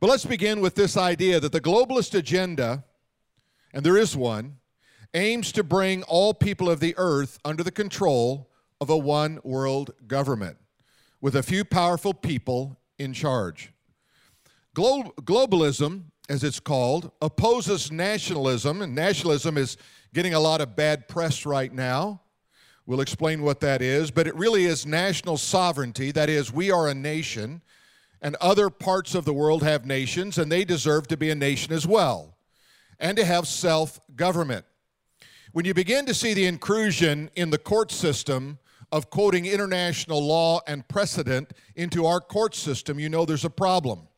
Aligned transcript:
But 0.00 0.10
let's 0.10 0.24
begin 0.24 0.60
with 0.60 0.76
this 0.76 0.96
idea 0.96 1.40
that 1.40 1.50
the 1.50 1.60
globalist 1.60 2.14
agenda, 2.14 2.84
and 3.72 3.84
there 3.84 3.98
is 3.98 4.16
one, 4.16 4.58
aims 5.12 5.50
to 5.52 5.64
bring 5.64 6.04
all 6.04 6.34
people 6.34 6.70
of 6.70 6.78
the 6.78 6.94
earth 6.96 7.38
under 7.44 7.64
the 7.64 7.72
control 7.72 8.48
of 8.80 8.90
a 8.90 8.96
one 8.96 9.40
world 9.42 9.92
government 10.06 10.56
with 11.20 11.34
a 11.34 11.42
few 11.42 11.64
powerful 11.64 12.14
people 12.14 12.78
in 12.98 13.12
charge. 13.12 13.72
Glo- 14.72 15.12
globalism, 15.22 16.04
as 16.28 16.44
it's 16.44 16.60
called, 16.60 17.10
opposes 17.20 17.90
nationalism, 17.90 18.82
and 18.82 18.94
nationalism 18.94 19.56
is 19.58 19.76
getting 20.14 20.34
a 20.34 20.40
lot 20.40 20.60
of 20.60 20.76
bad 20.76 21.08
press 21.08 21.44
right 21.44 21.72
now. 21.72 22.20
We'll 22.86 23.00
explain 23.00 23.42
what 23.42 23.60
that 23.60 23.82
is, 23.82 24.12
but 24.12 24.28
it 24.28 24.34
really 24.36 24.66
is 24.66 24.86
national 24.86 25.38
sovereignty. 25.38 26.12
That 26.12 26.30
is, 26.30 26.52
we 26.52 26.70
are 26.70 26.88
a 26.88 26.94
nation, 26.94 27.62
and 28.20 28.36
other 28.36 28.70
parts 28.70 29.14
of 29.14 29.24
the 29.24 29.32
world 29.32 29.62
have 29.62 29.86
nations, 29.86 30.38
and 30.38 30.50
they 30.50 30.64
deserve 30.64 31.06
to 31.08 31.16
be 31.16 31.30
a 31.30 31.34
nation 31.34 31.72
as 31.72 31.86
well, 31.86 32.36
and 32.98 33.16
to 33.16 33.24
have 33.24 33.46
self 33.46 34.00
government. 34.16 34.64
When 35.52 35.64
you 35.64 35.74
begin 35.74 36.06
to 36.06 36.14
see 36.14 36.34
the 36.34 36.46
inclusion 36.46 37.30
in 37.34 37.50
the 37.50 37.58
court 37.58 37.90
system 37.90 38.58
of 38.92 39.10
quoting 39.10 39.46
international 39.46 40.24
law 40.24 40.60
and 40.66 40.86
precedent 40.88 41.52
into 41.74 42.06
our 42.06 42.20
court 42.20 42.54
system, 42.54 42.98
you 42.98 43.08
know 43.08 43.24
there's 43.24 43.44
a 43.44 43.50
problem. 43.50 44.08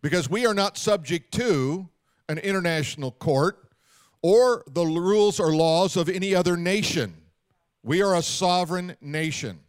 Because 0.00 0.30
we 0.30 0.46
are 0.46 0.54
not 0.54 0.78
subject 0.78 1.32
to 1.34 1.88
an 2.28 2.38
international 2.38 3.10
court 3.10 3.72
or 4.22 4.64
the 4.70 4.84
rules 4.84 5.40
or 5.40 5.54
laws 5.54 5.96
of 5.96 6.08
any 6.08 6.34
other 6.34 6.56
nation. 6.56 7.14
We 7.82 8.02
are 8.02 8.14
a 8.14 8.22
sovereign 8.22 8.96
nation. 9.00 9.60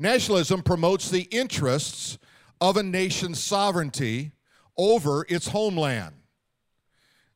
Nationalism 0.00 0.62
promotes 0.62 1.10
the 1.10 1.28
interests 1.30 2.18
of 2.58 2.78
a 2.78 2.82
nation's 2.82 3.38
sovereignty 3.38 4.32
over 4.78 5.26
its 5.28 5.48
homeland. 5.48 6.14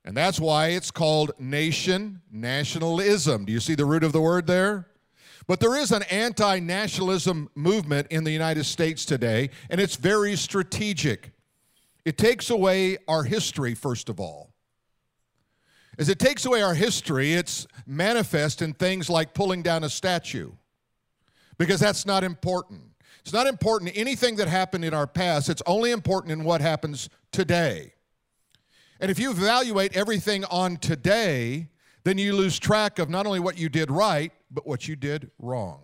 And 0.02 0.16
that's 0.16 0.40
why 0.40 0.68
it's 0.68 0.90
called 0.90 1.32
nation 1.38 2.22
nationalism. 2.32 3.44
Do 3.44 3.52
you 3.52 3.60
see 3.60 3.74
the 3.74 3.84
root 3.84 4.02
of 4.02 4.12
the 4.12 4.20
word 4.20 4.46
there? 4.46 4.88
But 5.46 5.60
there 5.60 5.76
is 5.76 5.92
an 5.92 6.04
anti 6.04 6.58
nationalism 6.58 7.50
movement 7.54 8.06
in 8.08 8.24
the 8.24 8.30
United 8.30 8.64
States 8.64 9.04
today, 9.04 9.50
and 9.68 9.78
it's 9.78 9.96
very 9.96 10.34
strategic. 10.34 11.32
It 12.06 12.16
takes 12.16 12.48
away 12.48 12.96
our 13.06 13.24
history, 13.24 13.74
first 13.74 14.08
of 14.08 14.18
all. 14.18 14.54
As 15.98 16.08
it 16.08 16.18
takes 16.18 16.46
away 16.46 16.62
our 16.62 16.74
history, 16.74 17.34
it's 17.34 17.66
manifest 17.86 18.62
in 18.62 18.72
things 18.72 19.10
like 19.10 19.34
pulling 19.34 19.62
down 19.62 19.84
a 19.84 19.90
statue, 19.90 20.52
because 21.58 21.80
that's 21.80 22.06
not 22.06 22.24
important. 22.24 22.82
It's 23.20 23.32
not 23.32 23.46
important 23.46 23.92
anything 23.94 24.36
that 24.36 24.48
happened 24.48 24.84
in 24.84 24.92
our 24.92 25.06
past, 25.06 25.48
it's 25.48 25.62
only 25.66 25.90
important 25.90 26.32
in 26.32 26.44
what 26.44 26.60
happens 26.60 27.08
today. 27.32 27.94
And 29.00 29.10
if 29.10 29.18
you 29.18 29.30
evaluate 29.30 29.96
everything 29.96 30.44
on 30.46 30.76
today, 30.76 31.68
then 32.04 32.18
you 32.18 32.34
lose 32.34 32.58
track 32.58 32.98
of 32.98 33.08
not 33.08 33.26
only 33.26 33.40
what 33.40 33.58
you 33.58 33.68
did 33.68 33.90
right, 33.90 34.32
but 34.50 34.66
what 34.66 34.86
you 34.86 34.94
did 34.94 35.30
wrong. 35.38 35.80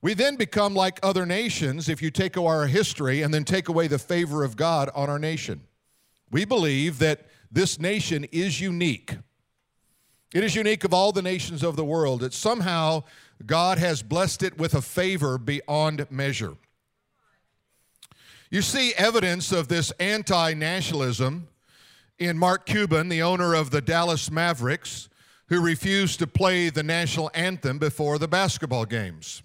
We 0.00 0.14
then 0.14 0.36
become 0.36 0.74
like 0.74 1.00
other 1.02 1.26
nations 1.26 1.88
if 1.88 2.00
you 2.02 2.10
take 2.10 2.36
our 2.36 2.66
history 2.66 3.22
and 3.22 3.34
then 3.34 3.44
take 3.44 3.68
away 3.68 3.88
the 3.88 3.98
favor 3.98 4.44
of 4.44 4.56
God 4.56 4.90
on 4.94 5.10
our 5.10 5.18
nation. 5.18 5.62
We 6.30 6.44
believe 6.44 6.98
that 6.98 7.26
this 7.50 7.80
nation 7.80 8.24
is 8.24 8.60
unique. 8.60 9.16
It 10.34 10.44
is 10.44 10.54
unique 10.54 10.84
of 10.84 10.92
all 10.92 11.10
the 11.10 11.22
nations 11.22 11.62
of 11.62 11.74
the 11.74 11.84
world. 11.84 12.20
That 12.20 12.34
somehow 12.34 13.04
God 13.46 13.78
has 13.78 14.02
blessed 14.02 14.42
it 14.42 14.58
with 14.58 14.74
a 14.74 14.82
favor 14.82 15.38
beyond 15.38 16.06
measure. 16.10 16.56
You 18.50 18.62
see 18.62 18.94
evidence 18.94 19.52
of 19.52 19.68
this 19.68 19.90
anti 20.00 20.54
nationalism 20.54 21.48
in 22.18 22.38
Mark 22.38 22.66
Cuban, 22.66 23.08
the 23.08 23.22
owner 23.22 23.54
of 23.54 23.70
the 23.70 23.80
Dallas 23.80 24.30
Mavericks, 24.30 25.08
who 25.48 25.60
refused 25.60 26.18
to 26.18 26.26
play 26.26 26.68
the 26.68 26.82
national 26.82 27.30
anthem 27.34 27.78
before 27.78 28.18
the 28.18 28.28
basketball 28.28 28.84
games. 28.84 29.42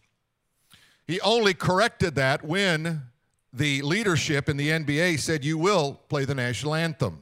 He 1.05 1.19
only 1.21 1.53
corrected 1.53 2.15
that 2.15 2.43
when 2.43 3.03
the 3.51 3.81
leadership 3.81 4.49
in 4.49 4.57
the 4.57 4.69
NBA 4.69 5.19
said, 5.19 5.45
You 5.45 5.57
will 5.57 5.99
play 6.09 6.25
the 6.25 6.35
national 6.35 6.73
anthem. 6.73 7.21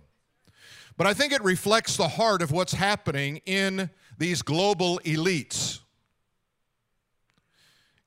But 0.97 1.07
I 1.07 1.13
think 1.13 1.33
it 1.33 1.43
reflects 1.43 1.97
the 1.97 2.07
heart 2.07 2.41
of 2.41 2.51
what's 2.51 2.73
happening 2.73 3.41
in 3.45 3.89
these 4.17 4.41
global 4.41 4.99
elites. 4.99 5.79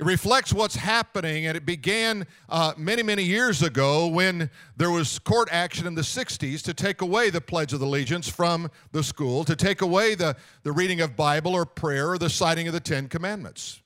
It 0.01 0.07
reflects 0.07 0.53
what's 0.53 0.75
happening, 0.75 1.47
and 1.47 1.57
it 1.57 1.65
began 1.65 2.27
uh, 2.49 2.73
many, 2.77 3.05
many 3.05 3.23
years 3.23 3.63
ago 3.63 4.09
when 4.09 4.51
there 4.77 4.91
was 4.91 5.21
court 5.21 5.49
action 5.53 5.87
in 5.87 5.95
the 5.95 6.03
60s 6.03 6.63
to 6.63 6.75
take 6.75 7.01
away 7.01 7.31
the 7.31 7.41
Pledge 7.41 7.73
of 7.73 7.81
Allegiance 7.81 8.29
from 8.29 8.69
the 8.91 9.05
school, 9.05 9.45
to 9.45 9.55
take 9.55 9.83
away 9.83 10.17
the, 10.17 10.35
the 10.65 10.73
reading 10.73 11.01
of 11.01 11.15
Bible 11.15 11.55
or 11.55 11.65
prayer 11.65 12.11
or 12.11 12.19
the 12.19 12.29
citing 12.29 12.67
of 12.67 12.73
the 12.73 12.81
Ten 12.81 13.09
Commandments. 13.09 13.83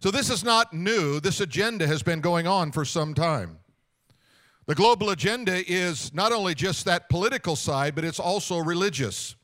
So 0.00 0.10
this 0.10 0.28
is 0.28 0.42
not 0.42 0.72
new. 0.72 1.20
This 1.20 1.40
agenda 1.40 1.86
has 1.86 2.02
been 2.02 2.20
going 2.20 2.48
on 2.48 2.72
for 2.72 2.84
some 2.84 3.14
time. 3.14 3.58
The 4.66 4.74
global 4.74 5.10
agenda 5.10 5.62
is 5.70 6.12
not 6.12 6.32
only 6.32 6.56
just 6.56 6.84
that 6.86 7.08
political 7.08 7.54
side, 7.54 7.94
but 7.94 8.04
it's 8.04 8.18
also 8.18 8.58
religious. 8.58 9.36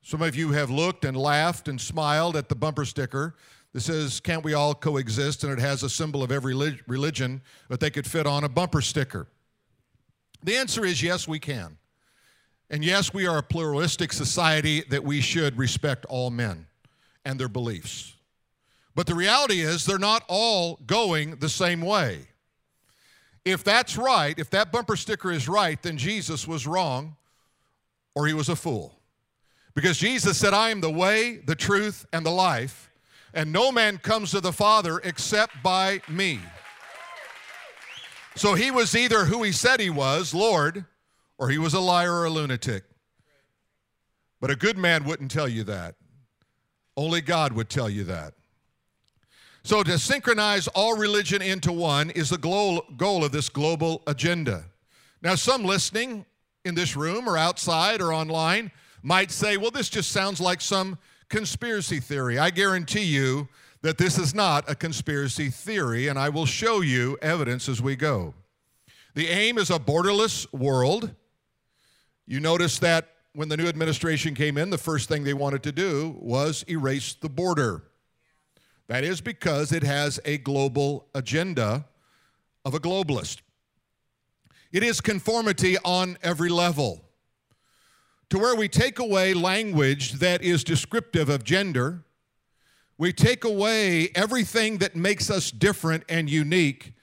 Some 0.00 0.22
of 0.22 0.34
you 0.34 0.52
have 0.52 0.70
looked 0.70 1.04
and 1.04 1.14
laughed 1.14 1.68
and 1.68 1.78
smiled 1.78 2.36
at 2.36 2.48
the 2.48 2.54
bumper 2.54 2.86
sticker 2.86 3.34
that 3.72 3.80
says, 3.80 4.20
Can't 4.20 4.44
we 4.44 4.54
all 4.54 4.74
coexist? 4.74 5.44
And 5.44 5.52
it 5.52 5.58
has 5.58 5.82
a 5.82 5.90
symbol 5.90 6.22
of 6.22 6.30
every 6.30 6.54
religion 6.86 7.42
that 7.68 7.80
they 7.80 7.90
could 7.90 8.06
fit 8.06 8.26
on 8.26 8.44
a 8.44 8.48
bumper 8.48 8.80
sticker. 8.80 9.26
The 10.42 10.56
answer 10.56 10.84
is 10.84 11.02
yes, 11.02 11.28
we 11.28 11.38
can. 11.38 11.78
And 12.70 12.84
yes, 12.84 13.12
we 13.12 13.26
are 13.26 13.38
a 13.38 13.42
pluralistic 13.42 14.12
society 14.12 14.82
that 14.88 15.04
we 15.04 15.20
should 15.20 15.58
respect 15.58 16.06
all 16.06 16.30
men 16.30 16.66
and 17.24 17.38
their 17.38 17.48
beliefs. 17.48 18.16
But 18.94 19.06
the 19.06 19.14
reality 19.14 19.60
is, 19.60 19.84
they're 19.84 19.98
not 19.98 20.24
all 20.28 20.80
going 20.86 21.36
the 21.36 21.48
same 21.48 21.80
way. 21.80 22.28
If 23.44 23.64
that's 23.64 23.96
right, 23.96 24.38
if 24.38 24.50
that 24.50 24.70
bumper 24.70 24.96
sticker 24.96 25.32
is 25.32 25.48
right, 25.48 25.80
then 25.82 25.96
Jesus 25.96 26.46
was 26.46 26.66
wrong 26.66 27.16
or 28.14 28.26
he 28.26 28.34
was 28.34 28.48
a 28.48 28.56
fool. 28.56 28.98
Because 29.74 29.98
Jesus 29.98 30.36
said, 30.36 30.52
I 30.52 30.70
am 30.70 30.80
the 30.80 30.90
way, 30.90 31.38
the 31.38 31.54
truth, 31.54 32.06
and 32.12 32.24
the 32.24 32.30
life, 32.30 32.90
and 33.34 33.52
no 33.52 33.72
man 33.72 33.98
comes 33.98 34.30
to 34.32 34.40
the 34.40 34.52
Father 34.52 35.00
except 35.04 35.62
by 35.62 36.00
me. 36.08 36.40
So 38.34 38.54
he 38.54 38.70
was 38.70 38.94
either 38.94 39.24
who 39.24 39.42
he 39.42 39.52
said 39.52 39.80
he 39.80 39.90
was, 39.90 40.32
Lord, 40.32 40.84
or 41.38 41.50
he 41.50 41.58
was 41.58 41.74
a 41.74 41.80
liar 41.80 42.12
or 42.12 42.24
a 42.24 42.30
lunatic. 42.30 42.84
But 44.40 44.50
a 44.50 44.56
good 44.56 44.78
man 44.78 45.04
wouldn't 45.04 45.30
tell 45.30 45.48
you 45.48 45.64
that. 45.64 45.94
Only 46.96 47.20
God 47.20 47.52
would 47.52 47.68
tell 47.68 47.88
you 47.88 48.04
that. 48.04 48.34
So, 49.64 49.84
to 49.84 49.96
synchronize 49.96 50.66
all 50.68 50.96
religion 50.96 51.40
into 51.40 51.72
one 51.72 52.10
is 52.10 52.30
the 52.30 52.38
goal, 52.38 52.84
goal 52.96 53.24
of 53.24 53.30
this 53.30 53.48
global 53.48 54.02
agenda. 54.08 54.64
Now, 55.22 55.36
some 55.36 55.64
listening 55.64 56.26
in 56.64 56.74
this 56.74 56.96
room 56.96 57.28
or 57.28 57.38
outside 57.38 58.00
or 58.00 58.12
online 58.12 58.72
might 59.02 59.30
say, 59.30 59.56
well, 59.56 59.70
this 59.70 59.88
just 59.88 60.10
sounds 60.10 60.40
like 60.40 60.60
some 60.60 60.98
conspiracy 61.32 61.98
theory. 61.98 62.38
I 62.38 62.50
guarantee 62.50 63.04
you 63.04 63.48
that 63.80 63.96
this 63.96 64.18
is 64.18 64.34
not 64.34 64.70
a 64.70 64.74
conspiracy 64.74 65.48
theory, 65.48 66.08
and 66.08 66.18
I 66.18 66.28
will 66.28 66.44
show 66.44 66.82
you 66.82 67.16
evidence 67.22 67.70
as 67.70 67.80
we 67.80 67.96
go. 67.96 68.34
The 69.14 69.28
aim 69.28 69.56
is 69.56 69.70
a 69.70 69.78
borderless 69.78 70.46
world. 70.52 71.14
You 72.26 72.38
notice 72.38 72.78
that 72.80 73.08
when 73.32 73.48
the 73.48 73.56
new 73.56 73.66
administration 73.66 74.34
came 74.34 74.58
in, 74.58 74.68
the 74.68 74.76
first 74.76 75.08
thing 75.08 75.24
they 75.24 75.32
wanted 75.32 75.62
to 75.62 75.72
do 75.72 76.16
was 76.20 76.64
erase 76.68 77.14
the 77.14 77.30
border. 77.30 77.84
That 78.88 79.02
is 79.02 79.22
because 79.22 79.72
it 79.72 79.82
has 79.82 80.20
a 80.26 80.36
global 80.36 81.08
agenda 81.14 81.86
of 82.66 82.74
a 82.74 82.78
globalist. 82.78 83.40
It 84.70 84.82
is 84.82 85.00
conformity 85.00 85.78
on 85.82 86.18
every 86.22 86.50
level. 86.50 87.02
To 88.32 88.38
where 88.38 88.56
we 88.56 88.66
take 88.66 88.98
away 88.98 89.34
language 89.34 90.12
that 90.12 90.40
is 90.40 90.64
descriptive 90.64 91.28
of 91.28 91.44
gender, 91.44 92.02
we 92.96 93.12
take 93.12 93.44
away 93.44 94.08
everything 94.14 94.78
that 94.78 94.96
makes 94.96 95.30
us 95.30 95.50
different 95.50 96.04
and 96.08 96.30
unique 96.30 96.94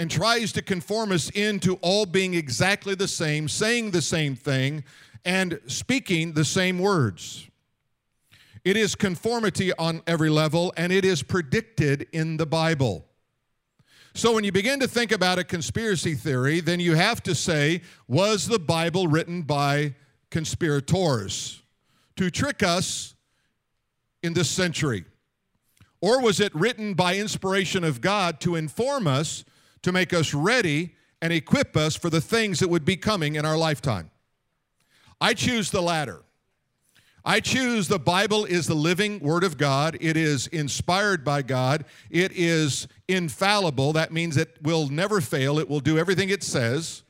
and 0.00 0.10
tries 0.10 0.50
to 0.50 0.62
conform 0.62 1.12
us 1.12 1.30
into 1.30 1.76
all 1.76 2.06
being 2.06 2.34
exactly 2.34 2.96
the 2.96 3.06
same, 3.06 3.46
saying 3.46 3.92
the 3.92 4.02
same 4.02 4.34
thing, 4.34 4.82
and 5.24 5.60
speaking 5.68 6.32
the 6.32 6.44
same 6.44 6.80
words. 6.80 7.48
It 8.64 8.76
is 8.76 8.96
conformity 8.96 9.72
on 9.74 10.02
every 10.08 10.28
level, 10.28 10.72
and 10.76 10.92
it 10.92 11.04
is 11.04 11.22
predicted 11.22 12.08
in 12.12 12.36
the 12.36 12.46
Bible. 12.46 13.04
So 14.12 14.32
when 14.32 14.42
you 14.42 14.50
begin 14.50 14.80
to 14.80 14.88
think 14.88 15.12
about 15.12 15.38
a 15.38 15.44
conspiracy 15.44 16.14
theory, 16.14 16.58
then 16.58 16.80
you 16.80 16.96
have 16.96 17.22
to 17.22 17.34
say, 17.36 17.82
was 18.08 18.48
the 18.48 18.58
Bible 18.58 19.06
written 19.06 19.42
by 19.42 19.94
conspirators 20.34 21.62
to 22.16 22.30
trick 22.30 22.62
us 22.62 23.14
in 24.22 24.34
this 24.34 24.50
century? 24.50 25.04
Or 26.00 26.20
was 26.20 26.40
it 26.40 26.54
written 26.54 26.94
by 26.94 27.16
inspiration 27.16 27.84
of 27.84 28.00
God 28.00 28.40
to 28.40 28.56
inform 28.56 29.06
us 29.06 29.44
to 29.82 29.92
make 29.92 30.12
us 30.12 30.34
ready 30.34 30.94
and 31.22 31.32
equip 31.32 31.76
us 31.76 31.94
for 31.94 32.10
the 32.10 32.20
things 32.20 32.58
that 32.58 32.68
would 32.68 32.84
be 32.84 32.96
coming 32.96 33.36
in 33.36 33.46
our 33.46 33.56
lifetime. 33.56 34.10
I 35.20 35.34
choose 35.34 35.70
the 35.70 35.80
latter. 35.80 36.22
I 37.24 37.40
choose 37.40 37.86
the 37.86 37.98
Bible 37.98 38.44
is 38.44 38.66
the 38.66 38.74
living 38.74 39.20
Word 39.20 39.44
of 39.44 39.56
God. 39.56 39.96
It 40.00 40.16
is 40.16 40.48
inspired 40.48 41.24
by 41.24 41.42
God. 41.42 41.84
It 42.10 42.32
is 42.32 42.88
infallible. 43.08 43.92
That 43.92 44.12
means 44.12 44.36
it 44.36 44.58
will 44.62 44.88
never 44.88 45.20
fail. 45.20 45.58
It 45.58 45.68
will 45.68 45.80
do 45.80 45.96
everything 45.96 46.28
it 46.28 46.42
says. 46.42 47.03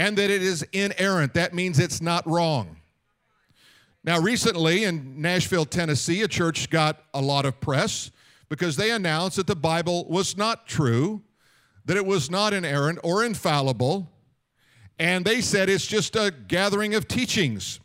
And 0.00 0.16
that 0.16 0.30
it 0.30 0.42
is 0.42 0.62
inerrant. 0.72 1.34
That 1.34 1.52
means 1.52 1.78
it's 1.78 2.00
not 2.00 2.26
wrong. 2.26 2.78
Now, 4.02 4.18
recently 4.18 4.84
in 4.84 5.20
Nashville, 5.20 5.66
Tennessee, 5.66 6.22
a 6.22 6.28
church 6.28 6.70
got 6.70 7.02
a 7.12 7.20
lot 7.20 7.44
of 7.44 7.60
press 7.60 8.10
because 8.48 8.76
they 8.76 8.92
announced 8.92 9.36
that 9.36 9.46
the 9.46 9.54
Bible 9.54 10.06
was 10.08 10.38
not 10.38 10.66
true, 10.66 11.20
that 11.84 11.98
it 11.98 12.06
was 12.06 12.30
not 12.30 12.54
inerrant 12.54 12.98
or 13.04 13.22
infallible, 13.22 14.10
and 14.98 15.22
they 15.22 15.42
said 15.42 15.68
it's 15.68 15.86
just 15.86 16.16
a 16.16 16.32
gathering 16.48 16.94
of 16.94 17.06
teachings. 17.06 17.78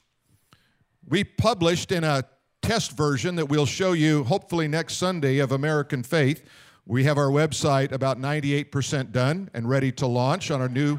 We 1.10 1.26
published 1.26 1.92
in 1.92 2.06
a 2.06 2.24
test 2.62 2.96
version 2.96 3.36
that 3.36 3.48
we'll 3.48 3.66
show 3.66 3.92
you 3.92 4.24
hopefully 4.24 4.70
next 4.70 4.94
Sunday 4.94 5.40
of 5.40 5.52
American 5.52 6.02
Faith. 6.02 6.48
We 6.86 7.04
have 7.04 7.18
our 7.18 7.30
website 7.30 7.92
about 7.92 8.22
98% 8.22 9.12
done 9.12 9.50
and 9.54 9.68
ready 9.68 9.92
to 9.92 10.08
launch 10.08 10.50
on 10.50 10.62
our 10.62 10.70
new 10.70 10.98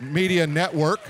media 0.00 0.46
network. 0.46 1.00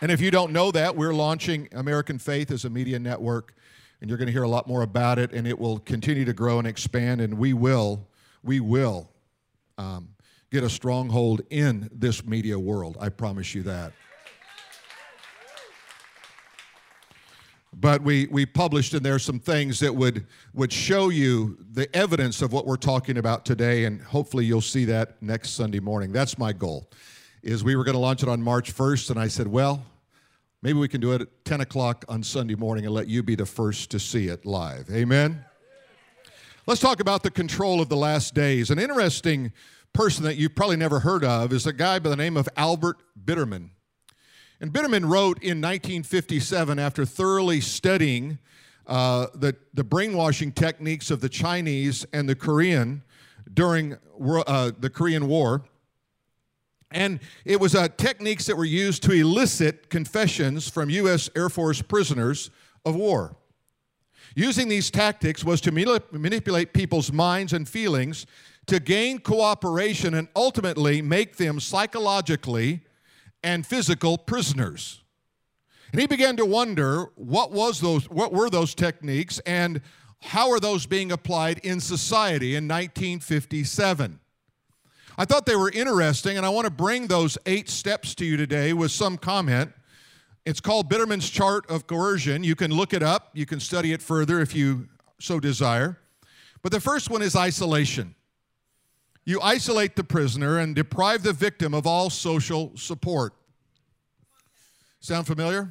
And 0.00 0.12
if 0.12 0.20
you 0.20 0.30
don't 0.30 0.52
know 0.52 0.70
that, 0.70 0.96
we're 0.96 1.14
launching 1.14 1.68
American 1.72 2.18
Faith 2.18 2.50
as 2.50 2.64
a 2.64 2.70
media 2.70 2.98
network, 2.98 3.54
and 4.00 4.08
you're 4.08 4.18
going 4.18 4.26
to 4.26 4.32
hear 4.32 4.44
a 4.44 4.48
lot 4.48 4.68
more 4.68 4.82
about 4.82 5.18
it, 5.18 5.32
and 5.32 5.46
it 5.46 5.58
will 5.58 5.78
continue 5.80 6.24
to 6.24 6.32
grow 6.32 6.58
and 6.58 6.68
expand, 6.68 7.20
and 7.20 7.34
we 7.34 7.52
will, 7.52 8.06
we 8.42 8.60
will 8.60 9.10
um, 9.76 10.10
get 10.50 10.62
a 10.62 10.70
stronghold 10.70 11.42
in 11.50 11.88
this 11.92 12.24
media 12.24 12.58
world. 12.58 12.96
I 13.00 13.08
promise 13.08 13.54
you 13.54 13.62
that. 13.64 13.92
But 17.80 18.02
we, 18.02 18.26
we 18.26 18.44
published 18.44 18.94
in 18.94 19.02
there 19.04 19.18
some 19.20 19.38
things 19.38 19.78
that 19.80 19.94
would, 19.94 20.26
would 20.52 20.72
show 20.72 21.10
you 21.10 21.58
the 21.70 21.94
evidence 21.94 22.42
of 22.42 22.52
what 22.52 22.66
we're 22.66 22.76
talking 22.76 23.18
about 23.18 23.44
today 23.44 23.84
and 23.84 24.02
hopefully 24.02 24.44
you'll 24.44 24.60
see 24.60 24.84
that 24.86 25.22
next 25.22 25.50
sunday 25.50 25.78
morning. 25.78 26.12
That's 26.12 26.38
my 26.38 26.52
goal 26.52 26.90
is 27.42 27.62
we 27.62 27.76
were 27.76 27.84
going 27.84 27.94
to 27.94 28.00
launch 28.00 28.22
it 28.22 28.28
on 28.28 28.42
march 28.42 28.74
1st 28.74 29.10
and 29.10 29.18
i 29.18 29.28
said 29.28 29.46
well 29.46 29.84
maybe 30.62 30.78
we 30.78 30.88
can 30.88 31.00
do 31.00 31.12
it 31.12 31.22
at 31.22 31.28
10 31.44 31.60
o'clock 31.60 32.04
on 32.08 32.22
sunday 32.22 32.54
morning 32.54 32.84
and 32.84 32.94
let 32.94 33.06
you 33.06 33.22
be 33.22 33.34
the 33.34 33.46
first 33.46 33.90
to 33.90 33.98
see 33.98 34.28
it 34.28 34.44
live. 34.44 34.90
Amen? 34.90 35.44
Let's 36.66 36.80
talk 36.80 37.00
about 37.00 37.22
the 37.22 37.30
control 37.30 37.80
of 37.80 37.88
the 37.88 37.96
last 37.96 38.34
days. 38.34 38.70
An 38.70 38.78
interesting 38.78 39.52
person 39.94 40.24
that 40.24 40.36
you've 40.36 40.54
probably 40.54 40.76
never 40.76 41.00
heard 41.00 41.24
of 41.24 41.52
is 41.52 41.66
a 41.66 41.72
guy 41.72 41.98
by 41.98 42.10
the 42.10 42.16
name 42.16 42.36
of 42.36 42.48
albert 42.56 42.98
Biderman 43.24 43.70
and 44.60 44.72
Biderman 44.72 45.08
wrote 45.08 45.38
in 45.42 45.60
1957 45.60 46.78
after 46.78 47.04
thoroughly 47.04 47.60
studying 47.60 48.38
uh, 48.86 49.26
the, 49.34 49.54
the 49.74 49.84
brainwashing 49.84 50.50
techniques 50.50 51.10
of 51.10 51.20
the 51.20 51.28
Chinese 51.28 52.04
and 52.12 52.28
the 52.28 52.34
Korean 52.34 53.02
during 53.52 53.96
uh, 54.20 54.72
the 54.78 54.90
Korean 54.90 55.28
War. 55.28 55.62
And 56.90 57.20
it 57.44 57.60
was 57.60 57.74
uh, 57.74 57.88
techniques 57.88 58.46
that 58.46 58.56
were 58.56 58.64
used 58.64 59.02
to 59.04 59.12
elicit 59.12 59.90
confessions 59.90 60.68
from 60.68 60.90
U.S. 60.90 61.28
Air 61.36 61.50
Force 61.50 61.82
prisoners 61.82 62.50
of 62.84 62.96
war. 62.96 63.36
Using 64.34 64.68
these 64.68 64.90
tactics 64.90 65.44
was 65.44 65.60
to 65.62 65.72
manipulate 65.72 66.72
people's 66.72 67.12
minds 67.12 67.52
and 67.52 67.68
feelings 67.68 68.26
to 68.66 68.80
gain 68.80 69.18
cooperation 69.18 70.14
and 70.14 70.28
ultimately 70.34 71.02
make 71.02 71.36
them 71.36 71.60
psychologically 71.60 72.82
and 73.42 73.66
physical 73.66 74.18
prisoners. 74.18 75.02
And 75.92 76.00
he 76.00 76.06
began 76.06 76.36
to 76.36 76.44
wonder 76.44 77.06
what 77.14 77.50
was 77.50 77.80
those 77.80 78.08
what 78.10 78.32
were 78.32 78.50
those 78.50 78.74
techniques 78.74 79.38
and 79.40 79.80
how 80.20 80.50
are 80.50 80.60
those 80.60 80.86
being 80.86 81.12
applied 81.12 81.58
in 81.58 81.80
society 81.80 82.54
in 82.56 82.68
1957. 82.68 84.20
I 85.16 85.24
thought 85.24 85.46
they 85.46 85.56
were 85.56 85.70
interesting 85.70 86.36
and 86.36 86.44
I 86.44 86.48
want 86.48 86.66
to 86.66 86.70
bring 86.70 87.06
those 87.06 87.38
8 87.46 87.68
steps 87.68 88.14
to 88.16 88.24
you 88.24 88.36
today 88.36 88.72
with 88.72 88.90
some 88.90 89.16
comment. 89.16 89.72
It's 90.44 90.60
called 90.60 90.90
Biderman's 90.90 91.28
chart 91.28 91.68
of 91.70 91.86
coercion. 91.86 92.44
You 92.44 92.54
can 92.54 92.70
look 92.70 92.92
it 92.92 93.02
up, 93.02 93.30
you 93.34 93.46
can 93.46 93.60
study 93.60 93.92
it 93.92 94.02
further 94.02 94.40
if 94.40 94.54
you 94.54 94.88
so 95.20 95.40
desire. 95.40 95.98
But 96.62 96.72
the 96.72 96.80
first 96.80 97.10
one 97.10 97.22
is 97.22 97.36
isolation. 97.36 98.14
You 99.28 99.42
isolate 99.42 99.94
the 99.94 100.04
prisoner 100.04 100.56
and 100.56 100.74
deprive 100.74 101.22
the 101.22 101.34
victim 101.34 101.74
of 101.74 101.86
all 101.86 102.08
social 102.08 102.72
support. 102.76 103.34
Sound 105.00 105.26
familiar? 105.26 105.70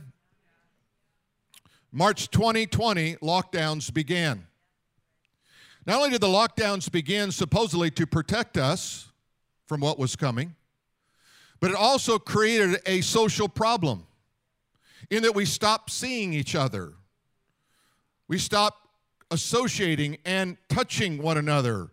March 1.92 2.30
2020, 2.30 3.16
lockdowns 3.16 3.92
began. 3.92 4.46
Not 5.88 5.98
only 5.98 6.12
did 6.12 6.22
the 6.22 6.28
lockdowns 6.28 6.92
begin 6.92 7.32
supposedly 7.32 7.90
to 7.90 8.06
protect 8.06 8.60
us 8.60 9.08
from 9.66 9.82
what 9.82 9.98
was 9.98 10.16
coming, 10.16 10.54
but 11.60 11.72
it 11.72 11.78
also 11.78 12.20
created 12.20 12.80
a 12.86 13.02
social 13.02 13.50
problem 13.50 14.06
in 15.10 15.24
that 15.24 15.34
we 15.34 15.46
stopped 15.46 15.90
seeing 15.90 16.32
each 16.32 16.54
other. 16.54 16.94
We 18.28 18.38
stopped 18.38 18.88
associating 19.32 20.20
and 20.26 20.58
touching 20.70 21.20
one 21.20 21.38
another 21.38 21.90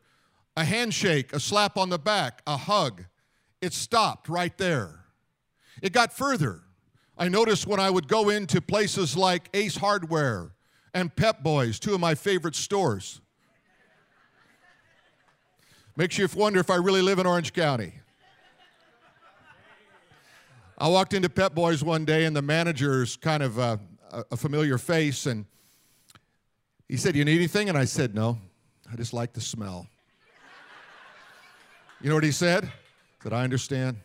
a 0.57 0.65
handshake, 0.65 1.33
a 1.33 1.41
slap 1.41 1.77
on 1.77 1.89
the 1.89 1.99
back, 1.99 2.43
a 2.47 2.57
hug. 2.57 3.05
It 3.61 3.73
stopped 3.73 4.29
right 4.29 4.57
there. 4.59 5.05
It 5.83 5.93
got 5.93 6.13
further. 6.13 6.63
I 7.17 7.29
noticed 7.29 7.67
when 7.67 7.81
I 7.81 7.91
would 7.91 8.09
go 8.09 8.29
into 8.29 8.61
places 8.61 9.17
like 9.17 9.49
Ace 9.55 9.77
Hardware 9.77 10.53
and 10.93 11.15
Pep 11.15 11.43
Boys, 11.43 11.79
two 11.79 11.95
of 11.95 12.01
my 12.01 12.15
favorite 12.15 12.57
stores. 12.57 13.21
Makes 15.97 16.19
you 16.19 16.29
wonder 16.35 16.59
if 16.59 16.71
I 16.71 16.77
really 16.77 17.03
live 17.03 17.19
in 17.19 17.27
Orange 17.27 17.53
County. 17.53 17.95
I 20.77 20.89
walked 20.89 21.15
into 21.15 21.29
Pep 21.29 21.55
Boys 21.55 21.85
one 21.85 22.05
day, 22.05 22.25
and 22.25 22.35
the 22.35 22.43
manager's 22.43 23.17
kind 23.17 23.45
of 23.45 23.59
a, 23.59 23.79
a 24.33 24.37
familiar 24.37 24.77
face, 24.77 25.27
and 25.27 25.47
he 26.89 26.97
said, 26.97 27.15
You 27.15 27.25
need 27.25 27.37
anything? 27.37 27.69
And 27.69 27.79
I 27.79 27.85
said, 27.85 28.13
No, 28.13 28.39
I 28.93 28.97
just 28.97 29.13
like 29.13 29.33
the 29.33 29.41
smell. 29.41 29.87
You 32.05 32.11
know 32.11 32.17
what 32.17 32.25
he 32.25 32.33
said? 32.33 32.71
That 33.23 33.33
I 33.33 33.45
understand. 33.45 33.97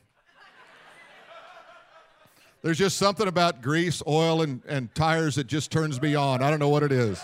There's 2.61 2.77
just 2.77 2.95
something 2.95 3.27
about 3.27 3.61
grease, 3.61 4.01
oil, 4.07 4.41
and, 4.41 4.61
and 4.69 4.95
tires 4.95 5.35
that 5.35 5.47
just 5.47 5.69
turns 5.69 6.01
me 6.01 6.15
on. 6.15 6.41
I 6.41 6.49
don't 6.49 6.59
know 6.59 6.69
what 6.69 6.81
it 6.81 6.94
is. 6.94 7.21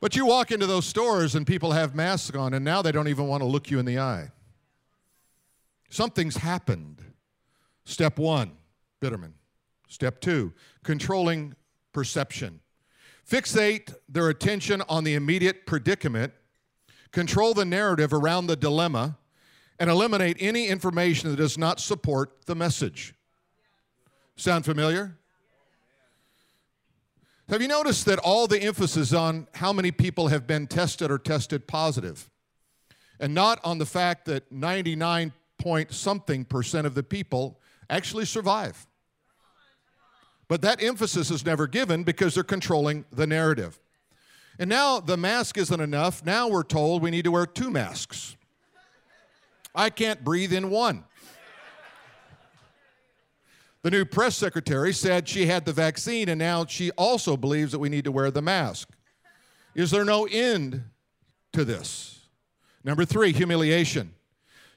But 0.00 0.16
you 0.16 0.26
walk 0.26 0.50
into 0.50 0.66
those 0.66 0.84
stores 0.84 1.36
and 1.36 1.46
people 1.46 1.70
have 1.70 1.94
masks 1.94 2.36
on, 2.36 2.54
and 2.54 2.64
now 2.64 2.82
they 2.82 2.90
don't 2.90 3.06
even 3.06 3.28
want 3.28 3.42
to 3.42 3.46
look 3.46 3.70
you 3.70 3.78
in 3.78 3.84
the 3.84 4.00
eye. 4.00 4.32
Something's 5.90 6.38
happened. 6.38 7.04
Step 7.84 8.18
one, 8.18 8.50
Biderman. 9.00 9.34
Step 9.86 10.20
two, 10.20 10.54
controlling 10.82 11.54
perception. 11.92 12.58
Fixate 13.28 13.94
their 14.08 14.28
attention 14.28 14.82
on 14.88 15.04
the 15.04 15.14
immediate 15.14 15.66
predicament, 15.66 16.32
control 17.12 17.54
the 17.54 17.64
narrative 17.64 18.12
around 18.12 18.46
the 18.46 18.56
dilemma, 18.56 19.18
and 19.78 19.88
eliminate 19.88 20.36
any 20.40 20.66
information 20.66 21.30
that 21.30 21.36
does 21.36 21.56
not 21.56 21.80
support 21.80 22.46
the 22.46 22.54
message. 22.54 23.14
Sound 24.36 24.64
familiar? 24.64 25.16
Have 27.48 27.60
you 27.60 27.68
noticed 27.68 28.04
that 28.06 28.18
all 28.20 28.46
the 28.46 28.60
emphasis 28.60 29.12
on 29.12 29.48
how 29.54 29.72
many 29.72 29.90
people 29.90 30.28
have 30.28 30.46
been 30.46 30.66
tested 30.66 31.10
or 31.10 31.18
tested 31.18 31.66
positive, 31.66 32.30
and 33.18 33.34
not 33.34 33.58
on 33.64 33.78
the 33.78 33.86
fact 33.86 34.26
that 34.26 34.52
99 34.52 35.32
point 35.58 35.92
something 35.92 36.44
percent 36.44 36.86
of 36.86 36.94
the 36.94 37.02
people 37.02 37.60
actually 37.88 38.24
survive? 38.24 38.86
But 40.50 40.62
that 40.62 40.82
emphasis 40.82 41.30
is 41.30 41.46
never 41.46 41.68
given 41.68 42.02
because 42.02 42.34
they're 42.34 42.42
controlling 42.42 43.04
the 43.12 43.24
narrative. 43.24 43.78
And 44.58 44.68
now 44.68 44.98
the 44.98 45.16
mask 45.16 45.56
isn't 45.56 45.80
enough. 45.80 46.24
Now 46.24 46.48
we're 46.48 46.64
told 46.64 47.02
we 47.02 47.12
need 47.12 47.22
to 47.22 47.30
wear 47.30 47.46
two 47.46 47.70
masks. 47.70 48.34
I 49.76 49.90
can't 49.90 50.24
breathe 50.24 50.52
in 50.52 50.68
one. 50.68 51.04
The 53.82 53.92
new 53.92 54.04
press 54.04 54.36
secretary 54.36 54.92
said 54.92 55.28
she 55.28 55.46
had 55.46 55.64
the 55.64 55.72
vaccine 55.72 56.28
and 56.28 56.40
now 56.40 56.66
she 56.66 56.90
also 56.92 57.36
believes 57.36 57.70
that 57.70 57.78
we 57.78 57.88
need 57.88 58.02
to 58.02 58.12
wear 58.12 58.32
the 58.32 58.42
mask. 58.42 58.88
Is 59.76 59.92
there 59.92 60.04
no 60.04 60.26
end 60.26 60.82
to 61.52 61.64
this? 61.64 62.26
Number 62.82 63.04
three, 63.04 63.32
humiliation. 63.32 64.14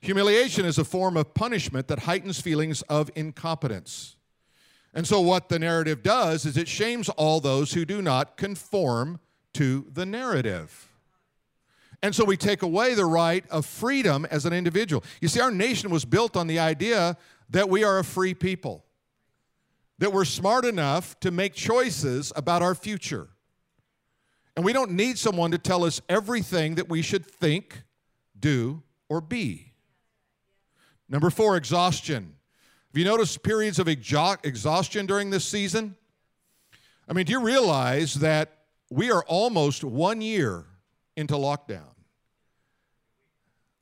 Humiliation 0.01 0.65
is 0.65 0.77
a 0.77 0.85
form 0.85 1.17
of 1.17 1.33
punishment 1.33 1.87
that 1.87 1.97
heightens 1.97 2.39
feelings 2.39 2.83
of 2.83 3.09
incompetence. 3.15 4.17
And 4.93 5.07
so, 5.07 5.21
what 5.21 5.49
the 5.49 5.57
narrative 5.59 6.03
does 6.03 6.45
is 6.45 6.55
it 6.55 6.67
shames 6.67 7.09
all 7.09 7.39
those 7.39 7.73
who 7.73 7.85
do 7.85 8.01
not 8.01 8.37
conform 8.37 9.19
to 9.53 9.87
the 9.91 10.05
narrative. 10.05 10.89
And 12.03 12.13
so 12.13 12.25
we 12.25 12.35
take 12.35 12.61
away 12.61 12.95
the 12.95 13.05
right 13.05 13.45
of 13.49 13.65
freedom 13.65 14.25
as 14.29 14.45
an 14.45 14.51
individual. 14.51 15.03
You 15.21 15.29
see, 15.29 15.39
our 15.39 15.51
nation 15.51 15.89
was 15.89 16.03
built 16.03 16.35
on 16.35 16.47
the 16.47 16.59
idea 16.59 17.15
that 17.49 17.69
we 17.69 17.85
are 17.85 17.97
a 17.97 18.03
free 18.03 18.33
people, 18.33 18.83
that 19.99 20.11
we're 20.11 20.25
smart 20.25 20.65
enough 20.65 21.17
to 21.21 21.31
make 21.31 21.53
choices 21.53 22.33
about 22.35 22.61
our 22.61 22.75
future. 22.75 23.29
And 24.55 24.65
we 24.65 24.73
don't 24.73 24.91
need 24.91 25.17
someone 25.17 25.51
to 25.51 25.57
tell 25.57 25.85
us 25.85 26.01
everything 26.09 26.75
that 26.75 26.89
we 26.89 27.01
should 27.01 27.25
think, 27.25 27.83
do, 28.37 28.83
or 29.07 29.21
be. 29.21 29.71
Number 31.07 31.29
four, 31.29 31.55
exhaustion. 31.55 32.32
Have 32.93 32.99
you 32.99 33.05
noticed 33.05 33.41
periods 33.41 33.79
of 33.79 33.87
exhaustion 33.87 35.07
during 35.07 35.31
this 35.31 35.45
season? 35.45 35.95
I 37.09 37.13
mean, 37.13 37.25
do 37.25 37.31
you 37.31 37.41
realize 37.41 38.13
that 38.15 38.59
we 38.91 39.09
are 39.09 39.23
almost 39.23 39.83
one 39.83 40.21
year 40.21 40.65
into 41.17 41.33
lockdown? 41.33 41.89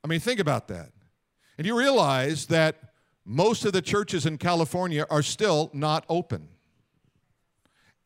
I 0.02 0.08
mean, 0.08 0.18
think 0.18 0.40
about 0.40 0.68
that. 0.68 0.92
And 1.58 1.66
you 1.66 1.78
realize 1.78 2.46
that 2.46 2.94
most 3.26 3.66
of 3.66 3.74
the 3.74 3.82
churches 3.82 4.24
in 4.24 4.38
California 4.38 5.04
are 5.10 5.22
still 5.22 5.70
not 5.74 6.06
open. 6.08 6.48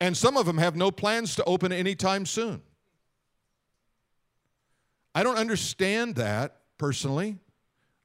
And 0.01 0.15
some 0.15 0.35
of 0.35 0.45
them 0.45 0.57
have 0.57 0.75
no 0.75 0.91
plans 0.91 1.35
to 1.37 1.43
open 1.45 1.71
anytime 1.71 2.25
soon. 2.25 2.61
I 5.15 5.23
don't 5.23 5.37
understand 5.37 6.15
that 6.15 6.57
personally. 6.77 7.37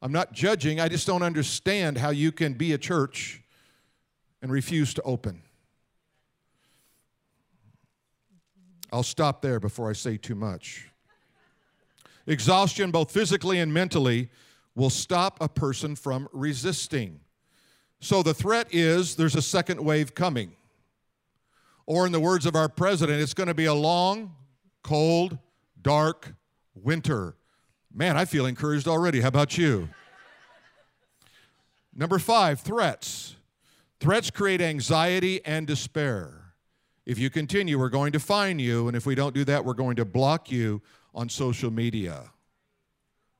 I'm 0.03 0.11
not 0.11 0.33
judging, 0.33 0.81
I 0.81 0.89
just 0.89 1.07
don't 1.07 1.23
understand 1.23 1.97
how 1.97 2.11
you 2.11 2.33
can 2.33 2.55
be 2.55 2.73
a 2.73 2.79
church 2.79 3.41
and 4.43 4.51
refuse 4.51 4.93
to 4.95 5.03
open. 5.03 5.43
I'll 8.93 9.05
stop 9.05 9.41
there 9.41 9.61
before 9.61 9.89
I 9.89 9.93
say 9.93 10.17
too 10.17 10.35
much. 10.35 10.89
Exhaustion, 12.27 12.91
both 12.91 13.13
physically 13.13 13.61
and 13.61 13.73
mentally, 13.73 14.29
will 14.75 14.91
stop 14.91 15.39
a 15.41 15.49
person 15.49 15.95
from 15.95 16.29
resisting. 16.33 17.21
So 18.01 18.25
the 18.25 18.35
threat 18.35 18.67
is 18.73 19.15
there's 19.15 19.37
a 19.37 19.43
second 19.43 19.81
wave 19.81 20.17
coming. 20.17 20.57
Or, 21.87 22.07
in 22.07 22.13
the 22.13 22.21
words 22.21 22.45
of 22.45 22.57
our 22.57 22.69
president, 22.69 23.21
it's 23.21 23.35
going 23.35 23.49
to 23.49 23.55
be 23.55 23.67
a 23.67 23.75
long, 23.75 24.35
cold, 24.83 25.39
dark 25.81 26.35
winter. 26.75 27.37
Man, 27.95 28.17
I 28.17 28.25
feel 28.25 28.47
encouraged 28.47 28.89
already. 28.89 29.21
How 29.21 29.29
about 29.29 29.59
you? 29.59 29.89
Number 31.95 32.19
five, 32.19 32.61
threats. 32.61 33.37
Threats 34.01 34.31
create 34.31 34.63
anxiety 34.63 35.45
and 35.45 35.67
despair. 35.67 36.55
If 37.05 37.19
you 37.19 37.29
continue, 37.29 37.79
we're 37.79 37.91
going 37.91 38.13
to 38.13 38.21
fine 38.21 38.59
you, 38.59 38.89
and 38.89 38.97
if 38.97 39.05
we 39.05 39.15
don't 39.15 39.35
do 39.35 39.45
that, 39.45 39.65
we're 39.65 39.75
going 39.75 39.97
to 39.97 40.05
block 40.05 40.51
you 40.51 40.81
on 41.15 41.29
social 41.29 41.71
media. 41.71 42.31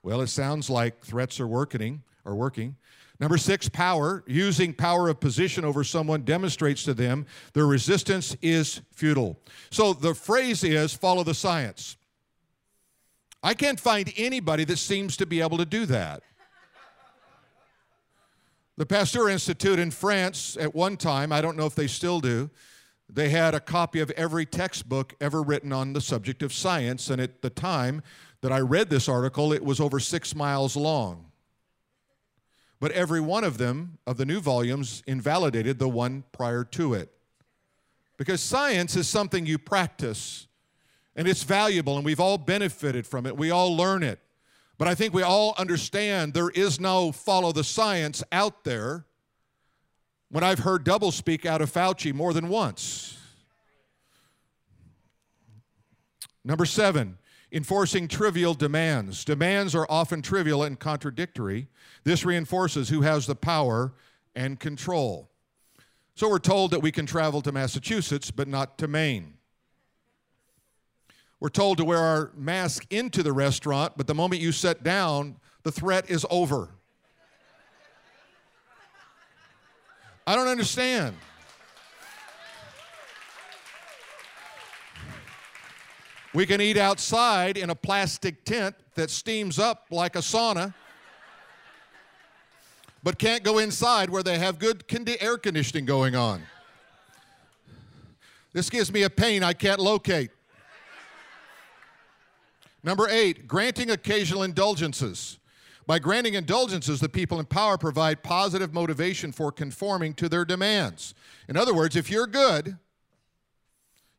Well, 0.03 0.21
it 0.21 0.27
sounds 0.27 0.69
like 0.69 1.01
threats 1.01 1.41
are 1.41 1.47
working, 1.47 2.03
are 2.27 2.35
working. 2.35 2.77
Number 3.21 3.39
six, 3.39 3.69
power. 3.69 4.25
Using 4.27 4.75
power 4.75 5.09
of 5.09 5.21
position 5.21 5.65
over 5.65 5.85
someone 5.85 6.23
demonstrates 6.23 6.83
to 6.85 6.93
them 6.93 7.25
their 7.55 7.67
resistance 7.67 8.37
is 8.43 8.83
futile. 8.93 9.39
So 9.71 9.93
the 9.93 10.15
phrase 10.15 10.65
is 10.65 10.93
follow 10.93 11.23
the 11.23 11.35
science. 11.35 11.97
I 13.43 13.55
can't 13.55 13.81
find 13.81 14.13
anybody 14.17 14.65
that 14.65 14.79
seems 14.79 15.17
to 15.17 15.27
be 15.27 15.41
able 15.41 15.59
to 15.59 15.65
do 15.65 15.87
that. 15.87 16.23
The 18.77 18.87
Pasteur 18.87 19.29
Institute 19.29 19.79
in 19.79 19.91
France, 19.91 20.57
at 20.59 20.75
one 20.75 20.97
time, 20.97 21.33
I 21.33 21.41
don't 21.41 21.57
know 21.57 21.67
if 21.67 21.75
they 21.75 21.87
still 21.87 22.21
do, 22.21 22.51
they 23.13 23.29
had 23.29 23.55
a 23.55 23.61
copy 23.61 24.01
of 24.01 24.11
every 24.13 24.47
textbook 24.47 25.15
ever 25.21 25.43
written 25.43 25.73
on 25.73 25.93
the 25.93 26.01
subject 26.01 26.43
of 26.43 26.53
science. 26.53 27.11
And 27.11 27.21
at 27.21 27.43
the 27.43 27.51
time 27.51 28.03
that 28.41 28.51
I 28.51 28.61
read 28.61 28.89
this 28.89 29.09
article, 29.09 29.53
it 29.53 29.63
was 29.63 29.81
over 29.81 30.01
six 30.01 30.35
miles 30.35 30.77
long. 30.77 31.27
But 32.81 32.93
every 32.93 33.21
one 33.21 33.45
of 33.45 33.59
them, 33.59 33.99
of 34.07 34.17
the 34.17 34.25
new 34.25 34.41
volumes, 34.41 35.03
invalidated 35.07 35.79
the 35.79 35.89
one 35.89 36.25
prior 36.33 36.65
to 36.65 36.95
it. 36.95 37.13
Because 38.17 38.41
science 38.41 38.97
is 38.97 39.09
something 39.09 39.45
you 39.45 39.59
practice, 39.59 40.47
and 41.15 41.29
it's 41.29 41.43
valuable, 41.43 41.97
and 41.97 42.05
we've 42.05 42.21
all 42.21 42.39
benefited 42.39 43.07
from 43.07 43.27
it. 43.27 43.37
We 43.37 43.51
all 43.51 43.77
learn 43.77 44.03
it. 44.03 44.19
But 44.79 44.89
I 44.89 44.95
think 44.95 45.15
we 45.15 45.23
all 45.23 45.55
understand 45.59 46.35
there 46.35 46.51
is 46.51 46.81
no 46.81 47.13
follow 47.13 47.53
the 47.53 47.65
science 47.65 48.23
out 48.33 48.65
there 48.65 49.05
when 50.31 50.43
I've 50.43 50.61
heard 50.61 50.85
doublespeak 50.85 51.45
out 51.45 51.61
of 51.61 51.71
Fauci 51.71 52.13
more 52.13 52.33
than 52.33 52.49
once. 52.49 53.19
Number 56.45 56.65
seven, 56.65 57.19
enforcing 57.53 58.09
trivial 58.09 58.55
demands. 58.55 59.25
Demands 59.25 59.75
are 59.75 59.87
often 59.89 60.23
trivial 60.23 60.65
and 60.65 60.79
contradictory. 60.81 61.69
This 62.05 62.25
reinforces 62.25 62.89
who 62.89 63.03
has 63.03 63.27
the 63.27 63.37
power 63.37 63.93
and 64.35 64.59
control. 64.59 65.31
So 66.15 66.29
we're 66.29 66.39
told 66.39 66.73
that 66.73 66.81
we 66.81 66.91
can 66.91 67.07
travel 67.07 67.43
to 67.43 67.53
Massachusetts, 67.53 68.31
but 68.31 68.49
not 68.49 68.79
to 68.79 68.89
Maine. 68.89 69.35
We're 71.43 71.49
told 71.49 71.79
to 71.79 71.85
wear 71.85 71.99
our 71.99 72.31
mask 72.37 72.87
into 72.91 73.25
the 73.25 73.33
restaurant, 73.33 73.95
but 73.97 74.07
the 74.07 74.15
moment 74.15 74.41
you 74.41 74.53
sit 74.53 74.85
down, 74.85 75.35
the 75.65 75.73
threat 75.73 76.09
is 76.09 76.25
over. 76.31 76.69
I 80.25 80.37
don't 80.37 80.47
understand. 80.47 81.17
We 86.33 86.47
can 86.47 86.61
eat 86.61 86.77
outside 86.77 87.57
in 87.57 87.71
a 87.71 87.75
plastic 87.75 88.45
tent 88.45 88.77
that 88.95 89.11
steams 89.11 89.59
up 89.59 89.87
like 89.91 90.15
a 90.15 90.21
sauna, 90.21 90.73
but 93.03 93.19
can't 93.19 93.43
go 93.43 93.59
inside 93.59 94.11
where 94.11 94.23
they 94.23 94.39
have 94.39 94.61
good 94.61 94.85
air 95.21 95.39
conditioning 95.39 95.87
going 95.87 96.15
on. 96.15 96.41
This 98.53 98.71
gives 98.71 98.93
me 98.93 99.03
a 99.03 99.11
pain 99.11 99.43
I 99.43 99.55
can't 99.55 99.81
locate. 99.81 100.31
Number 102.85 103.09
eight, 103.09 103.47
granting 103.47 103.91
occasional 103.91 104.43
indulgences. 104.43 105.39
By 105.87 105.99
granting 105.99 106.35
indulgences, 106.35 107.01
the 107.01 107.09
people 107.09 107.39
in 107.41 107.47
power 107.47 107.77
provide 107.77 108.23
positive 108.23 108.73
motivation 108.73 109.33
for 109.33 109.51
conforming 109.51 110.15
to 110.15 110.29
their 110.29 110.45
demands. 110.45 111.15
In 111.49 111.57
other 111.57 111.75
words, 111.75 111.97
if 111.97 112.11
you're 112.11 112.27
good, 112.27 112.79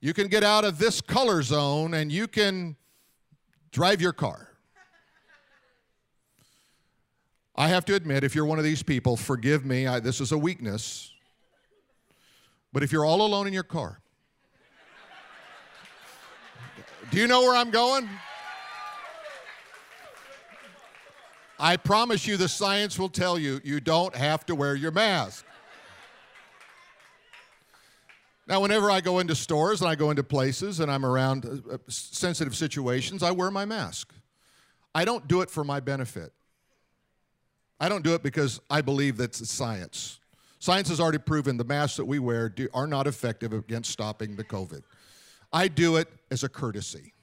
you 0.02 0.14
can 0.14 0.28
get 0.28 0.44
out 0.44 0.66
of 0.66 0.78
this 0.78 1.00
color 1.00 1.42
zone 1.42 1.94
and 1.94 2.12
you 2.12 2.28
can 2.28 2.76
drive 3.72 4.02
your 4.02 4.14
car. 4.14 4.50
I 7.56 7.68
have 7.68 7.86
to 7.86 7.96
admit, 7.96 8.24
if 8.24 8.34
you're 8.34 8.46
one 8.46 8.58
of 8.58 8.64
these 8.64 8.82
people, 8.82 9.16
forgive 9.16 9.64
me, 9.64 9.88
I, 9.88 10.00
this 10.00 10.20
is 10.20 10.32
a 10.32 10.38
weakness. 10.38 11.12
But 12.74 12.82
if 12.82 12.92
you're 12.92 13.06
all 13.06 13.26
alone 13.26 13.46
in 13.46 13.54
your 13.54 13.64
car, 13.64 14.02
do 17.12 17.18
you 17.20 17.28
know 17.28 17.42
where 17.42 17.56
I'm 17.56 17.70
going? 17.70 18.10
I 21.64 21.78
promise 21.78 22.28
you, 22.28 22.36
the 22.36 22.50
science 22.50 23.00
will 23.00 23.08
tell 23.08 23.40
you 23.40 23.62
you 23.64 23.80
don't 23.80 24.14
have 24.18 24.46
to 24.48 24.54
wear 24.54 24.76
your 24.76 24.92
mask. 24.92 25.46
Now, 28.50 28.60
whenever 28.60 28.92
I 28.92 29.00
go 29.00 29.20
into 29.20 29.34
stores 29.34 29.80
and 29.80 29.90
I 29.90 29.96
go 29.96 30.10
into 30.10 30.26
places 30.26 30.82
and 30.82 30.92
I'm 30.92 31.06
around 31.06 31.46
uh, 31.46 31.76
uh, 31.76 31.78
sensitive 31.88 32.54
situations, 32.54 33.24
I 33.24 33.32
wear 33.32 33.50
my 33.50 33.64
mask. 33.64 34.14
I 34.94 35.06
don't 35.06 35.26
do 35.30 35.40
it 35.40 35.50
for 35.50 35.64
my 35.64 35.80
benefit. 35.80 36.34
I 37.80 37.88
don't 37.88 38.04
do 38.04 38.14
it 38.14 38.24
because 38.24 38.60
I 38.70 38.82
believe 38.82 39.16
that's 39.16 39.50
science. 39.50 40.20
Science 40.60 40.90
has 40.90 41.00
already 41.00 41.18
proven 41.18 41.56
the 41.56 41.64
masks 41.64 41.96
that 41.96 42.06
we 42.06 42.20
wear 42.20 42.50
do, 42.50 42.68
are 42.74 42.88
not 42.88 43.08
effective 43.08 43.54
against 43.54 43.90
stopping 43.90 44.36
the 44.36 44.44
COVID. 44.44 44.82
I 45.54 45.70
do 45.70 45.96
it 45.96 46.10
as 46.30 46.44
a 46.44 46.50
courtesy. 46.50 47.14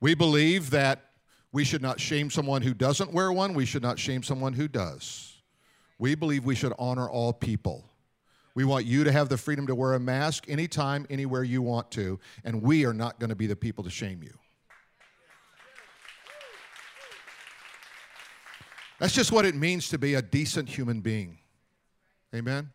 We 0.00 0.14
believe 0.14 0.70
that 0.70 1.09
we 1.52 1.64
should 1.64 1.82
not 1.82 1.98
shame 2.00 2.30
someone 2.30 2.62
who 2.62 2.74
doesn't 2.74 3.12
wear 3.12 3.32
one. 3.32 3.54
We 3.54 3.66
should 3.66 3.82
not 3.82 3.98
shame 3.98 4.22
someone 4.22 4.52
who 4.52 4.68
does. 4.68 5.36
We 5.98 6.14
believe 6.14 6.44
we 6.44 6.54
should 6.54 6.72
honor 6.78 7.08
all 7.08 7.32
people. 7.32 7.84
We 8.54 8.64
want 8.64 8.84
you 8.84 9.04
to 9.04 9.12
have 9.12 9.28
the 9.28 9.36
freedom 9.36 9.66
to 9.66 9.74
wear 9.74 9.94
a 9.94 10.00
mask 10.00 10.44
anytime, 10.48 11.06
anywhere 11.10 11.44
you 11.44 11.62
want 11.62 11.90
to, 11.92 12.18
and 12.44 12.62
we 12.62 12.84
are 12.84 12.92
not 12.94 13.20
going 13.20 13.30
to 13.30 13.36
be 13.36 13.46
the 13.46 13.56
people 13.56 13.84
to 13.84 13.90
shame 13.90 14.22
you. 14.22 14.32
That's 18.98 19.14
just 19.14 19.32
what 19.32 19.46
it 19.46 19.54
means 19.54 19.88
to 19.88 19.98
be 19.98 20.14
a 20.14 20.22
decent 20.22 20.68
human 20.68 21.00
being. 21.00 21.38
Amen? 22.34 22.70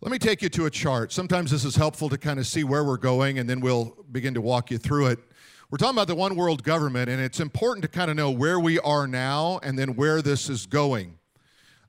Let 0.00 0.10
me 0.10 0.18
take 0.18 0.42
you 0.42 0.48
to 0.48 0.66
a 0.66 0.70
chart. 0.70 1.12
Sometimes 1.12 1.50
this 1.50 1.64
is 1.64 1.76
helpful 1.76 2.08
to 2.08 2.18
kind 2.18 2.40
of 2.40 2.46
see 2.46 2.64
where 2.64 2.82
we're 2.82 2.96
going, 2.96 3.38
and 3.38 3.48
then 3.48 3.60
we'll 3.60 3.96
begin 4.10 4.34
to 4.34 4.40
walk 4.40 4.70
you 4.70 4.78
through 4.78 5.08
it. 5.08 5.18
We're 5.70 5.78
talking 5.78 5.94
about 5.94 6.08
the 6.08 6.16
one 6.16 6.34
world 6.34 6.64
government, 6.64 7.08
and 7.08 7.22
it's 7.22 7.38
important 7.38 7.82
to 7.82 7.88
kind 7.88 8.10
of 8.10 8.16
know 8.16 8.32
where 8.32 8.58
we 8.58 8.80
are 8.80 9.06
now 9.06 9.60
and 9.62 9.78
then 9.78 9.94
where 9.94 10.20
this 10.20 10.48
is 10.48 10.66
going. 10.66 11.16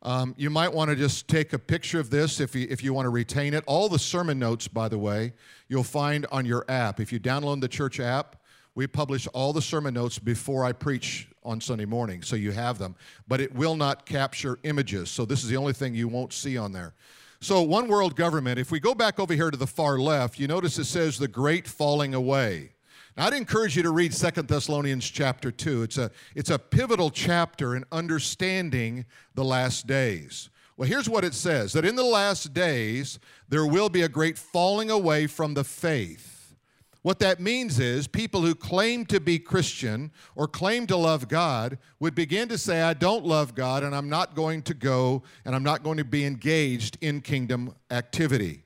Um, 0.03 0.35
you 0.37 0.51
might 0.51 0.71
want 0.71 0.91
to 0.91 0.95
just 0.95 1.27
take 1.27 1.53
a 1.53 1.57
picture 1.57 1.99
of 1.99 2.11
this 2.11 2.39
if 2.39 2.53
you, 2.53 2.67
if 2.69 2.83
you 2.83 2.93
want 2.93 3.07
to 3.07 3.09
retain 3.09 3.55
it. 3.55 3.63
All 3.65 3.89
the 3.89 3.97
sermon 3.97 4.37
notes, 4.37 4.67
by 4.67 4.87
the 4.87 4.99
way, 4.99 5.33
you'll 5.67 5.83
find 5.83 6.27
on 6.31 6.45
your 6.45 6.63
app. 6.69 6.99
If 6.99 7.11
you 7.11 7.19
download 7.19 7.59
the 7.59 7.67
church 7.67 7.99
app, 7.99 8.35
we 8.75 8.85
publish 8.85 9.27
all 9.33 9.51
the 9.51 9.63
sermon 9.63 9.95
notes 9.95 10.19
before 10.19 10.63
I 10.63 10.73
preach 10.73 11.27
on 11.43 11.59
Sunday 11.59 11.85
morning, 11.85 12.21
so 12.21 12.35
you 12.35 12.51
have 12.51 12.77
them. 12.77 12.95
But 13.27 13.41
it 13.41 13.51
will 13.55 13.75
not 13.75 14.05
capture 14.05 14.59
images, 14.61 15.09
so 15.09 15.25
this 15.25 15.41
is 15.41 15.49
the 15.49 15.57
only 15.57 15.73
thing 15.73 15.95
you 15.95 16.07
won't 16.07 16.33
see 16.33 16.55
on 16.55 16.71
there. 16.71 16.93
So, 17.39 17.63
one 17.63 17.87
world 17.87 18.15
government, 18.15 18.59
if 18.59 18.69
we 18.69 18.79
go 18.79 18.93
back 18.93 19.19
over 19.19 19.33
here 19.33 19.49
to 19.49 19.57
the 19.57 19.65
far 19.65 19.97
left, 19.97 20.37
you 20.37 20.45
notice 20.45 20.77
it 20.77 20.85
says 20.85 21.17
the 21.17 21.27
great 21.27 21.67
falling 21.67 22.13
away. 22.13 22.73
Now, 23.17 23.27
I'd 23.27 23.33
encourage 23.33 23.75
you 23.75 23.83
to 23.83 23.91
read 23.91 24.13
Second 24.13 24.47
Thessalonians 24.47 25.09
chapter 25.09 25.51
2. 25.51 25.83
It's 25.83 25.97
a, 25.97 26.11
it's 26.33 26.49
a 26.49 26.57
pivotal 26.57 27.09
chapter 27.09 27.75
in 27.75 27.83
understanding 27.91 29.05
the 29.35 29.43
last 29.43 29.85
days. 29.85 30.49
Well, 30.77 30.87
here's 30.87 31.09
what 31.09 31.25
it 31.25 31.33
says 31.33 31.73
that 31.73 31.85
in 31.85 31.95
the 31.95 32.03
last 32.03 32.53
days, 32.53 33.19
there 33.49 33.65
will 33.65 33.89
be 33.89 34.01
a 34.03 34.09
great 34.09 34.37
falling 34.37 34.89
away 34.89 35.27
from 35.27 35.53
the 35.53 35.65
faith. 35.65 36.55
What 37.01 37.19
that 37.19 37.39
means 37.39 37.79
is 37.79 38.07
people 38.07 38.41
who 38.41 38.55
claim 38.55 39.05
to 39.07 39.19
be 39.19 39.39
Christian 39.39 40.11
or 40.35 40.47
claim 40.47 40.87
to 40.87 40.95
love 40.95 41.27
God 41.27 41.79
would 41.99 42.13
begin 42.15 42.47
to 42.49 42.57
say, 42.57 42.81
I 42.81 42.93
don't 42.93 43.25
love 43.25 43.55
God 43.55 43.83
and 43.83 43.95
I'm 43.95 44.07
not 44.07 44.35
going 44.35 44.61
to 44.63 44.73
go 44.73 45.23
and 45.43 45.55
I'm 45.55 45.63
not 45.63 45.83
going 45.83 45.97
to 45.97 46.05
be 46.05 46.25
engaged 46.25 46.97
in 47.01 47.21
kingdom 47.21 47.73
activity. 47.89 48.63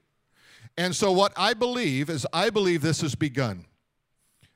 And 0.77 0.93
so, 0.93 1.13
what 1.13 1.31
I 1.37 1.53
believe 1.53 2.09
is, 2.09 2.27
I 2.33 2.49
believe 2.49 2.81
this 2.81 2.99
has 3.01 3.15
begun. 3.15 3.65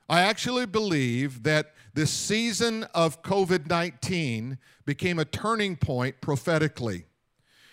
I 0.09 0.21
actually 0.21 0.65
believe 0.65 1.43
that 1.43 1.73
this 1.93 2.09
season 2.11 2.83
of 2.95 3.21
COVID 3.21 3.69
19 3.69 4.57
became 4.85 5.19
a 5.19 5.25
turning 5.25 5.75
point 5.75 6.19
prophetically. 6.19 7.05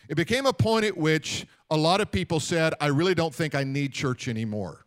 It 0.09 0.17
became 0.17 0.45
a 0.45 0.53
point 0.53 0.85
at 0.85 0.97
which 0.97 1.47
a 1.71 1.77
lot 1.77 2.01
of 2.03 2.13
people 2.13 2.39
said, 2.39 2.75
I 2.81 2.89
really 2.89 3.15
don't 3.15 3.35
think 3.35 3.55
I 3.55 3.65
need 3.65 3.93
church 3.93 4.29
anymore. 4.29 4.85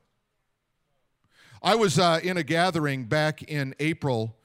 I 1.62 1.76
was 1.76 1.98
uh, 1.98 2.20
in 2.24 2.38
a 2.38 2.44
gathering 2.44 3.06
back 3.06 3.44
in 3.44 3.76
April 3.80 4.38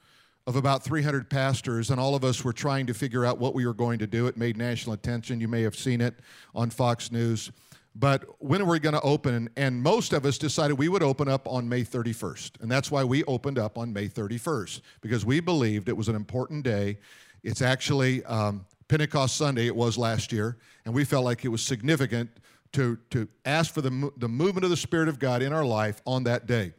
of 0.47 0.55
about 0.55 0.83
300 0.83 1.29
pastors, 1.29 1.91
and 1.91 1.99
all 1.99 2.13
of 2.13 2.23
us 2.23 2.43
were 2.43 2.53
trying 2.53 2.87
to 2.87 2.93
figure 2.93 3.23
out 3.23 3.37
what 3.37 3.53
we 3.55 3.65
were 3.65 3.73
going 3.73 3.99
to 3.99 4.07
do. 4.07 4.27
It 4.27 4.35
made 4.35 4.57
national 4.57 4.93
attention. 4.93 5.39
You 5.39 5.47
may 5.47 5.61
have 5.61 5.75
seen 5.75 6.01
it 6.01 6.15
on 6.53 6.69
Fox 6.71 7.11
News. 7.11 7.51
But 7.97 8.25
when 8.39 8.61
are 8.61 8.65
we 8.65 8.79
going 8.79 8.95
to 8.95 9.01
open? 9.01 9.49
And 9.55 9.81
most 9.81 10.11
of 10.11 10.25
us 10.25 10.37
decided 10.37 10.77
we 10.77 10.89
would 10.89 11.01
open 11.01 11.29
up 11.29 11.47
on 11.47 11.67
May 11.69 11.83
31st. 11.83 12.61
And 12.61 12.69
that's 12.69 12.91
why 12.91 13.05
we 13.05 13.23
opened 13.23 13.57
up 13.57 13.77
on 13.77 13.93
May 13.93 14.09
31st, 14.09 14.81
because 14.99 15.25
we 15.25 15.39
believed 15.39 15.87
it 15.87 15.95
was 15.95 16.09
an 16.09 16.15
important 16.15 16.65
day. 16.65 16.97
It's 17.41 17.61
actually 17.61 18.23
um, 18.25 18.65
Pentecost 18.89 19.37
Sunday, 19.37 19.67
it 19.67 19.75
was 19.75 19.97
last 19.97 20.33
year, 20.33 20.57
and 20.83 20.93
we 20.93 21.05
felt 21.05 21.23
like 21.23 21.45
it 21.45 21.47
was 21.47 21.61
significant 21.61 22.29
to, 22.73 22.97
to 23.11 23.29
ask 23.45 23.73
for 23.73 23.81
the, 23.81 24.11
the 24.17 24.27
movement 24.27 24.65
of 24.65 24.71
the 24.71 24.77
Spirit 24.77 25.07
of 25.07 25.17
God 25.17 25.41
in 25.41 25.53
our 25.53 25.63
life 25.63 26.01
on 26.05 26.25
that 26.25 26.47
day. 26.47 26.73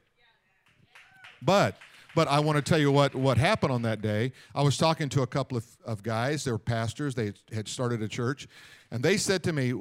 But 1.41 1.77
but 2.15 2.29
I 2.29 2.41
want 2.41 2.57
to 2.57 2.63
tell 2.63 2.79
you 2.79 2.91
what, 2.91 3.15
what 3.15 3.37
happened 3.37 3.73
on 3.73 3.83
that 3.83 4.01
day. 4.01 4.33
I 4.55 4.63
was 4.63 4.79
talking 4.79 5.11
to 5.11 5.21
a 5.21 5.27
couple 5.27 5.59
of, 5.59 5.67
of 5.85 6.03
guys, 6.03 6.45
they 6.45 6.51
were 6.51 6.57
pastors, 6.59 7.15
they 7.15 7.35
had 7.53 7.69
started 7.69 8.01
a 8.01 8.09
church, 8.09 8.49
and 8.91 9.03
they 9.03 9.19
said 9.19 9.43
to 9.45 9.53
me, 9.53 9.75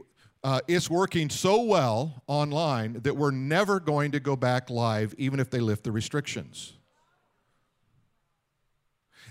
uh, 0.46 0.62
It's 0.68 0.92
working 0.92 1.32
so 1.32 1.64
well 1.64 2.22
online 2.28 3.02
that 3.02 3.18
we're 3.18 3.32
never 3.32 3.80
going 3.80 4.12
to 4.12 4.20
go 4.20 4.36
back 4.36 4.70
live, 4.70 5.16
even 5.18 5.40
if 5.40 5.50
they 5.50 5.60
lift 5.60 5.84
the 5.84 5.92
restrictions. 5.92 6.74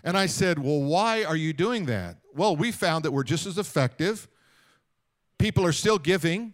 And 0.02 0.16
I 0.16 0.26
said, 0.26 0.58
Well, 0.58 0.82
why 0.82 1.22
are 1.22 1.36
you 1.36 1.52
doing 1.52 1.86
that? 1.86 2.16
Well, 2.34 2.56
we 2.56 2.72
found 2.72 3.04
that 3.04 3.12
we're 3.12 3.22
just 3.22 3.46
as 3.46 3.58
effective. 3.58 4.26
People 5.38 5.64
are 5.64 5.72
still 5.72 5.98
giving. 5.98 6.52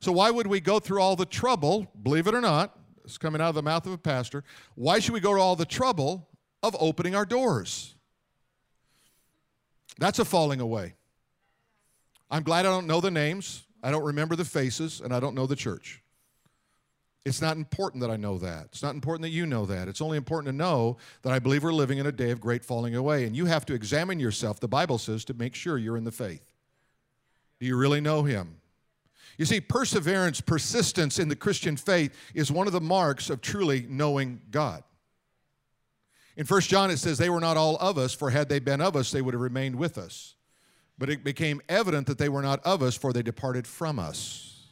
So 0.00 0.12
why 0.12 0.30
would 0.30 0.48
we 0.48 0.60
go 0.60 0.78
through 0.78 1.00
all 1.00 1.16
the 1.16 1.24
trouble, 1.24 1.86
believe 2.02 2.26
it 2.26 2.34
or 2.34 2.42
not, 2.42 2.78
it's 3.04 3.16
coming 3.16 3.40
out 3.40 3.48
of 3.48 3.54
the 3.54 3.62
mouth 3.62 3.86
of 3.86 3.92
a 3.92 3.98
pastor, 3.98 4.44
why 4.74 4.98
should 4.98 5.14
we 5.14 5.20
go 5.20 5.34
to 5.34 5.40
all 5.40 5.56
the 5.56 5.64
trouble 5.64 6.28
of 6.62 6.76
opening 6.78 7.14
our 7.14 7.24
doors? 7.24 7.94
That's 9.98 10.18
a 10.18 10.26
falling 10.26 10.60
away. 10.60 10.94
I'm 12.32 12.42
glad 12.42 12.64
I 12.64 12.70
don't 12.70 12.86
know 12.86 13.02
the 13.02 13.10
names, 13.10 13.64
I 13.82 13.90
don't 13.90 14.04
remember 14.04 14.36
the 14.36 14.44
faces, 14.44 15.02
and 15.02 15.14
I 15.14 15.20
don't 15.20 15.34
know 15.34 15.46
the 15.46 15.54
church. 15.54 16.02
It's 17.26 17.42
not 17.42 17.56
important 17.56 18.00
that 18.00 18.10
I 18.10 18.16
know 18.16 18.38
that. 18.38 18.66
It's 18.72 18.82
not 18.82 18.94
important 18.94 19.22
that 19.22 19.30
you 19.30 19.46
know 19.46 19.66
that. 19.66 19.86
It's 19.86 20.00
only 20.00 20.16
important 20.16 20.50
to 20.50 20.56
know 20.56 20.96
that 21.22 21.32
I 21.32 21.38
believe 21.38 21.62
we're 21.62 21.72
living 21.72 21.98
in 21.98 22.06
a 22.06 22.12
day 22.12 22.30
of 22.30 22.40
great 22.40 22.64
falling 22.64 22.96
away. 22.96 23.26
And 23.26 23.36
you 23.36 23.46
have 23.46 23.64
to 23.66 23.74
examine 23.74 24.18
yourself, 24.18 24.58
the 24.58 24.66
Bible 24.66 24.98
says, 24.98 25.24
to 25.26 25.34
make 25.34 25.54
sure 25.54 25.78
you're 25.78 25.96
in 25.96 26.02
the 26.02 26.10
faith. 26.10 26.52
Do 27.60 27.66
you 27.66 27.76
really 27.76 28.00
know 28.00 28.24
Him? 28.24 28.56
You 29.38 29.44
see, 29.44 29.60
perseverance, 29.60 30.40
persistence 30.40 31.18
in 31.18 31.28
the 31.28 31.36
Christian 31.36 31.76
faith 31.76 32.16
is 32.34 32.50
one 32.50 32.66
of 32.66 32.72
the 32.72 32.80
marks 32.80 33.30
of 33.30 33.40
truly 33.40 33.86
knowing 33.88 34.40
God. 34.50 34.82
In 36.36 36.46
1 36.46 36.60
John, 36.62 36.90
it 36.90 36.98
says, 36.98 37.18
They 37.18 37.30
were 37.30 37.40
not 37.40 37.56
all 37.56 37.76
of 37.76 37.98
us, 37.98 38.14
for 38.14 38.30
had 38.30 38.48
they 38.48 38.58
been 38.58 38.80
of 38.80 38.96
us, 38.96 39.10
they 39.12 39.22
would 39.22 39.34
have 39.34 39.40
remained 39.40 39.76
with 39.76 39.96
us. 39.96 40.34
But 41.02 41.10
it 41.10 41.24
became 41.24 41.60
evident 41.68 42.06
that 42.06 42.18
they 42.18 42.28
were 42.28 42.42
not 42.42 42.60
of 42.64 42.80
us, 42.80 42.94
for 42.94 43.12
they 43.12 43.24
departed 43.24 43.66
from 43.66 43.98
us. 43.98 44.68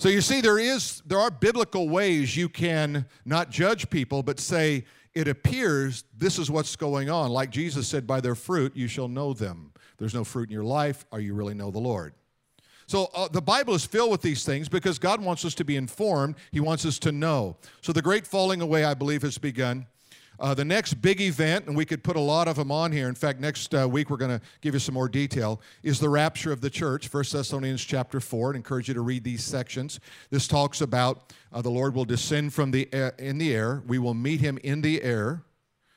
So 0.00 0.08
you 0.08 0.20
see, 0.20 0.40
there 0.40 0.58
is 0.58 1.00
there 1.06 1.20
are 1.20 1.30
biblical 1.30 1.88
ways 1.88 2.36
you 2.36 2.48
can 2.48 3.06
not 3.24 3.50
judge 3.50 3.88
people, 3.88 4.24
but 4.24 4.40
say 4.40 4.84
it 5.14 5.28
appears 5.28 6.02
this 6.16 6.40
is 6.40 6.50
what's 6.50 6.74
going 6.74 7.08
on. 7.08 7.30
Like 7.30 7.50
Jesus 7.50 7.86
said, 7.86 8.04
by 8.04 8.20
their 8.20 8.34
fruit 8.34 8.74
you 8.74 8.88
shall 8.88 9.06
know 9.06 9.32
them. 9.32 9.70
There's 9.96 10.12
no 10.12 10.24
fruit 10.24 10.48
in 10.48 10.52
your 10.54 10.64
life, 10.64 11.06
or 11.12 11.20
you 11.20 11.34
really 11.34 11.54
know 11.54 11.70
the 11.70 11.78
Lord. 11.78 12.14
So 12.88 13.10
uh, 13.14 13.28
the 13.28 13.40
Bible 13.40 13.76
is 13.76 13.86
filled 13.86 14.10
with 14.10 14.22
these 14.22 14.44
things 14.44 14.68
because 14.68 14.98
God 14.98 15.22
wants 15.22 15.44
us 15.44 15.54
to 15.54 15.64
be 15.64 15.76
informed. 15.76 16.34
He 16.50 16.58
wants 16.58 16.84
us 16.84 16.98
to 16.98 17.12
know. 17.12 17.58
So 17.80 17.92
the 17.92 18.02
great 18.02 18.26
falling 18.26 18.60
away, 18.60 18.82
I 18.82 18.94
believe, 18.94 19.22
has 19.22 19.38
begun. 19.38 19.86
Uh, 20.40 20.54
the 20.54 20.64
next 20.64 20.94
big 20.94 21.20
event, 21.20 21.66
and 21.66 21.76
we 21.76 21.84
could 21.84 22.04
put 22.04 22.16
a 22.16 22.20
lot 22.20 22.46
of 22.46 22.56
them 22.56 22.70
on 22.70 22.92
here. 22.92 23.08
In 23.08 23.14
fact, 23.14 23.40
next 23.40 23.74
uh, 23.74 23.88
week 23.88 24.08
we're 24.08 24.16
going 24.16 24.38
to 24.38 24.40
give 24.60 24.72
you 24.72 24.80
some 24.80 24.94
more 24.94 25.08
detail. 25.08 25.60
Is 25.82 25.98
the 25.98 26.08
rapture 26.08 26.52
of 26.52 26.60
the 26.60 26.70
church? 26.70 27.12
1 27.12 27.24
Thessalonians 27.32 27.84
chapter 27.84 28.20
four. 28.20 28.50
I'd 28.50 28.56
encourage 28.56 28.86
you 28.86 28.94
to 28.94 29.00
read 29.00 29.24
these 29.24 29.42
sections. 29.42 29.98
This 30.30 30.46
talks 30.46 30.80
about 30.80 31.32
uh, 31.52 31.60
the 31.60 31.70
Lord 31.70 31.94
will 31.94 32.04
descend 32.04 32.54
from 32.54 32.70
the 32.70 32.88
air, 32.92 33.14
in 33.18 33.38
the 33.38 33.52
air. 33.52 33.82
We 33.86 33.98
will 33.98 34.14
meet 34.14 34.40
Him 34.40 34.58
in 34.62 34.80
the 34.80 35.02
air, 35.02 35.42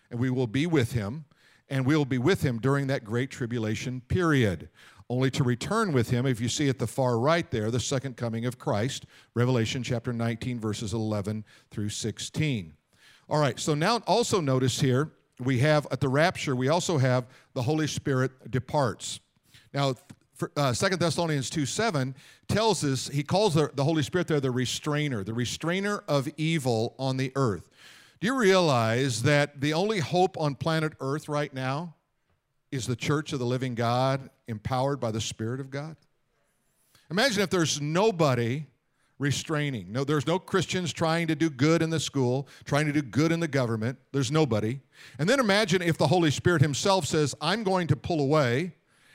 and 0.09 0.19
we 0.19 0.31
will 0.31 0.47
be 0.47 0.65
with 0.65 0.93
Him, 0.93 1.25
and 1.69 1.85
we 1.85 1.95
will 1.95 2.05
be 2.05 2.17
with 2.17 2.41
Him 2.41 2.57
during 2.57 2.87
that 2.87 3.03
great 3.03 3.29
tribulation 3.29 4.01
period. 4.07 4.69
Only 5.07 5.29
to 5.31 5.43
return 5.43 5.91
with 5.91 6.09
him, 6.09 6.25
if 6.25 6.39
you 6.39 6.47
see 6.47 6.69
at 6.69 6.79
the 6.79 6.87
far 6.87 7.19
right 7.19 7.51
there, 7.51 7.69
the 7.69 7.81
second 7.81 8.15
coming 8.15 8.45
of 8.45 8.57
Christ, 8.57 9.05
Revelation 9.33 9.83
chapter 9.83 10.13
19, 10.13 10.57
verses 10.57 10.93
11 10.93 11.43
through 11.69 11.89
16. 11.89 12.73
All 13.29 13.39
right, 13.39 13.59
so 13.59 13.73
now 13.73 13.97
also 14.07 14.41
notice 14.41 14.79
here, 14.79 15.11
we 15.39 15.59
have 15.59 15.87
at 15.91 15.99
the 15.99 16.09
rapture, 16.09 16.55
we 16.55 16.69
also 16.69 16.97
have 16.97 17.25
the 17.53 17.61
Holy 17.61 17.87
Spirit 17.87 18.51
departs. 18.51 19.19
Now, 19.73 19.95
uh, 20.55 20.73
2 20.73 20.89
Thessalonians 20.97 21.49
2 21.49 21.65
7 21.65 22.15
tells 22.47 22.83
us, 22.83 23.07
he 23.07 23.23
calls 23.23 23.53
the, 23.53 23.69
the 23.73 23.83
Holy 23.83 24.03
Spirit 24.03 24.27
there 24.27 24.39
the 24.39 24.51
restrainer, 24.51 25.23
the 25.23 25.33
restrainer 25.33 26.03
of 26.07 26.27
evil 26.37 26.95
on 26.97 27.17
the 27.17 27.31
earth. 27.35 27.69
Do 28.19 28.27
you 28.27 28.37
realize 28.37 29.23
that 29.23 29.61
the 29.61 29.73
only 29.73 29.99
hope 29.99 30.37
on 30.37 30.55
planet 30.55 30.93
earth 30.99 31.27
right 31.27 31.53
now 31.53 31.95
is 32.71 32.87
the 32.87 32.95
church 32.95 33.33
of 33.33 33.39
the 33.39 33.45
living 33.45 33.75
God 33.75 34.29
empowered 34.47 34.99
by 34.99 35.11
the 35.11 35.21
Spirit 35.21 35.59
of 35.59 35.69
God? 35.69 35.95
Imagine 37.09 37.41
if 37.41 37.49
there's 37.49 37.81
nobody 37.81 38.65
restraining. 39.21 39.91
No, 39.91 40.03
there's 40.03 40.25
no 40.25 40.39
Christians 40.39 40.91
trying 40.91 41.27
to 41.27 41.35
do 41.35 41.49
good 41.49 41.83
in 41.83 41.91
the 41.91 41.99
school, 41.99 42.47
trying 42.65 42.87
to 42.87 42.91
do 42.91 43.03
good 43.03 43.31
in 43.31 43.39
the 43.39 43.47
government. 43.47 43.99
There's 44.11 44.31
nobody. 44.31 44.79
And 45.19 45.29
then 45.29 45.39
imagine 45.39 45.83
if 45.83 45.97
the 45.97 46.07
Holy 46.07 46.31
Spirit 46.31 46.61
Himself 46.61 47.05
says, 47.05 47.35
I'm 47.39 47.63
going 47.63 47.87
to 47.87 47.95
pull 47.95 48.19
away 48.19 48.73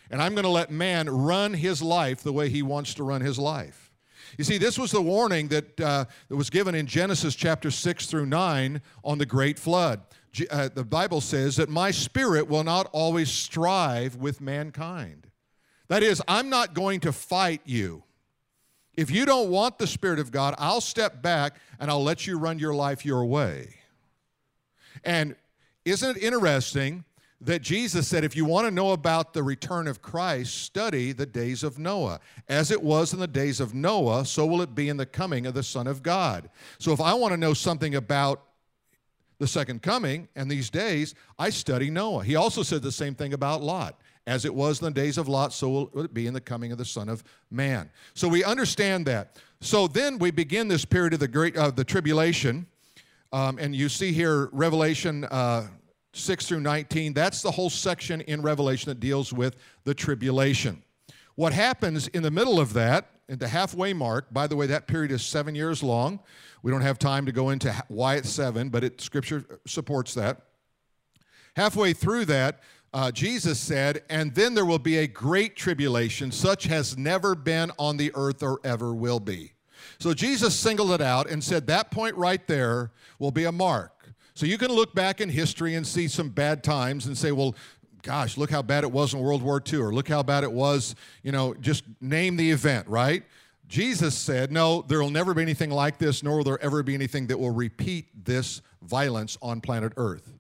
and 0.09 0.23
I'm 0.23 0.35
going 0.35 0.45
to 0.45 0.49
let 0.49 0.71
man 0.71 1.11
run 1.11 1.55
his 1.55 1.83
life 1.83 2.23
the 2.23 2.33
way 2.33 2.49
he 2.49 2.63
wants 2.63 2.95
to 2.95 3.03
run 3.03 3.21
his 3.21 3.37
life. 3.37 3.91
You 4.39 4.45
see, 4.45 4.59
this 4.59 4.79
was 4.79 4.93
the 4.93 5.03
warning 5.03 5.49
that, 5.49 5.81
uh, 5.81 6.05
that 6.29 6.37
was 6.37 6.51
given 6.51 6.77
in 6.77 6.87
Genesis 6.87 7.35
chapter 7.35 7.73
6 7.73 8.07
through 8.07 8.27
9 8.27 8.81
on 9.03 9.19
the 9.19 9.27
great 9.27 9.59
flood. 9.59 10.03
Uh, 10.49 10.69
the 10.73 10.85
Bible 10.85 11.21
says 11.21 11.57
that 11.57 11.69
my 11.69 11.91
spirit 11.91 12.47
will 12.47 12.63
not 12.63 12.89
always 12.93 13.29
strive 13.29 14.15
with 14.15 14.41
mankind. 14.41 15.27
That 15.89 16.05
is, 16.05 16.23
I'm 16.29 16.49
not 16.49 16.75
going 16.75 17.01
to 17.01 17.13
fight 17.13 17.63
you. 17.65 18.05
If 18.97 19.11
you 19.11 19.27
don't 19.27 19.51
want 19.51 19.79
the 19.79 19.87
Spirit 19.87 20.19
of 20.19 20.31
God, 20.31 20.55
I'll 20.59 20.81
step 20.81 21.21
back 21.23 21.57
and 21.79 21.91
I'll 21.91 22.03
let 22.03 22.27
you 22.27 22.39
run 22.39 22.59
your 22.59 22.75
life 22.75 23.05
your 23.05 23.25
way. 23.25 23.75
And 25.05 25.37
isn't 25.85 26.17
it 26.17 26.23
interesting 26.23 27.05
that 27.41 27.61
Jesus 27.61 28.09
said, 28.09 28.25
if 28.25 28.35
you 28.35 28.47
want 28.47 28.67
to 28.67 28.71
know 28.71 28.93
about 28.93 29.35
the 29.35 29.43
return 29.43 29.87
of 29.87 30.01
Christ, 30.01 30.63
study 30.63 31.13
the 31.13 31.27
days 31.27 31.63
of 31.63 31.79
Noah. 31.79 32.21
As 32.49 32.71
it 32.71 32.83
was 32.83 33.13
in 33.13 33.21
the 33.21 33.27
days 33.27 33.61
of 33.61 33.75
Noah, 33.75 34.25
so 34.25 34.47
will 34.47 34.63
it 34.63 34.75
be 34.75 34.89
in 34.89 34.97
the 34.97 35.05
coming 35.05 35.47
of 35.47 35.53
the 35.53 35.63
Son 35.63 35.87
of 35.87 36.03
God. 36.03 36.49
So 36.79 36.93
if 36.93 37.01
I 37.01 37.13
want 37.13 37.33
to 37.33 37.37
know 37.37 37.53
something 37.53 37.95
about 37.95 38.43
the 39.39 39.47
second 39.47 39.83
coming 39.83 40.29
and 40.35 40.51
these 40.51 40.71
days, 40.71 41.15
I 41.39 41.51
study 41.51 41.91
Noah. 41.91 42.25
He 42.25 42.37
also 42.37 42.63
said 42.63 42.81
the 42.81 42.91
same 42.91 43.15
thing 43.15 43.35
about 43.35 43.63
Lot. 43.63 44.01
As 44.27 44.45
it 44.45 44.55
was 44.55 44.81
in 44.81 44.87
the 44.87 44.91
days 44.91 45.19
of 45.19 45.29
Lot, 45.29 45.53
so 45.53 45.69
will 45.69 46.05
it 46.05 46.13
be 46.13 46.27
in 46.27 46.35
the 46.35 46.41
coming 46.41 46.73
of 46.73 46.79
the 46.79 46.85
Son 46.85 47.09
of 47.09 47.23
Man. 47.51 47.91
So 48.15 48.27
we 48.27 48.43
understand 48.43 49.07
that. 49.07 49.37
So 49.61 49.87
then 49.87 50.19
we 50.19 50.33
begin 50.33 50.67
this 50.67 50.85
period 50.85 51.15
of 51.15 51.21
the 51.21 51.29
great 51.29 51.57
of 51.57 51.77
the 51.77 51.85
tribulation. 51.85 52.67
Um, 53.33 53.59
and 53.59 53.75
you 53.75 53.89
see 53.89 54.13
here 54.13 54.49
Revelation 54.53 55.25
uh, 55.25 55.69
6 56.13 56.47
through 56.47 56.61
19. 56.61 57.13
That's 57.13 57.43
the 57.43 57.51
whole 57.51 57.71
section 57.71 58.21
in 58.23 58.43
Revelation 58.43 58.91
that 58.91 59.01
deals 59.01 59.33
with 59.33 59.57
the 59.85 59.95
tribulation. 59.95 60.83
What 61.35 61.53
happens 61.53 62.09
in 62.09 62.23
the 62.23 62.31
middle 62.31 62.59
of 62.59 62.73
that, 62.73 63.11
at 63.29 63.41
the 63.41 63.49
halfway 63.49 63.93
mark, 63.93 64.33
by 64.33 64.47
the 64.47 64.57
way, 64.57 64.67
that 64.67 64.87
period 64.87 65.13
is 65.13 65.25
seven 65.25 65.55
years 65.55 65.83
long. 65.83 66.21
We 66.63 66.71
don't 66.71 66.81
have 66.81 66.99
time 66.99 67.27
to 67.27 67.33
go 67.33 67.51
into 67.51 67.75
why 67.89 68.17
it's 68.17 68.31
seven, 68.31 68.71
but 68.71 68.85
it, 68.85 69.01
Scripture 69.01 69.45
supports 69.67 70.15
that. 70.15 70.43
Halfway 71.57 71.93
through 71.93 72.27
that, 72.27 72.61
uh, 72.97 73.13
Jesus 73.13 73.61
said, 73.61 74.05
and 74.09 74.35
then 74.35 74.55
there 74.55 74.65
will 74.65 74.79
be 74.79 74.97
a 74.97 75.07
great 75.07 75.55
tribulation, 75.55 76.33
such 76.33 76.65
has 76.65 76.97
never 76.97 77.35
been 77.35 77.71
on 77.79 77.99
the 77.99 78.11
earth 78.15 78.43
or 78.43 78.59
ever 78.65 78.95
will 78.95 79.21
be. 79.21 79.53
So 79.99 80.15
Jesus 80.15 80.59
singled 80.59 80.93
it 80.93 81.03
out 81.03 81.29
and 81.29 81.45
said 81.45 81.67
that 81.67 81.91
point 81.91 82.17
right 82.17 82.45
there 82.47 82.93
will 83.19 83.31
be 83.31 83.45
a 83.45 83.53
mark. 83.53 84.09
So 84.33 84.47
you 84.47 84.57
can 84.57 84.71
look 84.71 84.95
back 84.95 85.21
in 85.21 85.29
history 85.29 85.75
and 85.75 85.87
see 85.87 86.09
some 86.09 86.31
bad 86.31 86.65
times 86.65 87.05
and 87.05 87.19
say, 87.19 87.33
well, 87.33 87.55
gosh, 88.01 88.39
look 88.39 88.51
how 88.51 88.63
bad 88.63 88.83
it 88.83 88.91
was 88.91 89.13
in 89.13 89.21
World 89.21 89.43
War 89.43 89.63
II, 89.71 89.81
or 89.81 89.93
look 89.93 90.09
how 90.09 90.23
bad 90.23 90.43
it 90.43 90.53
was, 90.53 90.95
you 91.23 91.33
know, 91.33 91.53
just 91.53 91.85
name 92.01 92.37
the 92.37 92.51
event, 92.51 92.89
right? 92.89 93.25
Jesus 93.69 94.15
said, 94.15 94.51
no, 94.51 94.81
there 94.81 95.03
will 95.03 95.11
never 95.11 95.35
be 95.35 95.43
anything 95.43 95.71
like 95.71 95.99
this, 95.99 96.23
nor 96.23 96.39
will 96.39 96.45
there 96.45 96.63
ever 96.63 96.83
be 96.83 96.95
anything 96.95 97.27
that 97.27 97.39
will 97.39 97.51
repeat 97.51 98.07
this 98.25 98.63
violence 98.81 99.37
on 99.43 99.61
planet 99.61 99.93
Earth. 99.99 100.36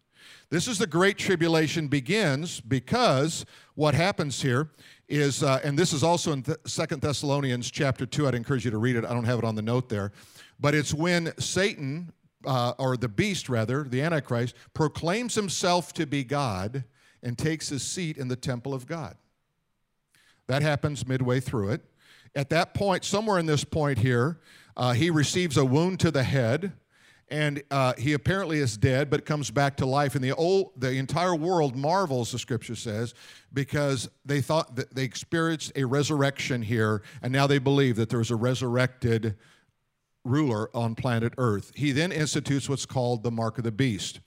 This 0.48 0.68
is 0.68 0.78
the 0.78 0.86
Great 0.86 1.18
Tribulation 1.18 1.88
begins 1.88 2.60
because 2.60 3.44
what 3.74 3.96
happens 3.96 4.40
here 4.40 4.70
is, 5.08 5.42
uh, 5.42 5.58
and 5.64 5.76
this 5.76 5.92
is 5.92 6.04
also 6.04 6.32
in 6.32 6.44
Second 6.64 7.02
Thessalonians 7.02 7.68
chapter 7.68 8.06
2. 8.06 8.28
I'd 8.28 8.36
encourage 8.36 8.64
you 8.64 8.70
to 8.70 8.78
read 8.78 8.94
it. 8.94 9.04
I 9.04 9.12
don't 9.12 9.24
have 9.24 9.40
it 9.40 9.44
on 9.44 9.56
the 9.56 9.62
note 9.62 9.88
there. 9.88 10.12
But 10.60 10.76
it's 10.76 10.94
when 10.94 11.32
Satan, 11.40 12.12
uh, 12.44 12.74
or 12.78 12.96
the 12.96 13.08
beast 13.08 13.48
rather, 13.48 13.82
the 13.82 14.02
Antichrist, 14.02 14.54
proclaims 14.72 15.34
himself 15.34 15.92
to 15.94 16.06
be 16.06 16.22
God 16.22 16.84
and 17.24 17.36
takes 17.36 17.68
his 17.68 17.82
seat 17.82 18.16
in 18.16 18.28
the 18.28 18.36
temple 18.36 18.72
of 18.72 18.86
God. 18.86 19.16
That 20.46 20.62
happens 20.62 21.08
midway 21.08 21.40
through 21.40 21.70
it. 21.70 21.84
At 22.36 22.50
that 22.50 22.72
point, 22.72 23.04
somewhere 23.04 23.40
in 23.40 23.46
this 23.46 23.64
point 23.64 23.98
here, 23.98 24.38
uh, 24.76 24.92
he 24.92 25.10
receives 25.10 25.56
a 25.56 25.64
wound 25.64 25.98
to 26.00 26.12
the 26.12 26.22
head 26.22 26.72
and 27.28 27.62
uh, 27.70 27.94
he 27.98 28.12
apparently 28.12 28.58
is 28.58 28.76
dead 28.76 29.10
but 29.10 29.24
comes 29.24 29.50
back 29.50 29.76
to 29.78 29.86
life. 29.86 30.14
And 30.14 30.22
the 30.22 30.32
old 30.32 30.72
the 30.76 30.92
entire 30.92 31.34
world 31.34 31.76
marvels 31.76 32.32
the 32.32 32.38
scripture 32.38 32.76
says 32.76 33.14
because 33.52 34.08
they 34.24 34.40
thought 34.40 34.76
that 34.76 34.94
they 34.94 35.04
experienced 35.04 35.72
a 35.76 35.84
resurrection 35.84 36.62
here 36.62 37.02
and 37.22 37.32
now 37.32 37.46
they 37.46 37.58
believe 37.58 37.96
that 37.96 38.10
there's 38.10 38.30
a 38.30 38.36
resurrected 38.36 39.36
ruler 40.24 40.70
on 40.74 40.94
planet 40.94 41.32
earth. 41.38 41.72
He 41.74 41.92
then 41.92 42.12
institutes 42.12 42.68
what's 42.68 42.86
called 42.86 43.22
the 43.22 43.30
mark 43.30 43.58
of 43.58 43.64
the 43.64 43.72
beast. 43.72 44.20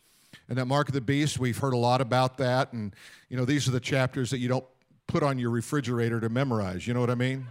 And 0.47 0.57
that 0.57 0.65
mark 0.65 0.89
of 0.89 0.93
the 0.93 1.01
beast 1.01 1.39
we've 1.39 1.57
heard 1.57 1.73
a 1.73 1.77
lot 1.77 2.01
about 2.01 2.37
that. 2.39 2.73
And 2.73 2.93
you 3.29 3.37
know 3.37 3.45
these 3.45 3.67
are 3.67 3.71
the 3.71 3.79
chapters 3.79 4.29
that 4.31 4.39
you 4.39 4.49
don't 4.49 4.65
put 5.07 5.23
on 5.23 5.39
your 5.39 5.51
refrigerator 5.51 6.19
to 6.19 6.27
memorize. 6.27 6.85
You 6.85 6.93
know 6.93 6.99
what 6.99 7.09
i 7.09 7.15
mean? 7.15 7.47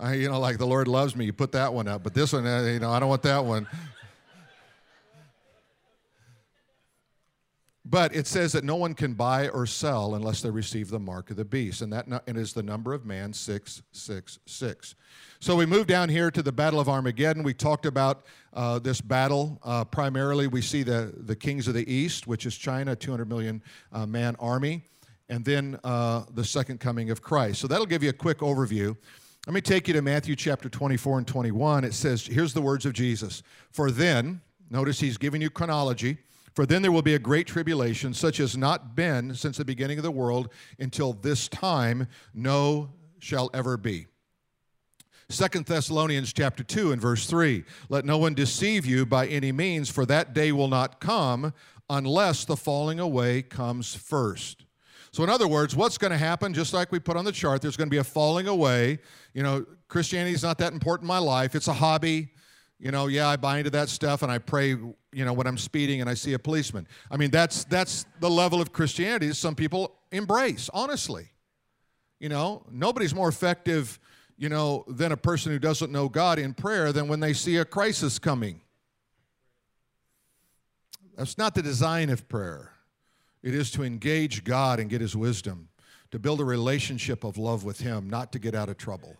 I, 0.00 0.14
you 0.14 0.28
know 0.28 0.40
like 0.40 0.58
the 0.58 0.66
lord 0.66 0.88
loves 0.88 1.14
me 1.14 1.26
you 1.26 1.32
put 1.32 1.52
that 1.52 1.72
one 1.72 1.86
up. 1.86 2.02
But 2.02 2.14
this 2.14 2.32
one 2.32 2.46
uh, 2.46 2.62
you 2.62 2.80
know 2.80 2.90
i 2.90 2.98
don't 2.98 3.08
want 3.08 3.22
that 3.22 3.44
one 3.44 3.68
But 7.84 8.14
it 8.14 8.28
says 8.28 8.52
that 8.52 8.62
no 8.62 8.76
one 8.76 8.94
can 8.94 9.14
buy 9.14 9.48
or 9.48 9.66
sell 9.66 10.14
unless 10.14 10.40
they 10.40 10.50
receive 10.50 10.88
the 10.88 11.00
mark 11.00 11.30
of 11.30 11.36
the 11.36 11.44
beast, 11.44 11.82
and 11.82 11.92
that 11.92 12.06
and 12.28 12.38
is 12.38 12.52
the 12.52 12.62
number 12.62 12.92
of 12.92 13.04
man 13.04 13.32
666. 13.32 14.94
So 15.40 15.56
we 15.56 15.66
move 15.66 15.88
down 15.88 16.08
here 16.08 16.30
to 16.30 16.42
the 16.42 16.52
Battle 16.52 16.78
of 16.78 16.88
Armageddon. 16.88 17.42
We 17.42 17.54
talked 17.54 17.84
about 17.84 18.24
uh, 18.52 18.78
this 18.78 19.00
battle. 19.00 19.58
Uh, 19.64 19.84
primarily, 19.84 20.46
we 20.46 20.62
see 20.62 20.84
the, 20.84 21.12
the 21.16 21.34
kings 21.34 21.66
of 21.66 21.74
the 21.74 21.92
east, 21.92 22.28
which 22.28 22.46
is 22.46 22.56
China, 22.56 22.94
200 22.94 23.28
million 23.28 23.60
uh, 23.90 24.06
man 24.06 24.36
army, 24.38 24.84
and 25.28 25.44
then 25.44 25.76
uh, 25.82 26.22
the 26.34 26.44
second 26.44 26.78
coming 26.78 27.10
of 27.10 27.20
Christ. 27.20 27.60
So 27.60 27.66
that'll 27.66 27.86
give 27.86 28.04
you 28.04 28.10
a 28.10 28.14
quick 28.14 28.38
overview. 28.38 28.96
Let 29.48 29.54
me 29.54 29.60
take 29.60 29.88
you 29.88 29.94
to 29.94 30.02
Matthew 30.02 30.36
chapter 30.36 30.68
24 30.68 31.18
and 31.18 31.26
21. 31.26 31.82
It 31.82 31.94
says, 31.94 32.24
Here's 32.24 32.54
the 32.54 32.62
words 32.62 32.86
of 32.86 32.92
Jesus. 32.92 33.42
For 33.72 33.90
then, 33.90 34.40
notice 34.70 35.00
he's 35.00 35.18
giving 35.18 35.42
you 35.42 35.50
chronology. 35.50 36.18
For 36.54 36.66
then 36.66 36.82
there 36.82 36.92
will 36.92 37.02
be 37.02 37.14
a 37.14 37.18
great 37.18 37.46
tribulation, 37.46 38.12
such 38.12 38.38
as 38.38 38.56
not 38.56 38.94
been 38.94 39.34
since 39.34 39.56
the 39.56 39.64
beginning 39.64 39.98
of 39.98 40.04
the 40.04 40.10
world 40.10 40.52
until 40.78 41.14
this 41.14 41.48
time, 41.48 42.08
no 42.34 42.90
shall 43.18 43.50
ever 43.54 43.76
be. 43.76 44.06
Second 45.28 45.64
Thessalonians 45.64 46.32
chapter 46.32 46.62
2 46.62 46.92
and 46.92 47.00
verse 47.00 47.26
3 47.26 47.64
Let 47.88 48.04
no 48.04 48.18
one 48.18 48.34
deceive 48.34 48.84
you 48.84 49.06
by 49.06 49.26
any 49.26 49.50
means, 49.50 49.88
for 49.88 50.04
that 50.06 50.34
day 50.34 50.52
will 50.52 50.68
not 50.68 51.00
come 51.00 51.54
unless 51.88 52.44
the 52.44 52.56
falling 52.56 53.00
away 53.00 53.42
comes 53.42 53.94
first. 53.94 54.66
So, 55.12 55.22
in 55.22 55.30
other 55.30 55.48
words, 55.48 55.76
what's 55.76 55.98
going 55.98 56.10
to 56.10 56.18
happen, 56.18 56.54
just 56.54 56.72
like 56.72 56.90
we 56.90 56.98
put 56.98 57.16
on 57.16 57.24
the 57.24 57.32
chart, 57.32 57.60
there's 57.60 57.76
going 57.76 57.88
to 57.88 57.94
be 57.94 57.98
a 57.98 58.04
falling 58.04 58.46
away. 58.46 58.98
You 59.34 59.42
know, 59.42 59.66
Christianity 59.88 60.34
is 60.34 60.42
not 60.42 60.58
that 60.58 60.72
important 60.72 61.04
in 61.04 61.08
my 61.08 61.18
life, 61.18 61.54
it's 61.54 61.68
a 61.68 61.74
hobby. 61.74 62.28
You 62.78 62.90
know, 62.90 63.06
yeah, 63.06 63.28
I 63.28 63.36
buy 63.36 63.58
into 63.58 63.70
that 63.70 63.88
stuff 63.88 64.22
and 64.22 64.32
I 64.32 64.38
pray, 64.38 64.76
you 65.12 65.24
know, 65.24 65.32
when 65.32 65.46
I'm 65.46 65.58
speeding 65.58 66.00
and 66.00 66.08
I 66.08 66.14
see 66.14 66.32
a 66.32 66.38
policeman. 66.38 66.86
I 67.10 67.16
mean, 67.16 67.30
that's 67.30 67.64
that's 67.64 68.06
the 68.20 68.30
level 68.30 68.60
of 68.60 68.72
Christianity 68.72 69.28
that 69.28 69.34
some 69.34 69.54
people 69.54 69.94
embrace, 70.10 70.70
honestly. 70.72 71.28
You 72.18 72.28
know, 72.28 72.64
nobody's 72.70 73.14
more 73.14 73.28
effective, 73.28 73.98
you 74.38 74.48
know, 74.48 74.84
than 74.88 75.12
a 75.12 75.16
person 75.16 75.52
who 75.52 75.58
doesn't 75.58 75.90
know 75.90 76.08
God 76.08 76.38
in 76.38 76.54
prayer 76.54 76.92
than 76.92 77.08
when 77.08 77.20
they 77.20 77.32
see 77.32 77.56
a 77.56 77.64
crisis 77.64 78.18
coming. 78.18 78.60
That's 81.16 81.36
not 81.36 81.54
the 81.54 81.62
design 81.62 82.10
of 82.10 82.28
prayer. 82.28 82.72
It 83.42 83.54
is 83.54 83.70
to 83.72 83.82
engage 83.82 84.44
God 84.44 84.78
and 84.80 84.88
get 84.88 85.00
his 85.00 85.16
wisdom, 85.16 85.68
to 86.10 86.18
build 86.18 86.40
a 86.40 86.44
relationship 86.44 87.24
of 87.24 87.36
love 87.36 87.64
with 87.64 87.80
him, 87.80 88.08
not 88.08 88.32
to 88.32 88.38
get 88.38 88.54
out 88.54 88.68
of 88.68 88.78
trouble. 88.78 89.16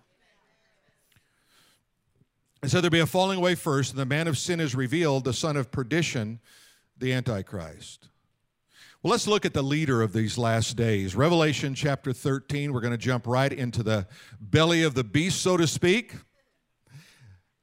And 2.62 2.70
so 2.70 2.80
there'll 2.80 2.92
be 2.92 3.00
a 3.00 3.06
falling 3.06 3.38
away 3.38 3.56
first, 3.56 3.90
and 3.90 3.98
the 3.98 4.06
man 4.06 4.28
of 4.28 4.38
sin 4.38 4.60
is 4.60 4.76
revealed, 4.76 5.24
the 5.24 5.32
son 5.32 5.56
of 5.56 5.72
perdition, 5.72 6.38
the 6.96 7.12
Antichrist. 7.12 8.08
Well, 9.02 9.10
let's 9.10 9.26
look 9.26 9.44
at 9.44 9.52
the 9.52 9.62
leader 9.62 10.00
of 10.00 10.12
these 10.12 10.38
last 10.38 10.76
days. 10.76 11.16
Revelation 11.16 11.74
chapter 11.74 12.12
13, 12.12 12.72
we're 12.72 12.80
going 12.80 12.92
to 12.92 12.98
jump 12.98 13.26
right 13.26 13.52
into 13.52 13.82
the 13.82 14.06
belly 14.40 14.84
of 14.84 14.94
the 14.94 15.02
beast, 15.02 15.42
so 15.42 15.56
to 15.56 15.66
speak. 15.66 16.14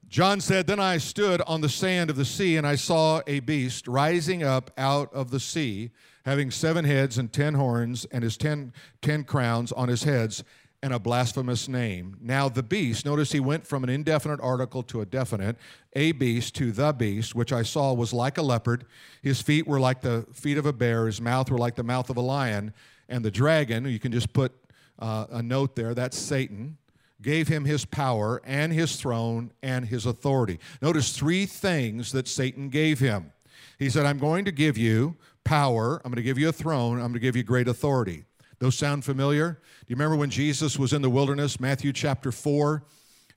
John 0.10 0.42
said, 0.42 0.68
Then 0.68 0.82
I 0.82 0.98
stood 0.98 1.42
on 1.44 1.62
the 1.62 1.70
sand 1.70 2.10
of 2.10 2.18
the 2.18 2.26
sea, 2.26 2.58
and 2.58 2.68
I 2.68 2.76
saw 2.76 3.22
a 3.26 3.40
beast 3.40 3.88
rising 3.88 4.44
up 4.44 4.70
out 4.78 5.14
of 5.14 5.32
the 5.32 5.40
sea, 5.40 5.92
having 6.26 6.52
seven 6.52 6.84
heads 6.84 7.18
and 7.18 7.32
ten 7.32 7.54
horns, 7.54 8.04
and 8.12 8.22
his 8.22 8.36
ten, 8.36 8.74
ten 9.02 9.24
crowns 9.24 9.72
on 9.72 9.88
his 9.88 10.04
heads 10.04 10.44
and 10.82 10.94
a 10.94 11.00
blasphemous 11.00 11.68
name. 11.68 12.18
Now, 12.22 12.48
the 12.48 12.64
beast, 12.64 13.06
notice 13.06 13.32
he 13.32 13.40
went 13.40 13.68
from 13.68 13.84
an 13.84 13.90
indefinite 13.90 14.40
article 14.42 14.82
to 14.84 15.02
a 15.02 15.06
definite, 15.06 15.58
a 15.94 16.14
beast 16.14 16.56
to 16.56 16.72
the 16.72 16.94
beast, 16.94 17.36
which 17.36 17.52
I 17.52 17.64
saw 17.64 17.94
was 17.94 18.14
like 18.14 18.38
a 18.38 18.42
leopard. 18.42 18.86
His 19.22 19.42
feet 19.42 19.68
were 19.68 19.80
like 19.80 20.02
the 20.02 20.26
feet 20.34 20.58
of 20.58 20.66
a 20.66 20.74
bear, 20.74 21.08
his 21.08 21.20
mouth 21.20 21.52
were 21.52 21.58
like 21.58 21.76
the 21.76 21.84
mouth 21.84 22.10
of 22.10 22.18
a 22.18 22.22
lion. 22.22 22.74
And 23.10 23.26
the 23.26 23.32
dragon, 23.32 23.86
you 23.86 24.00
can 24.00 24.12
just 24.12 24.32
put 24.32 24.54
uh, 25.00 25.26
a 25.32 25.42
note 25.42 25.76
there, 25.76 25.94
that's 25.94 26.18
Satan, 26.18 26.78
gave 27.22 27.48
him 27.48 27.66
his 27.66 27.84
power 27.84 28.42
and 28.46 28.72
his 28.72 28.96
throne 28.96 29.52
and 29.62 29.86
his 29.86 30.06
authority. 30.06 30.60
Notice 30.82 31.16
three 31.16 31.46
things 31.46 32.12
that 32.14 32.28
Satan 32.28 32.70
gave 32.70 33.00
him. 33.00 33.34
He 33.78 33.90
said, 33.90 34.06
I'm 34.06 34.20
going 34.20 34.46
to 34.46 34.52
give 34.52 34.78
you 34.78 35.18
power, 35.44 36.02
I'm 36.06 36.12
going 36.12 36.18
to 36.18 36.24
give 36.24 36.38
you 36.38 36.50
a 36.50 36.54
throne, 36.54 36.96
I'm 36.96 37.08
going 37.08 37.14
to 37.14 37.20
give 37.20 37.36
you 37.36 37.44
great 37.44 37.68
authority. 37.68 38.26
Those 38.60 38.78
sound 38.78 39.06
familiar? 39.06 39.52
Do 39.52 39.86
you 39.88 39.96
remember 39.96 40.16
when 40.16 40.30
Jesus 40.30 40.78
was 40.78 40.94
in 40.94 41.02
the 41.02 41.10
wilderness, 41.10 41.60
Matthew 41.60 41.94
chapter 41.94 42.32
4? 42.32 42.84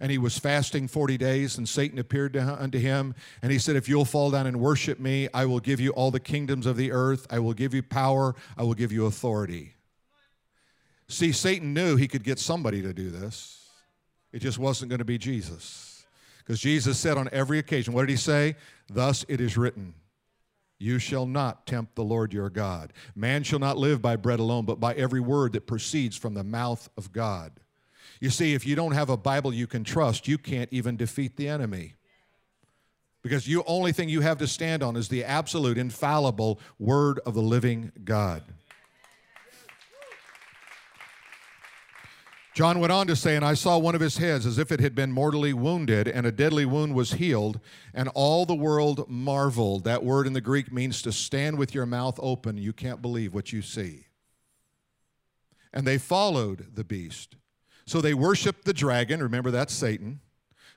and 0.02 0.10
he 0.10 0.18
was 0.18 0.36
fasting 0.36 0.88
40 0.88 1.16
days, 1.16 1.56
and 1.56 1.68
Satan 1.68 1.96
appeared 1.96 2.32
to, 2.32 2.60
unto 2.60 2.76
him, 2.76 3.14
and 3.40 3.52
he 3.52 3.58
said, 3.60 3.76
If 3.76 3.88
you'll 3.88 4.04
fall 4.04 4.32
down 4.32 4.48
and 4.48 4.58
worship 4.58 4.98
me, 4.98 5.28
I 5.32 5.46
will 5.46 5.60
give 5.60 5.78
you 5.78 5.92
all 5.92 6.10
the 6.10 6.18
kingdoms 6.18 6.66
of 6.66 6.76
the 6.76 6.90
earth, 6.90 7.24
I 7.30 7.38
will 7.38 7.52
give 7.52 7.72
you 7.72 7.84
power, 7.84 8.34
I 8.58 8.64
will 8.64 8.74
give 8.74 8.90
you 8.90 9.06
authority. 9.06 9.74
See, 11.06 11.30
Satan 11.30 11.72
knew 11.72 11.94
he 11.94 12.08
could 12.08 12.24
get 12.24 12.40
somebody 12.40 12.82
to 12.82 12.92
do 12.92 13.10
this, 13.10 13.70
it 14.32 14.40
just 14.40 14.58
wasn't 14.58 14.88
going 14.88 14.98
to 14.98 15.04
be 15.04 15.18
Jesus. 15.18 16.04
Because 16.38 16.58
Jesus 16.58 16.98
said 16.98 17.16
on 17.16 17.28
every 17.30 17.60
occasion, 17.60 17.94
What 17.94 18.02
did 18.02 18.10
he 18.10 18.16
say? 18.16 18.56
Thus 18.88 19.24
it 19.28 19.40
is 19.40 19.56
written. 19.56 19.94
You 20.82 20.98
shall 20.98 21.26
not 21.26 21.64
tempt 21.64 21.94
the 21.94 22.02
Lord 22.02 22.32
your 22.32 22.50
God. 22.50 22.92
Man 23.14 23.44
shall 23.44 23.60
not 23.60 23.78
live 23.78 24.02
by 24.02 24.16
bread 24.16 24.40
alone, 24.40 24.64
but 24.64 24.80
by 24.80 24.94
every 24.94 25.20
word 25.20 25.52
that 25.52 25.68
proceeds 25.68 26.16
from 26.16 26.34
the 26.34 26.42
mouth 26.42 26.88
of 26.96 27.12
God. 27.12 27.52
You 28.20 28.30
see, 28.30 28.52
if 28.52 28.66
you 28.66 28.74
don't 28.74 28.90
have 28.90 29.08
a 29.08 29.16
Bible 29.16 29.54
you 29.54 29.68
can 29.68 29.84
trust, 29.84 30.26
you 30.26 30.38
can't 30.38 30.68
even 30.72 30.96
defeat 30.96 31.36
the 31.36 31.46
enemy. 31.46 31.94
Because 33.22 33.44
the 33.44 33.62
only 33.64 33.92
thing 33.92 34.08
you 34.08 34.22
have 34.22 34.38
to 34.38 34.48
stand 34.48 34.82
on 34.82 34.96
is 34.96 35.08
the 35.08 35.22
absolute, 35.22 35.78
infallible 35.78 36.58
word 36.80 37.20
of 37.24 37.34
the 37.34 37.42
living 37.42 37.92
God. 38.02 38.42
John 42.54 42.80
went 42.80 42.92
on 42.92 43.06
to 43.06 43.16
say, 43.16 43.34
And 43.34 43.44
I 43.44 43.54
saw 43.54 43.78
one 43.78 43.94
of 43.94 44.00
his 44.00 44.18
heads 44.18 44.44
as 44.44 44.58
if 44.58 44.70
it 44.70 44.80
had 44.80 44.94
been 44.94 45.10
mortally 45.10 45.54
wounded, 45.54 46.06
and 46.06 46.26
a 46.26 46.32
deadly 46.32 46.66
wound 46.66 46.94
was 46.94 47.14
healed, 47.14 47.60
and 47.94 48.10
all 48.14 48.44
the 48.44 48.54
world 48.54 49.08
marveled. 49.08 49.84
That 49.84 50.04
word 50.04 50.26
in 50.26 50.34
the 50.34 50.40
Greek 50.40 50.70
means 50.70 51.00
to 51.02 51.12
stand 51.12 51.58
with 51.58 51.74
your 51.74 51.86
mouth 51.86 52.18
open. 52.22 52.58
You 52.58 52.74
can't 52.74 53.00
believe 53.00 53.32
what 53.32 53.52
you 53.52 53.62
see. 53.62 54.06
And 55.72 55.86
they 55.86 55.96
followed 55.96 56.74
the 56.74 56.84
beast. 56.84 57.36
So 57.86 58.00
they 58.00 58.14
worshiped 58.14 58.64
the 58.64 58.74
dragon, 58.74 59.22
remember 59.22 59.50
that's 59.50 59.72
Satan, 59.72 60.20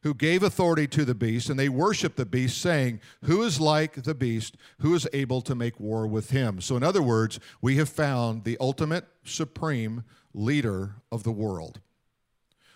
who 0.06 0.14
gave 0.14 0.44
authority 0.44 0.86
to 0.86 1.04
the 1.04 1.16
beast, 1.16 1.50
and 1.50 1.58
they 1.60 1.68
worshiped 1.68 2.16
the 2.16 2.28
beast, 2.28 2.62
saying, 2.62 3.02
Who 3.24 3.42
is 3.42 3.60
like 3.60 4.04
the 4.04 4.14
beast? 4.14 4.56
Who 4.82 4.94
is 4.94 5.08
able 5.14 5.42
to 5.42 5.56
make 5.56 5.80
war 5.80 6.06
with 6.06 6.30
him? 6.30 6.62
So, 6.62 6.78
in 6.78 6.84
other 6.84 7.02
words, 7.02 7.40
we 7.60 7.78
have 7.78 7.90
found 7.90 8.44
the 8.44 8.56
ultimate 8.62 9.06
supreme 9.24 10.04
leader 10.32 10.98
of 11.12 11.24
the 11.24 11.32
world. 11.32 11.80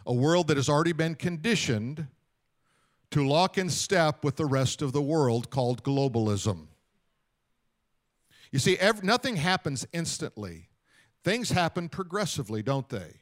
A 0.08 0.14
world 0.14 0.48
that 0.48 0.58
has 0.58 0.68
already 0.68 0.92
been 0.92 1.14
conditioned 1.14 2.08
to 3.12 3.28
lock 3.28 3.60
in 3.60 3.70
step 3.70 4.24
with 4.24 4.36
the 4.36 4.48
rest 4.48 4.82
of 4.82 4.92
the 4.92 5.02
world 5.02 5.52
called 5.52 5.84
globalism. 5.84 6.66
You 8.52 8.58
see, 8.58 8.76
every, 8.80 9.06
nothing 9.06 9.36
happens 9.36 9.86
instantly, 9.94 10.70
things 11.24 11.52
happen 11.52 11.90
progressively, 11.90 12.64
don't 12.64 12.90
they? 12.90 13.19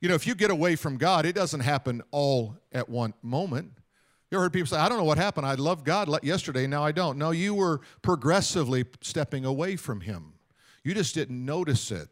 You 0.00 0.08
know, 0.08 0.14
if 0.14 0.26
you 0.26 0.34
get 0.34 0.50
away 0.50 0.76
from 0.76 0.98
God, 0.98 1.24
it 1.24 1.34
doesn't 1.34 1.60
happen 1.60 2.02
all 2.10 2.56
at 2.72 2.88
one 2.88 3.14
moment. 3.22 3.72
You 4.30 4.38
ever 4.38 4.44
heard 4.44 4.52
people 4.52 4.66
say, 4.66 4.76
I 4.76 4.88
don't 4.88 4.98
know 4.98 5.04
what 5.04 5.18
happened. 5.18 5.46
I 5.46 5.54
loved 5.54 5.84
God 5.84 6.08
yesterday, 6.22 6.66
now 6.66 6.84
I 6.84 6.92
don't. 6.92 7.16
No, 7.16 7.30
you 7.30 7.54
were 7.54 7.80
progressively 8.02 8.84
stepping 9.00 9.44
away 9.44 9.76
from 9.76 10.00
Him. 10.00 10.34
You 10.84 10.94
just 10.94 11.14
didn't 11.14 11.44
notice 11.44 11.90
it. 11.90 12.08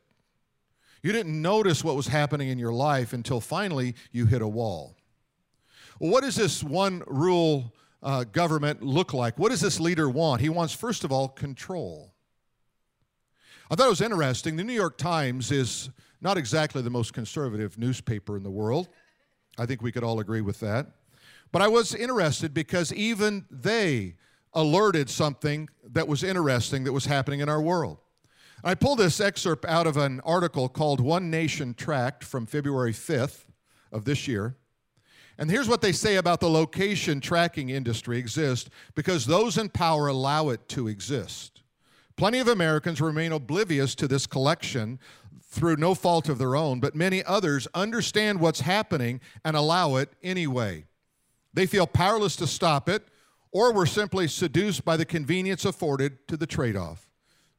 You 1.02 1.12
didn't 1.12 1.40
notice 1.42 1.84
what 1.84 1.96
was 1.96 2.06
happening 2.06 2.48
in 2.48 2.58
your 2.58 2.72
life 2.72 3.12
until 3.12 3.40
finally 3.40 3.94
you 4.10 4.26
hit 4.26 4.40
a 4.40 4.48
wall. 4.48 4.96
Well, 5.98 6.10
what 6.10 6.22
does 6.22 6.36
this 6.36 6.62
one 6.62 7.02
rule 7.06 7.74
uh, 8.02 8.24
government 8.24 8.82
look 8.82 9.12
like? 9.12 9.38
What 9.38 9.50
does 9.50 9.60
this 9.60 9.78
leader 9.78 10.08
want? 10.08 10.40
He 10.40 10.48
wants, 10.48 10.72
first 10.72 11.04
of 11.04 11.12
all, 11.12 11.28
control. 11.28 12.14
I 13.70 13.74
thought 13.74 13.86
it 13.86 13.90
was 13.90 14.00
interesting. 14.00 14.56
The 14.56 14.64
New 14.64 14.72
York 14.72 14.98
Times 14.98 15.50
is 15.50 15.90
not 16.24 16.38
exactly 16.38 16.80
the 16.80 16.90
most 16.90 17.12
conservative 17.12 17.78
newspaper 17.78 18.36
in 18.36 18.42
the 18.42 18.50
world. 18.50 18.88
I 19.58 19.66
think 19.66 19.82
we 19.82 19.92
could 19.92 20.02
all 20.02 20.18
agree 20.20 20.40
with 20.40 20.58
that. 20.60 20.86
But 21.52 21.60
I 21.62 21.68
was 21.68 21.94
interested 21.94 22.54
because 22.54 22.92
even 22.92 23.44
they 23.50 24.16
alerted 24.54 25.10
something 25.10 25.68
that 25.92 26.08
was 26.08 26.24
interesting 26.24 26.84
that 26.84 26.92
was 26.92 27.04
happening 27.04 27.40
in 27.40 27.48
our 27.48 27.60
world. 27.60 27.98
I 28.64 28.74
pulled 28.74 28.98
this 28.98 29.20
excerpt 29.20 29.66
out 29.66 29.86
of 29.86 29.98
an 29.98 30.20
article 30.24 30.70
called 30.70 30.98
One 30.98 31.30
Nation 31.30 31.74
Tracked 31.74 32.24
from 32.24 32.46
February 32.46 32.94
5th 32.94 33.44
of 33.92 34.06
this 34.06 34.26
year. 34.26 34.56
And 35.36 35.50
here's 35.50 35.68
what 35.68 35.82
they 35.82 35.92
say 35.92 36.16
about 36.16 36.40
the 36.40 36.48
location 36.48 37.20
tracking 37.20 37.68
industry 37.68 38.18
exists 38.18 38.70
because 38.94 39.26
those 39.26 39.58
in 39.58 39.68
power 39.68 40.06
allow 40.06 40.48
it 40.48 40.66
to 40.70 40.88
exist. 40.88 41.60
Plenty 42.16 42.38
of 42.38 42.46
Americans 42.46 43.00
remain 43.00 43.32
oblivious 43.32 43.94
to 43.96 44.06
this 44.06 44.26
collection 44.26 45.00
through 45.54 45.76
no 45.76 45.94
fault 45.94 46.28
of 46.28 46.38
their 46.38 46.56
own, 46.56 46.80
but 46.80 46.96
many 46.96 47.22
others 47.24 47.68
understand 47.74 48.40
what's 48.40 48.60
happening 48.60 49.20
and 49.44 49.56
allow 49.56 49.96
it 49.96 50.10
anyway. 50.22 50.84
They 51.52 51.66
feel 51.66 51.86
powerless 51.86 52.34
to 52.36 52.46
stop 52.46 52.88
it, 52.88 53.06
or 53.52 53.72
were 53.72 53.86
simply 53.86 54.26
seduced 54.26 54.84
by 54.84 54.96
the 54.96 55.04
convenience 55.04 55.64
afforded 55.64 56.26
to 56.26 56.36
the 56.36 56.46
trade 56.46 56.76
off. 56.76 57.08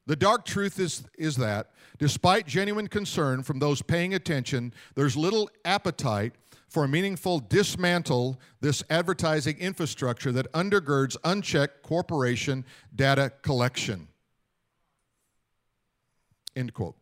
The 0.04 0.14
dark 0.14 0.44
truth 0.44 0.78
is, 0.78 1.04
is 1.16 1.36
that, 1.36 1.70
despite 1.98 2.46
genuine 2.46 2.86
concern 2.86 3.42
from 3.42 3.58
those 3.58 3.80
paying 3.80 4.12
attention, 4.12 4.74
there's 4.94 5.16
little 5.16 5.48
appetite 5.64 6.34
for 6.68 6.84
a 6.84 6.88
meaningful 6.88 7.38
dismantle 7.38 8.38
this 8.60 8.82
advertising 8.90 9.56
infrastructure 9.56 10.32
that 10.32 10.52
undergirds 10.52 11.16
unchecked 11.24 11.82
corporation 11.82 12.66
data 12.94 13.32
collection. 13.40 14.08
End 16.54 16.74
quote. 16.74 16.96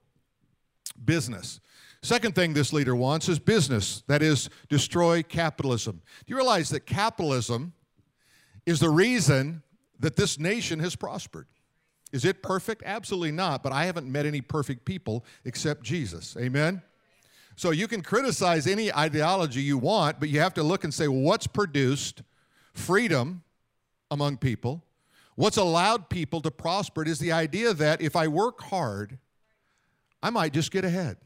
Business. 1.05 1.61
Second 2.03 2.35
thing 2.35 2.53
this 2.53 2.73
leader 2.73 2.95
wants 2.95 3.29
is 3.29 3.39
business, 3.39 4.03
that 4.09 4.23
is, 4.23 4.51
destroy 4.69 5.23
capitalism. 5.23 6.03
Do 6.27 6.31
you 6.31 6.37
realize 6.37 6.69
that 6.71 6.81
capitalism 6.81 7.73
is 8.67 8.79
the 8.81 8.91
reason 8.91 9.63
that 10.01 10.17
this 10.17 10.39
nation 10.39 10.81
has 10.81 10.97
prospered? 10.97 11.47
Is 12.13 12.25
it 12.25 12.43
perfect? 12.43 12.83
Absolutely 12.85 13.33
not. 13.33 13.63
But 13.63 13.73
I 13.73 13.87
haven't 13.87 14.07
met 14.07 14.27
any 14.27 14.41
perfect 14.41 14.85
people 14.85 15.25
except 15.45 15.83
Jesus. 15.83 16.37
Amen? 16.39 16.83
So 17.57 17.71
you 17.71 17.89
can 17.89 18.03
criticize 18.03 18.67
any 18.67 18.93
ideology 18.93 19.63
you 19.63 19.79
want, 19.79 20.21
but 20.21 20.29
you 20.29 20.41
have 20.41 20.55
to 20.55 20.63
look 20.63 20.85
and 20.85 20.93
say, 20.93 21.09
what's 21.09 21.47
produced 21.47 22.23
freedom 22.73 23.43
among 24.11 24.37
people? 24.37 24.85
What's 25.37 25.57
allowed 25.57 26.09
people 26.09 26.41
to 26.43 26.51
prosper 26.51 27.05
is 27.05 27.19
the 27.19 27.33
idea 27.33 27.75
that 27.75 28.01
if 28.01 28.15
I 28.15 28.29
work 28.29 28.61
hard, 28.61 29.19
I 30.25 30.31
might 30.31 30.55
just 30.55 30.71
get 30.71 30.87
ahead. 30.87 31.19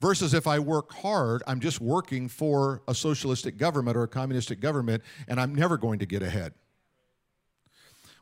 Versus 0.00 0.34
if 0.34 0.48
I 0.48 0.58
work 0.58 0.92
hard, 0.92 1.44
I'm 1.46 1.60
just 1.60 1.80
working 1.80 2.26
for 2.26 2.82
a 2.88 2.94
socialistic 2.94 3.56
government 3.56 3.96
or 3.96 4.02
a 4.02 4.08
communistic 4.08 4.58
government, 4.60 5.04
and 5.28 5.40
I'm 5.40 5.54
never 5.54 5.78
going 5.78 6.00
to 6.00 6.06
get 6.06 6.20
ahead. 6.20 6.52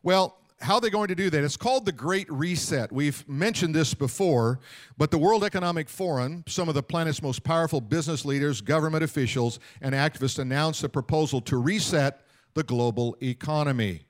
Well, 0.02 0.36
how 0.60 0.74
are 0.74 0.80
they 0.82 0.90
going 0.90 1.08
to 1.08 1.14
do 1.14 1.30
that? 1.30 1.42
It's 1.42 1.56
called 1.56 1.86
the 1.86 1.92
Great 1.92 2.30
Reset. 2.30 2.92
We've 2.92 3.26
mentioned 3.26 3.74
this 3.74 3.94
before, 3.94 4.60
but 4.98 5.10
the 5.10 5.16
World 5.16 5.42
Economic 5.42 5.88
Forum, 5.88 6.44
some 6.46 6.68
of 6.68 6.74
the 6.74 6.82
planet's 6.82 7.22
most 7.22 7.42
powerful 7.42 7.80
business 7.80 8.26
leaders, 8.26 8.60
government 8.60 9.02
officials, 9.02 9.58
and 9.80 9.94
activists 9.94 10.38
announced 10.38 10.84
a 10.84 10.88
proposal 10.90 11.40
to 11.42 11.56
reset 11.56 12.26
the 12.52 12.62
global 12.62 13.16
economy. 13.22 14.02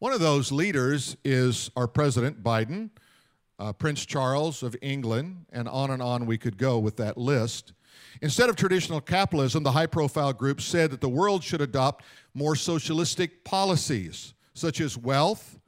One 0.00 0.12
of 0.12 0.20
those 0.20 0.52
leaders 0.52 1.16
is 1.24 1.70
our 1.76 1.88
President 1.88 2.42
Biden, 2.42 2.90
uh, 3.58 3.72
Prince 3.72 4.04
Charles 4.04 4.62
of 4.62 4.76
England, 4.82 5.46
and 5.52 5.68
on 5.68 5.90
and 5.90 6.02
on 6.02 6.26
we 6.26 6.38
could 6.38 6.58
go 6.58 6.78
with 6.78 6.96
that 6.96 7.16
list. 7.16 7.72
Instead 8.22 8.48
of 8.48 8.56
traditional 8.56 9.00
capitalism, 9.00 9.62
the 9.62 9.72
high 9.72 9.86
profile 9.86 10.32
group 10.32 10.60
said 10.60 10.90
that 10.90 11.00
the 11.00 11.08
world 11.08 11.42
should 11.42 11.60
adopt 11.60 12.04
more 12.32 12.56
socialistic 12.56 13.44
policies, 13.44 14.34
such 14.54 14.80
as 14.80 14.96
wealth, 14.96 15.58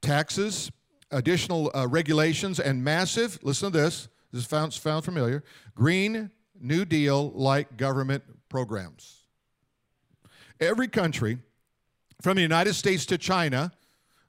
taxes, 0.00 0.70
additional 1.10 1.70
uh, 1.74 1.86
regulations, 1.86 2.60
and 2.60 2.82
massive, 2.82 3.38
listen 3.42 3.72
to 3.72 3.78
this, 3.78 4.08
this 4.32 4.42
is 4.42 4.46
found, 4.46 4.74
found 4.74 5.04
familiar, 5.04 5.42
Green 5.74 6.30
New 6.60 6.84
Deal 6.84 7.30
like 7.30 7.76
government 7.76 8.22
programs. 8.48 9.24
Every 10.60 10.88
country, 10.88 11.38
from 12.22 12.36
the 12.36 12.42
United 12.42 12.74
States 12.74 13.04
to 13.06 13.18
China, 13.18 13.72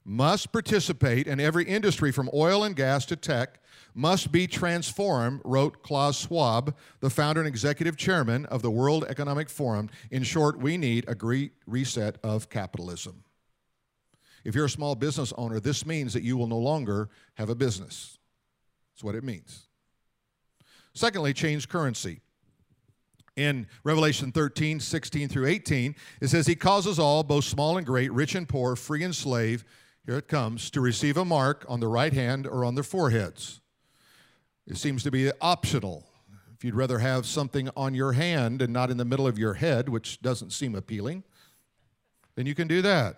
must 0.08 0.52
participate, 0.52 1.26
and 1.26 1.38
every 1.38 1.64
industry 1.64 2.10
from 2.10 2.30
oil 2.32 2.64
and 2.64 2.74
gas 2.74 3.04
to 3.04 3.14
tech 3.14 3.60
must 3.94 4.32
be 4.32 4.46
transformed, 4.46 5.42
wrote 5.44 5.82
Klaus 5.82 6.20
Schwab, 6.20 6.74
the 7.00 7.10
founder 7.10 7.42
and 7.42 7.48
executive 7.48 7.96
chairman 7.96 8.46
of 8.46 8.62
the 8.62 8.70
World 8.70 9.04
Economic 9.08 9.50
Forum. 9.50 9.90
In 10.10 10.22
short, 10.22 10.58
we 10.58 10.78
need 10.78 11.04
a 11.08 11.14
great 11.14 11.52
reset 11.66 12.16
of 12.22 12.48
capitalism. 12.48 13.22
If 14.44 14.54
you're 14.54 14.64
a 14.64 14.70
small 14.70 14.94
business 14.94 15.34
owner, 15.36 15.60
this 15.60 15.84
means 15.84 16.14
that 16.14 16.22
you 16.22 16.38
will 16.38 16.46
no 16.46 16.58
longer 16.58 17.10
have 17.34 17.50
a 17.50 17.54
business. 17.54 18.18
That's 18.94 19.04
what 19.04 19.14
it 19.14 19.24
means. 19.24 19.68
Secondly, 20.94 21.34
change 21.34 21.68
currency. 21.68 22.20
In 23.36 23.66
Revelation 23.84 24.32
13, 24.32 24.80
16 24.80 25.28
through 25.28 25.46
18, 25.46 25.94
it 26.22 26.28
says, 26.28 26.46
He 26.46 26.56
causes 26.56 26.98
all, 26.98 27.22
both 27.22 27.44
small 27.44 27.76
and 27.76 27.86
great, 27.86 28.10
rich 28.10 28.34
and 28.34 28.48
poor, 28.48 28.74
free 28.74 29.04
and 29.04 29.14
slave, 29.14 29.64
here 30.08 30.16
it 30.16 30.26
comes, 30.26 30.70
to 30.70 30.80
receive 30.80 31.18
a 31.18 31.24
mark 31.24 31.66
on 31.68 31.80
the 31.80 31.86
right 31.86 32.14
hand 32.14 32.46
or 32.46 32.64
on 32.64 32.74
their 32.74 32.82
foreheads. 32.82 33.60
It 34.66 34.78
seems 34.78 35.02
to 35.02 35.10
be 35.10 35.30
optional. 35.42 36.06
If 36.56 36.64
you'd 36.64 36.74
rather 36.74 37.00
have 37.00 37.26
something 37.26 37.68
on 37.76 37.92
your 37.92 38.12
hand 38.12 38.62
and 38.62 38.72
not 38.72 38.90
in 38.90 38.96
the 38.96 39.04
middle 39.04 39.26
of 39.26 39.38
your 39.38 39.52
head, 39.52 39.90
which 39.90 40.22
doesn't 40.22 40.54
seem 40.54 40.74
appealing, 40.74 41.24
then 42.36 42.46
you 42.46 42.54
can 42.54 42.66
do 42.66 42.80
that 42.80 43.16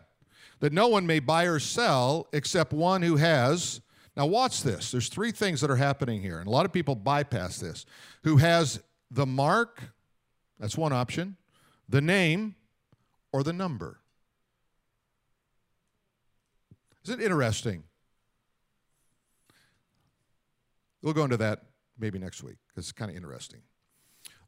that 0.59 0.73
no 0.73 0.89
one 0.89 1.07
may 1.07 1.21
buy 1.21 1.45
or 1.45 1.61
sell 1.61 2.27
except 2.33 2.73
one 2.73 3.03
who 3.03 3.15
has. 3.15 3.81
Now, 4.17 4.27
watch 4.27 4.65
this. 4.65 4.91
There's 4.91 5.09
three 5.09 5.31
things 5.31 5.61
that 5.61 5.71
are 5.71 5.77
happening 5.77 6.21
here, 6.21 6.41
and 6.41 6.49
a 6.49 6.51
lot 6.51 6.67
of 6.67 6.73
people 6.73 6.97
bypass 6.97 7.59
this. 7.59 7.87
Who 8.25 8.39
has 8.39 8.83
the 9.13 9.27
mark, 9.27 9.81
that's 10.59 10.77
one 10.77 10.93
option, 10.93 11.37
the 11.89 12.01
name, 12.01 12.57
or 13.33 13.45
the 13.45 13.53
number. 13.53 14.00
Isn't 17.05 17.21
it 17.21 17.25
interesting? 17.25 17.85
We'll 21.03 21.15
go 21.15 21.25
into 21.25 21.39
that 21.39 21.63
maybe 21.99 22.19
next 22.19 22.43
week 22.43 22.57
because 22.69 22.89
it's 22.89 22.93
kind 22.93 23.11
of 23.11 23.17
interesting 23.17 23.63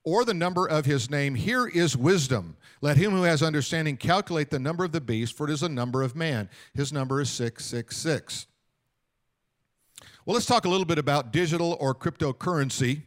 or 0.04 0.24
the 0.24 0.34
number 0.34 0.66
of 0.66 0.84
his 0.84 1.10
name. 1.10 1.34
Here 1.34 1.66
is 1.66 1.96
wisdom. 1.96 2.56
Let 2.80 2.96
him 2.96 3.12
who 3.12 3.22
has 3.22 3.42
understanding 3.42 3.96
calculate 3.96 4.50
the 4.50 4.58
number 4.58 4.84
of 4.84 4.92
the 4.92 5.00
beast, 5.00 5.36
for 5.36 5.48
it 5.48 5.52
is 5.52 5.62
a 5.62 5.68
number 5.68 6.02
of 6.02 6.16
man. 6.16 6.48
His 6.74 6.92
number 6.92 7.20
is 7.20 7.30
666. 7.30 8.46
Well, 10.24 10.34
let's 10.34 10.46
talk 10.46 10.64
a 10.64 10.68
little 10.68 10.86
bit 10.86 10.98
about 10.98 11.32
digital 11.32 11.76
or 11.80 11.94
cryptocurrency. 11.94 13.02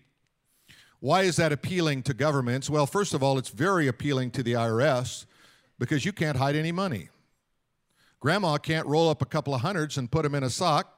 Why 1.00 1.24
is 1.24 1.36
that 1.36 1.52
appealing 1.52 2.04
to 2.04 2.14
governments? 2.14 2.70
Well, 2.70 2.86
first 2.86 3.14
of 3.14 3.22
all, 3.22 3.38
it's 3.38 3.50
very 3.50 3.88
appealing 3.88 4.32
to 4.32 4.44
the 4.44 4.54
IRS 4.54 5.26
because 5.78 6.06
you 6.06 6.14
can't 6.14 6.38
hide 6.38 6.56
any 6.56 6.72
money. 6.72 7.10
Grandma 8.26 8.58
can't 8.58 8.88
roll 8.88 9.08
up 9.08 9.22
a 9.22 9.26
couple 9.26 9.54
of 9.54 9.62
hundreds 9.62 10.00
and 10.00 10.10
put 10.10 10.24
them 10.24 10.34
in 10.34 10.42
a 10.42 10.50
sock 10.50 10.92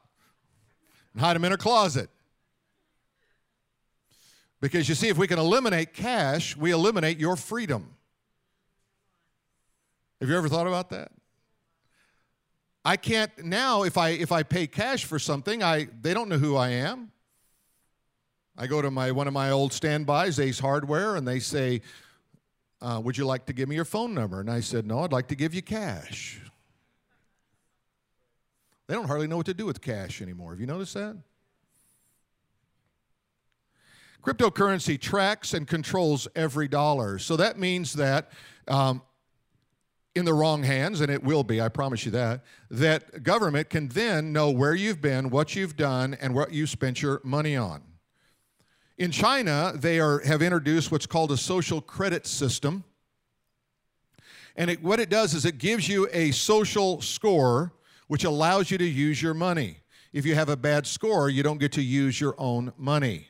and 1.12 1.22
hide 1.22 1.36
them 1.36 1.44
in 1.44 1.52
her 1.52 1.58
closet. 1.58 2.10
Because 4.62 4.88
you 4.88 4.96
see, 4.96 5.10
if 5.10 5.18
we 5.18 5.28
can 5.28 5.38
eliminate 5.38 5.94
cash, 5.94 6.56
we 6.56 6.72
eliminate 6.72 7.18
your 7.18 7.36
freedom. 7.36 7.96
Have 10.22 10.30
you 10.30 10.38
ever 10.38 10.48
thought 10.48 10.68
about 10.68 10.90
that? 10.92 11.12
I 12.86 12.96
can't 12.96 13.44
now 13.44 13.84
if 13.84 13.98
I 13.98 14.12
if 14.12 14.32
I 14.32 14.44
pay 14.44 14.66
cash 14.66 15.04
for 15.04 15.20
something, 15.20 15.62
I 15.62 15.90
they 16.00 16.14
don't 16.14 16.30
know 16.30 16.38
who 16.38 16.56
I 16.56 16.70
am. 16.70 17.12
I 18.58 18.68
go 18.68 18.82
to 18.82 18.90
my 18.90 19.12
one 19.12 19.28
of 19.28 19.34
my 19.34 19.52
old 19.52 19.74
standbys, 19.74 20.40
Ace 20.40 20.60
Hardware, 20.60 21.18
and 21.18 21.28
they 21.28 21.40
say, 21.40 21.82
uh, 22.82 23.02
"Would 23.04 23.18
you 23.18 23.26
like 23.26 23.48
to 23.48 23.54
give 23.54 23.68
me 23.68 23.76
your 23.76 23.84
phone 23.84 24.14
number?" 24.14 24.40
And 24.40 24.50
I 24.50 24.62
said, 24.62 24.88
"No, 24.88 25.00
I'd 25.00 25.12
like 25.12 25.28
to 25.28 25.36
give 25.36 25.54
you 25.54 25.62
cash." 25.62 26.40
They 28.88 28.94
don't 28.94 29.08
hardly 29.08 29.28
know 29.28 29.38
what 29.38 29.46
to 29.48 29.54
do 29.54 29.66
with 29.66 29.82
cash 29.82 30.22
anymore. 30.22 30.52
Have 30.52 30.62
you 30.62 30.66
noticed 30.66 30.94
that? 30.94 31.18
Cryptocurrency 34.24 35.00
tracks 35.00 35.54
and 35.54 35.68
controls 35.68 36.28
every 36.36 36.68
dollar. 36.68 37.20
So 37.20 37.38
that 37.38 37.60
means 37.60 37.94
that 37.94 38.32
um, 38.68 39.02
in 40.16 40.26
the 40.26 40.34
wrong 40.34 40.64
hands, 40.64 41.02
and 41.02 41.12
it 41.12 41.24
will 41.24 41.44
be, 41.44 41.62
I 41.62 41.70
promise 41.70 42.06
you 42.06 42.12
that, 42.12 42.44
that 42.72 43.24
government 43.24 43.70
can 43.70 43.88
then 43.90 44.34
know 44.34 44.50
where 44.50 44.74
you've 44.74 45.02
been, 45.02 45.30
what 45.30 45.56
you've 45.56 45.76
done, 45.76 46.18
and 46.20 46.34
what 46.34 46.52
you 46.52 46.66
spent 46.66 47.02
your 47.02 47.22
money 47.24 47.56
on. 47.56 47.84
In 48.98 49.12
China, 49.12 49.74
they 49.76 50.00
are, 50.00 50.20
have 50.26 50.42
introduced 50.42 50.92
what's 50.92 51.06
called 51.06 51.32
a 51.32 51.38
social 51.38 51.82
credit 51.82 52.26
system. 52.26 52.84
And 54.56 54.72
it, 54.72 54.82
what 54.82 55.00
it 55.00 55.10
does 55.10 55.36
is 55.36 55.46
it 55.46 55.60
gives 55.60 55.88
you 55.88 56.10
a 56.12 56.32
social 56.32 57.00
score 57.02 57.74
which 58.08 58.24
allows 58.24 58.72
you 58.72 58.78
to 58.78 58.86
use 58.86 59.22
your 59.22 59.34
money. 59.34 59.80
If 60.14 60.26
you 60.26 60.36
have 60.36 60.50
a 60.50 60.58
bad 60.58 60.88
score, 60.88 61.30
you 61.30 61.44
don't 61.44 61.60
get 61.60 61.74
to 61.74 61.82
use 61.82 62.20
your 62.20 62.36
own 62.38 62.74
money. 62.78 63.28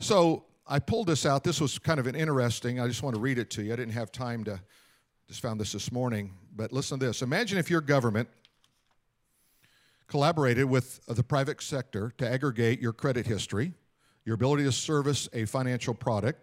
So 0.00 0.44
I 0.66 0.78
pulled 0.78 1.06
this 1.06 1.24
out. 1.24 1.44
This 1.44 1.60
was 1.60 1.78
kind 1.78 2.00
of 2.00 2.06
an 2.06 2.14
interesting, 2.14 2.80
I 2.80 2.88
just 2.88 3.02
want 3.02 3.14
to 3.14 3.20
read 3.20 3.38
it 3.38 3.50
to 3.50 3.62
you. 3.62 3.72
I 3.72 3.76
didn't 3.76 3.92
have 3.92 4.12
time 4.12 4.44
to 4.44 4.60
just 5.28 5.40
found 5.40 5.60
this 5.60 5.72
this 5.72 5.90
morning, 5.90 6.34
but 6.54 6.72
listen 6.72 6.98
to 6.98 7.06
this. 7.06 7.22
Imagine 7.22 7.58
if 7.58 7.70
your 7.70 7.80
government 7.80 8.28
collaborated 10.06 10.66
with 10.66 11.00
the 11.06 11.22
private 11.22 11.62
sector 11.62 12.12
to 12.18 12.28
aggregate 12.28 12.80
your 12.80 12.92
credit 12.92 13.26
history, 13.26 13.72
your 14.24 14.34
ability 14.34 14.64
to 14.64 14.72
service 14.72 15.28
a 15.32 15.44
financial 15.44 15.94
product, 15.94 16.40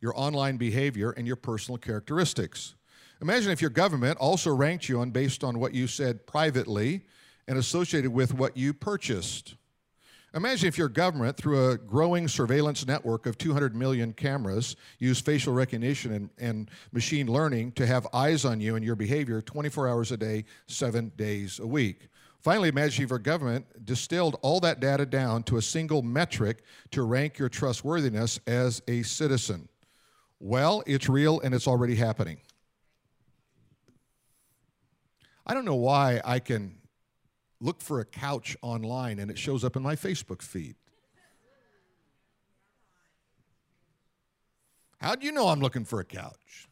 your 0.00 0.12
online 0.18 0.56
behavior, 0.56 1.10
and 1.12 1.26
your 1.26 1.36
personal 1.36 1.78
characteristics. 1.78 2.74
Imagine 3.20 3.50
if 3.50 3.60
your 3.60 3.70
government 3.70 4.18
also 4.18 4.54
ranked 4.54 4.88
you 4.88 5.00
on 5.00 5.10
based 5.10 5.42
on 5.42 5.58
what 5.58 5.74
you 5.74 5.86
said 5.86 6.26
privately 6.26 7.04
and 7.48 7.58
associated 7.58 8.12
with 8.12 8.32
what 8.34 8.56
you 8.56 8.72
purchased. 8.72 9.56
Imagine 10.34 10.68
if 10.68 10.76
your 10.76 10.90
government, 10.90 11.36
through 11.36 11.70
a 11.70 11.78
growing 11.78 12.28
surveillance 12.28 12.86
network 12.86 13.24
of 13.24 13.38
200 13.38 13.74
million 13.74 14.12
cameras, 14.12 14.76
used 14.98 15.24
facial 15.24 15.54
recognition 15.54 16.12
and, 16.12 16.30
and, 16.38 16.70
machine 16.92 17.26
learning 17.26 17.72
to 17.72 17.86
have 17.86 18.06
eyes 18.12 18.44
on 18.44 18.60
you 18.60 18.76
and 18.76 18.84
your 18.84 18.94
behavior 18.94 19.40
24 19.40 19.88
hours 19.88 20.12
a 20.12 20.16
day, 20.16 20.44
seven 20.66 21.10
days 21.16 21.58
a 21.60 21.66
week. 21.66 22.08
Finally, 22.40 22.68
imagine 22.68 23.04
if 23.04 23.10
your 23.10 23.18
government 23.18 23.64
distilled 23.84 24.38
all 24.42 24.60
that 24.60 24.80
data 24.80 25.06
down 25.06 25.42
to 25.42 25.56
a 25.56 25.62
single 25.62 26.02
metric 26.02 26.62
to 26.90 27.02
rank 27.02 27.38
your 27.38 27.48
trustworthiness 27.48 28.38
as 28.46 28.82
a 28.86 29.02
citizen. 29.02 29.68
Well, 30.38 30.82
it's 30.86 31.08
real 31.08 31.40
and 31.40 31.54
it's 31.54 31.66
already 31.66 31.96
happening. 31.96 32.38
I 35.48 35.54
don't 35.54 35.64
know 35.64 35.76
why 35.76 36.20
I 36.24 36.40
can 36.40 36.76
look 37.60 37.80
for 37.80 38.00
a 38.00 38.04
couch 38.04 38.56
online 38.60 39.18
and 39.18 39.30
it 39.30 39.38
shows 39.38 39.64
up 39.64 39.76
in 39.76 39.82
my 39.82 39.96
Facebook 39.96 40.42
feed. 40.42 40.76
How 45.00 45.14
do 45.14 45.24
you 45.24 45.32
know 45.32 45.48
I'm 45.48 45.60
looking 45.60 45.84
for 45.84 46.00
a 46.00 46.04
couch? 46.04 46.68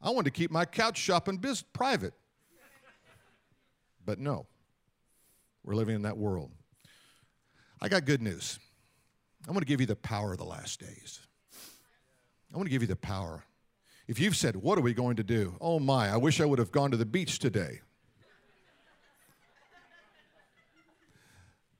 I 0.00 0.10
want 0.10 0.24
to 0.24 0.30
keep 0.30 0.50
my 0.50 0.64
couch 0.64 0.96
shopping 0.96 1.36
biz- 1.36 1.62
private. 1.62 2.14
But 4.06 4.18
no, 4.18 4.46
we're 5.62 5.74
living 5.74 5.94
in 5.94 6.02
that 6.02 6.16
world. 6.16 6.50
I 7.82 7.88
got 7.88 8.06
good 8.06 8.22
news. 8.22 8.58
I 9.46 9.50
want 9.50 9.60
to 9.60 9.66
give 9.66 9.80
you 9.80 9.86
the 9.86 9.96
power 9.96 10.32
of 10.32 10.38
the 10.38 10.44
last 10.44 10.80
days. 10.80 11.20
I 12.52 12.56
want 12.56 12.66
to 12.66 12.70
give 12.70 12.82
you 12.82 12.88
the 12.88 12.96
power. 12.96 13.44
If 14.10 14.18
you've 14.18 14.36
said, 14.36 14.56
What 14.56 14.76
are 14.76 14.80
we 14.80 14.92
going 14.92 15.14
to 15.16 15.22
do? 15.22 15.56
Oh 15.60 15.78
my, 15.78 16.08
I 16.08 16.16
wish 16.16 16.40
I 16.40 16.44
would 16.44 16.58
have 16.58 16.72
gone 16.72 16.90
to 16.90 16.96
the 16.96 17.06
beach 17.06 17.38
today. 17.38 17.80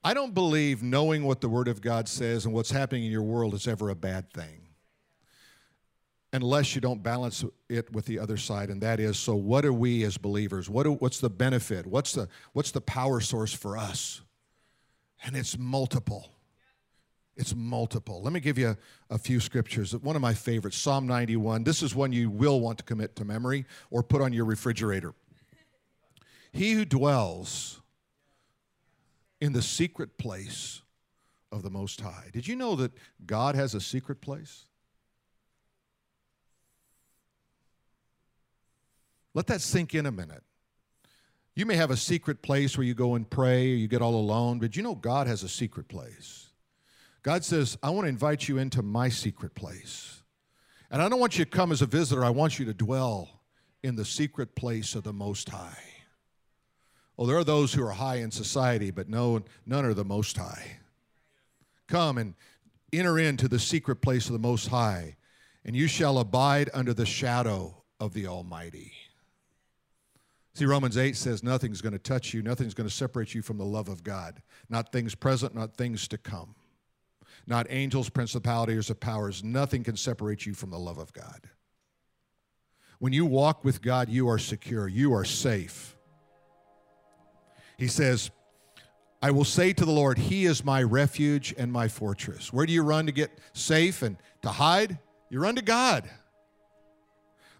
I 0.01 0.13
don't 0.13 0.33
believe 0.33 0.81
knowing 0.81 1.25
what 1.25 1.41
the 1.41 1.49
Word 1.49 1.67
of 1.67 1.81
God 1.81 2.07
says 2.07 2.45
and 2.45 2.53
what's 2.53 2.71
happening 2.71 3.03
in 3.03 3.11
your 3.11 3.21
world 3.21 3.53
is 3.53 3.67
ever 3.67 3.89
a 3.89 3.95
bad 3.95 4.31
thing. 4.31 4.69
Unless 6.31 6.73
you 6.73 6.79
don't 6.79 7.03
balance 7.03 7.43
it 7.67 7.91
with 7.91 8.05
the 8.05 8.17
other 8.17 8.37
side, 8.37 8.69
and 8.69 8.81
that 8.81 9.01
is 9.01 9.19
so 9.19 9.35
what 9.35 9.65
are 9.65 9.73
we 9.73 10.05
as 10.05 10.17
believers? 10.17 10.69
What 10.69 11.01
what's 11.01 11.19
the 11.19 11.29
benefit? 11.29 11.85
What's 11.85 12.13
the, 12.13 12.29
what's 12.53 12.71
the 12.71 12.79
power 12.79 13.19
source 13.19 13.53
for 13.53 13.77
us? 13.77 14.21
And 15.25 15.35
it's 15.35 15.57
multiple. 15.57 16.31
It's 17.37 17.55
multiple. 17.55 18.21
Let 18.21 18.33
me 18.33 18.39
give 18.39 18.57
you 18.57 18.75
a, 19.09 19.17
few 19.17 19.39
scriptures. 19.39 19.95
One 19.95 20.15
of 20.15 20.21
my 20.21 20.33
favorites, 20.33 20.77
Psalm 20.77 21.07
91. 21.07 21.63
This 21.63 21.81
is 21.81 21.95
one 21.95 22.11
you 22.11 22.29
will 22.29 22.59
want 22.59 22.77
to 22.79 22.83
commit 22.83 23.15
to 23.15 23.25
memory 23.25 23.65
or 23.89 24.03
put 24.03 24.21
on 24.21 24.33
your 24.33 24.45
refrigerator. 24.45 25.13
He 26.51 26.73
who 26.73 26.83
dwells 26.83 27.81
in 29.39 29.53
the 29.53 29.61
secret 29.61 30.17
place 30.17 30.81
of 31.51 31.63
the 31.63 31.69
Most 31.69 32.01
High. 32.01 32.29
Did 32.33 32.47
you 32.47 32.55
know 32.55 32.75
that 32.75 32.91
God 33.25 33.55
has 33.55 33.73
a 33.73 33.81
secret 33.81 34.21
place? 34.21 34.65
Let 39.33 39.47
that 39.47 39.61
sink 39.61 39.95
in 39.95 40.05
a 40.05 40.11
minute. 40.11 40.43
You 41.55 41.65
may 41.65 41.75
have 41.75 41.91
a 41.91 41.97
secret 41.97 42.41
place 42.41 42.77
where 42.77 42.85
you 42.85 42.93
go 42.93 43.15
and 43.15 43.29
pray 43.29 43.71
or 43.71 43.75
you 43.75 43.87
get 43.87 44.01
all 44.01 44.15
alone, 44.15 44.59
but 44.59 44.75
you 44.75 44.83
know 44.83 44.95
God 44.95 45.27
has 45.27 45.43
a 45.43 45.49
secret 45.49 45.87
place. 45.87 46.50
God 47.23 47.43
says, 47.43 47.77
I 47.83 47.89
want 47.91 48.05
to 48.05 48.09
invite 48.09 48.47
you 48.47 48.57
into 48.57 48.81
my 48.81 49.09
secret 49.09 49.53
place. 49.53 50.23
And 50.89 51.01
I 51.01 51.07
don't 51.07 51.19
want 51.19 51.37
you 51.37 51.45
to 51.45 51.51
come 51.51 51.71
as 51.71 51.81
a 51.81 51.85
visitor, 51.85 52.23
I 52.23 52.29
want 52.29 52.59
you 52.59 52.65
to 52.65 52.73
dwell 52.73 53.41
in 53.83 53.95
the 53.95 54.05
secret 54.05 54.55
place 54.55 54.95
of 54.95 55.03
the 55.03 55.13
Most 55.13 55.49
High. 55.49 55.77
Well, 57.15 57.27
there 57.27 57.37
are 57.37 57.43
those 57.43 57.73
who 57.73 57.85
are 57.85 57.91
high 57.91 58.15
in 58.15 58.31
society, 58.31 58.89
but 58.89 59.07
no, 59.07 59.43
none 59.65 59.85
are 59.85 59.93
the 59.93 60.03
most 60.03 60.37
high. 60.37 60.77
Come 61.87 62.17
and 62.17 62.33
enter 62.91 63.19
into 63.19 63.47
the 63.47 63.59
secret 63.59 63.97
place 63.97 64.25
of 64.25 64.33
the 64.33 64.39
Most 64.39 64.67
High, 64.67 65.17
and 65.63 65.75
you 65.75 65.87
shall 65.87 66.17
abide 66.17 66.69
under 66.73 66.93
the 66.93 67.05
shadow 67.05 67.83
of 67.99 68.13
the 68.13 68.27
Almighty. 68.27 68.93
See, 70.53 70.65
Romans 70.65 70.97
8 70.97 71.15
says 71.15 71.43
nothing's 71.43 71.81
going 71.81 71.93
to 71.93 71.99
touch 71.99 72.33
you, 72.33 72.41
nothing's 72.41 72.73
going 72.73 72.89
to 72.89 72.93
separate 72.93 73.35
you 73.35 73.41
from 73.41 73.57
the 73.57 73.65
love 73.65 73.87
of 73.87 74.03
God. 74.03 74.41
Not 74.69 74.91
things 74.91 75.15
present, 75.15 75.53
not 75.53 75.77
things 75.77 76.07
to 76.09 76.17
come. 76.17 76.55
Not 77.47 77.67
angels, 77.69 78.09
principalities, 78.09 78.89
or 78.89 78.95
powers. 78.95 79.43
Nothing 79.43 79.83
can 79.83 79.95
separate 79.95 80.45
you 80.45 80.53
from 80.53 80.69
the 80.69 80.79
love 80.79 80.97
of 80.97 81.13
God. 81.13 81.49
When 82.99 83.13
you 83.13 83.25
walk 83.25 83.63
with 83.63 83.81
God, 83.81 84.09
you 84.09 84.29
are 84.29 84.37
secure, 84.37 84.87
you 84.87 85.13
are 85.13 85.25
safe. 85.25 85.97
He 87.77 87.87
says, 87.87 88.29
I 89.23 89.31
will 89.31 89.43
say 89.43 89.73
to 89.73 89.85
the 89.85 89.91
Lord, 89.91 90.17
He 90.17 90.45
is 90.45 90.63
my 90.63 90.83
refuge 90.83 91.53
and 91.57 91.71
my 91.71 91.87
fortress. 91.87 92.53
Where 92.53 92.65
do 92.65 92.73
you 92.73 92.83
run 92.83 93.07
to 93.07 93.11
get 93.11 93.39
safe 93.53 94.01
and 94.01 94.17
to 94.43 94.49
hide? 94.49 94.99
You 95.29 95.39
run 95.39 95.55
to 95.55 95.61
God. 95.61 96.09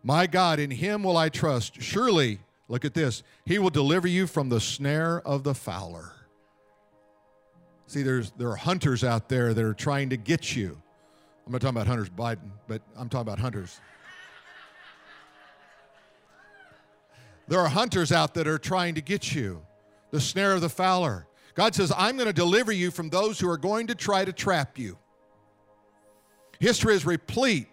My 0.03 0.27
God, 0.27 0.59
in 0.59 0.71
Him 0.71 1.03
will 1.03 1.17
I 1.17 1.29
trust. 1.29 1.81
Surely, 1.81 2.39
look 2.67 2.85
at 2.85 2.93
this, 2.93 3.23
He 3.45 3.59
will 3.59 3.69
deliver 3.69 4.07
you 4.07 4.27
from 4.27 4.49
the 4.49 4.59
snare 4.59 5.21
of 5.21 5.43
the 5.43 5.55
fowler. 5.55 6.13
See, 7.91 8.03
there's, 8.03 8.31
there 8.37 8.49
are 8.49 8.55
hunters 8.55 9.03
out 9.03 9.27
there 9.27 9.53
that 9.53 9.65
are 9.65 9.73
trying 9.73 10.11
to 10.11 10.15
get 10.15 10.55
you. 10.55 10.81
I'm 11.45 11.51
not 11.51 11.59
talking 11.59 11.75
about 11.75 11.87
Hunters 11.87 12.09
Biden, 12.09 12.51
but 12.65 12.81
I'm 12.95 13.09
talking 13.09 13.27
about 13.27 13.37
hunters. 13.37 13.81
there 17.49 17.59
are 17.59 17.67
hunters 17.67 18.13
out 18.13 18.33
that 18.35 18.47
are 18.47 18.57
trying 18.57 18.95
to 18.95 19.01
get 19.01 19.35
you 19.35 19.61
the 20.11 20.21
snare 20.21 20.53
of 20.53 20.61
the 20.61 20.69
fowler. 20.69 21.27
God 21.53 21.75
says, 21.75 21.91
I'm 21.97 22.15
going 22.15 22.27
to 22.27 22.33
deliver 22.33 22.71
you 22.71 22.91
from 22.91 23.09
those 23.09 23.41
who 23.41 23.49
are 23.49 23.57
going 23.57 23.87
to 23.87 23.95
try 23.95 24.23
to 24.23 24.31
trap 24.31 24.79
you. 24.79 24.97
History 26.61 26.93
is 26.93 27.05
replete. 27.05 27.67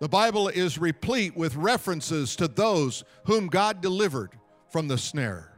The 0.00 0.10
Bible 0.10 0.48
is 0.48 0.76
replete 0.76 1.34
with 1.34 1.56
references 1.56 2.36
to 2.36 2.48
those 2.48 3.02
whom 3.24 3.46
God 3.46 3.80
delivered 3.80 4.38
from 4.68 4.88
the 4.88 4.98
snare 4.98 5.54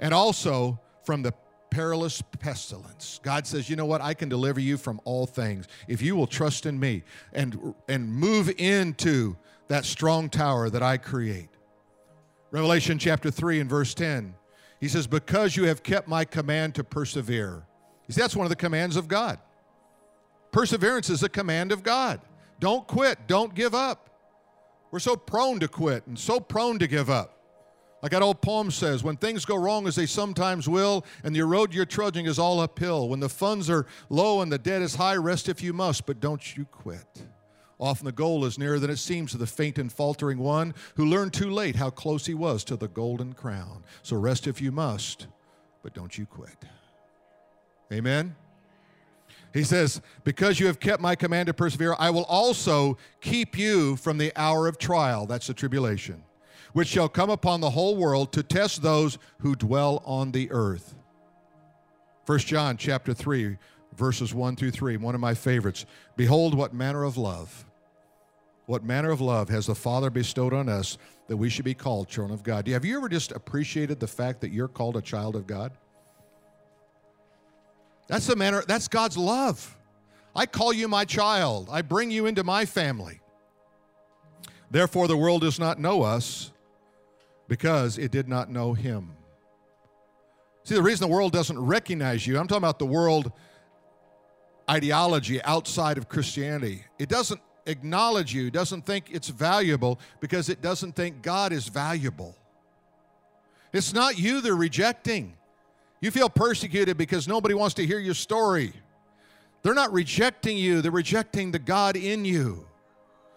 and 0.00 0.12
also 0.12 0.80
from 1.04 1.22
the 1.22 1.32
perilous 1.72 2.20
pestilence. 2.38 3.18
God 3.22 3.46
says, 3.46 3.70
you 3.70 3.76
know 3.76 3.86
what? 3.86 4.02
I 4.02 4.12
can 4.12 4.28
deliver 4.28 4.60
you 4.60 4.76
from 4.76 5.00
all 5.04 5.24
things 5.24 5.66
if 5.88 6.02
you 6.02 6.14
will 6.14 6.26
trust 6.26 6.66
in 6.66 6.78
me 6.78 7.02
and, 7.32 7.74
and 7.88 8.12
move 8.12 8.52
into 8.58 9.38
that 9.68 9.86
strong 9.86 10.28
tower 10.28 10.68
that 10.68 10.82
I 10.82 10.98
create. 10.98 11.48
Revelation 12.50 12.98
chapter 12.98 13.30
3 13.30 13.60
and 13.60 13.70
verse 13.70 13.94
10, 13.94 14.34
he 14.80 14.88
says, 14.88 15.06
Because 15.06 15.56
you 15.56 15.64
have 15.64 15.82
kept 15.82 16.08
my 16.08 16.26
command 16.26 16.74
to 16.74 16.84
persevere. 16.84 17.64
You 18.06 18.12
see, 18.12 18.20
that's 18.20 18.36
one 18.36 18.44
of 18.44 18.50
the 18.50 18.56
commands 18.56 18.96
of 18.96 19.08
God. 19.08 19.38
Perseverance 20.50 21.08
is 21.08 21.22
a 21.22 21.28
command 21.30 21.72
of 21.72 21.82
God. 21.82 22.20
Don't 22.60 22.86
quit, 22.86 23.26
don't 23.26 23.54
give 23.54 23.74
up. 23.74 24.10
We're 24.90 24.98
so 24.98 25.16
prone 25.16 25.58
to 25.60 25.68
quit 25.68 26.06
and 26.06 26.18
so 26.18 26.38
prone 26.38 26.78
to 26.80 26.86
give 26.86 27.08
up. 27.08 27.41
Like 28.02 28.10
that 28.10 28.22
old 28.22 28.40
poem 28.40 28.72
says, 28.72 29.04
when 29.04 29.16
things 29.16 29.44
go 29.44 29.54
wrong 29.54 29.86
as 29.86 29.94
they 29.94 30.06
sometimes 30.06 30.68
will, 30.68 31.04
and 31.22 31.34
the 31.34 31.42
road 31.42 31.72
you're 31.72 31.86
trudging 31.86 32.26
is 32.26 32.36
all 32.36 32.58
uphill, 32.58 33.08
when 33.08 33.20
the 33.20 33.28
funds 33.28 33.70
are 33.70 33.86
low 34.10 34.40
and 34.40 34.50
the 34.50 34.58
debt 34.58 34.82
is 34.82 34.96
high, 34.96 35.14
rest 35.14 35.48
if 35.48 35.62
you 35.62 35.72
must, 35.72 36.04
but 36.04 36.18
don't 36.18 36.56
you 36.56 36.64
quit. 36.64 37.22
Often 37.78 38.06
the 38.06 38.12
goal 38.12 38.44
is 38.44 38.58
nearer 38.58 38.80
than 38.80 38.90
it 38.90 38.98
seems 38.98 39.30
to 39.32 39.38
the 39.38 39.46
faint 39.46 39.78
and 39.78 39.92
faltering 39.92 40.38
one 40.38 40.74
who 40.96 41.06
learned 41.06 41.32
too 41.32 41.50
late 41.50 41.76
how 41.76 41.90
close 41.90 42.26
he 42.26 42.34
was 42.34 42.64
to 42.64 42.76
the 42.76 42.88
golden 42.88 43.34
crown. 43.34 43.84
So 44.02 44.16
rest 44.16 44.48
if 44.48 44.60
you 44.60 44.72
must, 44.72 45.28
but 45.84 45.94
don't 45.94 46.16
you 46.18 46.26
quit. 46.26 46.56
Amen? 47.92 48.34
He 49.54 49.62
says, 49.62 50.00
Because 50.24 50.58
you 50.58 50.66
have 50.66 50.80
kept 50.80 51.00
my 51.00 51.14
command 51.14 51.48
to 51.48 51.54
persevere, 51.54 51.94
I 51.98 52.10
will 52.10 52.24
also 52.24 52.98
keep 53.20 53.56
you 53.56 53.96
from 53.96 54.18
the 54.18 54.32
hour 54.34 54.66
of 54.66 54.78
trial. 54.78 55.26
That's 55.26 55.46
the 55.46 55.54
tribulation 55.54 56.24
which 56.72 56.88
shall 56.88 57.08
come 57.08 57.30
upon 57.30 57.60
the 57.60 57.70
whole 57.70 57.96
world 57.96 58.32
to 58.32 58.42
test 58.42 58.82
those 58.82 59.18
who 59.40 59.54
dwell 59.54 60.02
on 60.04 60.32
the 60.32 60.50
earth. 60.50 60.94
1 62.26 62.38
John 62.40 62.76
chapter 62.76 63.12
3 63.14 63.58
verses 63.94 64.32
1 64.32 64.56
through 64.56 64.70
3, 64.70 64.96
one 64.96 65.14
of 65.14 65.20
my 65.20 65.34
favorites. 65.34 65.84
Behold 66.16 66.54
what 66.54 66.72
manner 66.72 67.04
of 67.04 67.18
love 67.18 67.66
what 68.66 68.84
manner 68.84 69.10
of 69.10 69.20
love 69.20 69.48
has 69.48 69.66
the 69.66 69.74
Father 69.74 70.10
bestowed 70.10 70.52
on 70.52 70.68
us 70.68 70.98
that 71.26 71.36
we 71.36 71.50
should 71.50 71.64
be 71.64 71.74
called 71.74 72.08
children 72.08 72.32
of 72.32 72.42
God? 72.42 72.66
Have 72.68 72.84
you 72.84 72.96
ever 72.96 73.08
just 73.08 73.32
appreciated 73.32 73.98
the 74.00 74.06
fact 74.06 74.40
that 74.40 74.52
you're 74.52 74.68
called 74.68 74.96
a 74.96 75.02
child 75.02 75.36
of 75.36 75.46
God? 75.46 75.72
That's 78.08 78.26
the 78.26 78.36
manner, 78.36 78.62
that's 78.66 78.88
God's 78.88 79.16
love. 79.16 79.76
I 80.34 80.46
call 80.46 80.72
you 80.72 80.88
my 80.88 81.04
child. 81.04 81.68
I 81.70 81.82
bring 81.82 82.10
you 82.10 82.26
into 82.26 82.44
my 82.44 82.64
family. 82.64 83.20
Therefore, 84.70 85.06
the 85.06 85.16
world 85.16 85.42
does 85.42 85.58
not 85.58 85.78
know 85.78 86.02
us 86.02 86.52
because 87.52 87.98
it 87.98 88.10
did 88.10 88.30
not 88.30 88.48
know 88.48 88.72
him. 88.72 89.10
See, 90.64 90.74
the 90.74 90.80
reason 90.80 91.06
the 91.06 91.14
world 91.14 91.34
doesn't 91.34 91.60
recognize 91.60 92.26
you, 92.26 92.38
I'm 92.38 92.46
talking 92.46 92.64
about 92.64 92.78
the 92.78 92.86
world 92.86 93.30
ideology 94.70 95.42
outside 95.42 95.98
of 95.98 96.08
Christianity. 96.08 96.82
It 96.98 97.10
doesn't 97.10 97.42
acknowledge 97.66 98.32
you, 98.32 98.50
doesn't 98.50 98.86
think 98.86 99.10
it's 99.10 99.28
valuable 99.28 100.00
because 100.18 100.48
it 100.48 100.62
doesn't 100.62 100.96
think 100.96 101.20
God 101.20 101.52
is 101.52 101.68
valuable. 101.68 102.34
It's 103.74 103.92
not 103.92 104.18
you 104.18 104.40
they're 104.40 104.56
rejecting. 104.56 105.34
You 106.00 106.10
feel 106.10 106.30
persecuted 106.30 106.96
because 106.96 107.28
nobody 107.28 107.52
wants 107.52 107.74
to 107.74 107.86
hear 107.86 107.98
your 107.98 108.14
story. 108.14 108.72
They're 109.62 109.74
not 109.74 109.92
rejecting 109.92 110.56
you, 110.56 110.80
they're 110.80 110.90
rejecting 110.90 111.52
the 111.52 111.58
God 111.58 111.96
in 111.96 112.24
you, 112.24 112.66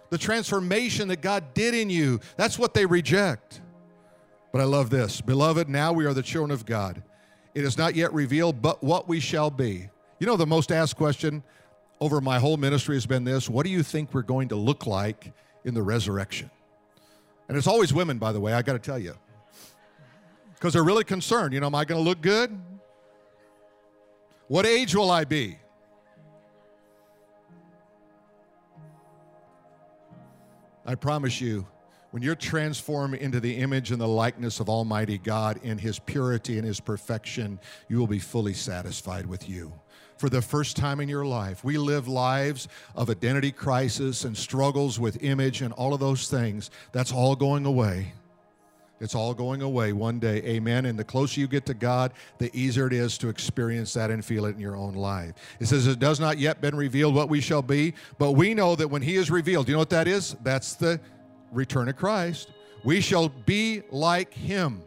the 0.09 0.17
transformation 0.17 1.09
that 1.09 1.19
God 1.19 1.53
did 1.53 1.75
in 1.75 1.89
you. 1.89 2.21
That's 2.37 2.57
what 2.57 2.73
they 2.73 2.85
reject. 2.85 3.59
But 4.55 4.61
I 4.61 4.67
love 4.67 4.89
this. 4.89 5.19
Beloved, 5.19 5.67
now 5.67 5.91
we 5.91 6.05
are 6.05 6.13
the 6.13 6.23
children 6.23 6.49
of 6.49 6.65
God. 6.65 7.03
It 7.53 7.65
is 7.65 7.77
not 7.77 7.93
yet 7.93 8.13
revealed, 8.13 8.61
but 8.61 8.81
what 8.81 9.05
we 9.05 9.19
shall 9.19 9.51
be. 9.51 9.89
You 10.17 10.27
know, 10.27 10.37
the 10.37 10.47
most 10.47 10.71
asked 10.71 10.95
question 10.95 11.43
over 11.99 12.21
my 12.21 12.39
whole 12.39 12.55
ministry 12.55 12.95
has 12.95 13.05
been 13.05 13.25
this 13.25 13.49
What 13.49 13.65
do 13.65 13.69
you 13.69 13.83
think 13.83 14.13
we're 14.13 14.21
going 14.21 14.47
to 14.47 14.55
look 14.55 14.87
like 14.87 15.33
in 15.65 15.73
the 15.73 15.81
resurrection? 15.81 16.49
And 17.49 17.57
it's 17.57 17.67
always 17.67 17.93
women, 17.93 18.17
by 18.17 18.31
the 18.31 18.39
way, 18.39 18.53
I 18.53 18.61
got 18.61 18.71
to 18.71 18.79
tell 18.79 18.97
you. 18.97 19.15
Because 20.53 20.71
they're 20.71 20.85
really 20.85 21.03
concerned. 21.03 21.53
You 21.53 21.59
know, 21.59 21.65
am 21.65 21.75
I 21.75 21.83
going 21.83 22.01
to 22.01 22.09
look 22.09 22.21
good? 22.21 22.57
What 24.47 24.65
age 24.65 24.95
will 24.95 25.11
I 25.11 25.25
be? 25.25 25.57
I 30.85 30.95
promise 30.95 31.41
you, 31.41 31.67
when 32.15 32.23
you're 32.23 32.33
transformed 32.33 33.15
into 33.15 33.41
the 33.41 33.57
image 33.57 33.91
and 33.91 33.99
the 33.99 34.07
likeness 34.07 34.61
of 34.61 34.69
Almighty 34.69 35.17
God 35.17 35.59
in 35.63 35.77
His 35.77 35.99
purity 35.99 36.57
and 36.57 36.65
His 36.65 36.79
perfection, 36.79 37.59
you 37.89 37.99
will 37.99 38.07
be 38.07 38.19
fully 38.19 38.53
satisfied 38.53 39.25
with 39.25 39.49
you. 39.49 39.73
For 40.17 40.29
the 40.29 40.41
first 40.41 40.77
time 40.77 41.01
in 41.01 41.09
your 41.09 41.25
life, 41.25 41.65
we 41.65 41.77
live 41.77 42.07
lives 42.07 42.69
of 42.95 43.09
identity 43.09 43.51
crisis 43.51 44.23
and 44.23 44.37
struggles 44.37 44.97
with 44.97 45.21
image 45.25 45.61
and 45.61 45.73
all 45.73 45.93
of 45.93 45.99
those 45.99 46.29
things. 46.29 46.71
That's 46.93 47.11
all 47.11 47.35
going 47.35 47.65
away. 47.65 48.13
It's 49.01 49.13
all 49.13 49.33
going 49.33 49.61
away 49.61 49.91
one 49.91 50.19
day. 50.19 50.37
Amen. 50.43 50.85
And 50.85 50.97
the 50.97 51.03
closer 51.03 51.41
you 51.41 51.47
get 51.47 51.65
to 51.65 51.73
God, 51.73 52.13
the 52.37 52.49
easier 52.57 52.87
it 52.87 52.93
is 52.93 53.17
to 53.17 53.27
experience 53.27 53.91
that 53.93 54.09
and 54.09 54.23
feel 54.23 54.45
it 54.45 54.55
in 54.55 54.59
your 54.59 54.77
own 54.77 54.93
life. 54.93 55.33
It 55.59 55.65
says, 55.65 55.85
It 55.85 55.99
does 55.99 56.21
not 56.21 56.37
yet 56.37 56.61
been 56.61 56.75
revealed 56.75 57.13
what 57.13 57.27
we 57.27 57.41
shall 57.41 57.61
be, 57.61 57.93
but 58.17 58.31
we 58.31 58.53
know 58.53 58.73
that 58.77 58.87
when 58.87 59.01
He 59.01 59.17
is 59.17 59.29
revealed, 59.29 59.67
you 59.67 59.73
know 59.73 59.79
what 59.79 59.89
that 59.89 60.07
is? 60.07 60.37
That's 60.43 60.75
the 60.75 61.01
return 61.51 61.87
of 61.89 61.95
Christ, 61.95 62.51
we 62.83 63.01
shall 63.01 63.29
be 63.29 63.81
like 63.91 64.33
him. 64.33 64.83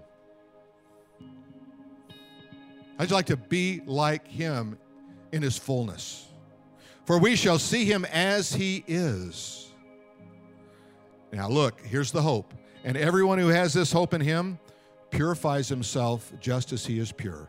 I'd 2.99 3.11
like 3.11 3.27
to 3.27 3.37
be 3.37 3.81
like 3.87 4.27
him 4.27 4.79
in 5.33 5.43
his 5.43 5.57
fullness. 5.57 6.27
For 7.05 7.19
we 7.19 7.37
shall 7.37 7.59
see 7.59 7.85
him 7.85 8.05
as 8.07 8.53
he 8.53 8.85
is. 8.87 9.71
Now, 11.33 11.49
look, 11.49 11.81
here's 11.81 12.11
the 12.11 12.23
hope. 12.23 12.53
And 12.85 12.97
everyone 12.97 13.39
who 13.39 13.49
has 13.49 13.73
this 13.73 13.93
hope 13.93 14.15
in 14.15 14.21
him 14.21 14.59
purifies 15.11 15.69
himself 15.69 16.33
just 16.41 16.73
as 16.73 16.85
he 16.85 16.99
is 16.99 17.13
pure. 17.13 17.49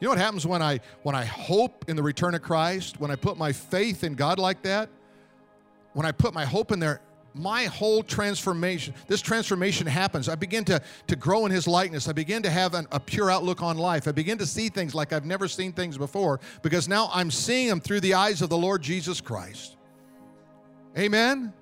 You 0.00 0.06
know 0.06 0.10
what 0.10 0.18
happens 0.18 0.46
when 0.46 0.62
I 0.62 0.80
when 1.04 1.14
I 1.14 1.24
hope 1.24 1.84
in 1.88 1.94
the 1.94 2.02
return 2.02 2.34
of 2.34 2.42
Christ, 2.42 2.98
when 2.98 3.10
I 3.10 3.16
put 3.16 3.38
my 3.38 3.52
faith 3.52 4.02
in 4.02 4.14
God 4.14 4.38
like 4.38 4.62
that? 4.62 4.88
When 5.92 6.06
I 6.06 6.10
put 6.10 6.34
my 6.34 6.44
hope 6.44 6.72
in 6.72 6.80
there, 6.80 7.00
my 7.34 7.64
whole 7.64 8.02
transformation, 8.02 8.94
this 9.06 9.20
transformation 9.20 9.86
happens. 9.86 10.28
I 10.28 10.34
begin 10.34 10.64
to, 10.66 10.82
to 11.06 11.16
grow 11.16 11.46
in 11.46 11.52
his 11.52 11.66
likeness. 11.66 12.08
I 12.08 12.12
begin 12.12 12.42
to 12.42 12.50
have 12.50 12.74
an, 12.74 12.86
a 12.92 13.00
pure 13.00 13.30
outlook 13.30 13.62
on 13.62 13.78
life. 13.78 14.06
I 14.06 14.12
begin 14.12 14.38
to 14.38 14.46
see 14.46 14.68
things 14.68 14.94
like 14.94 15.12
I've 15.12 15.24
never 15.24 15.48
seen 15.48 15.72
things 15.72 15.96
before 15.96 16.40
because 16.62 16.88
now 16.88 17.10
I'm 17.12 17.30
seeing 17.30 17.68
them 17.68 17.80
through 17.80 18.00
the 18.00 18.14
eyes 18.14 18.42
of 18.42 18.50
the 18.50 18.58
Lord 18.58 18.82
Jesus 18.82 19.20
Christ. 19.20 19.76
Amen? 20.96 21.52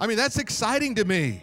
I 0.00 0.06
mean, 0.06 0.16
that's 0.16 0.38
exciting 0.38 0.94
to 0.96 1.04
me. 1.04 1.42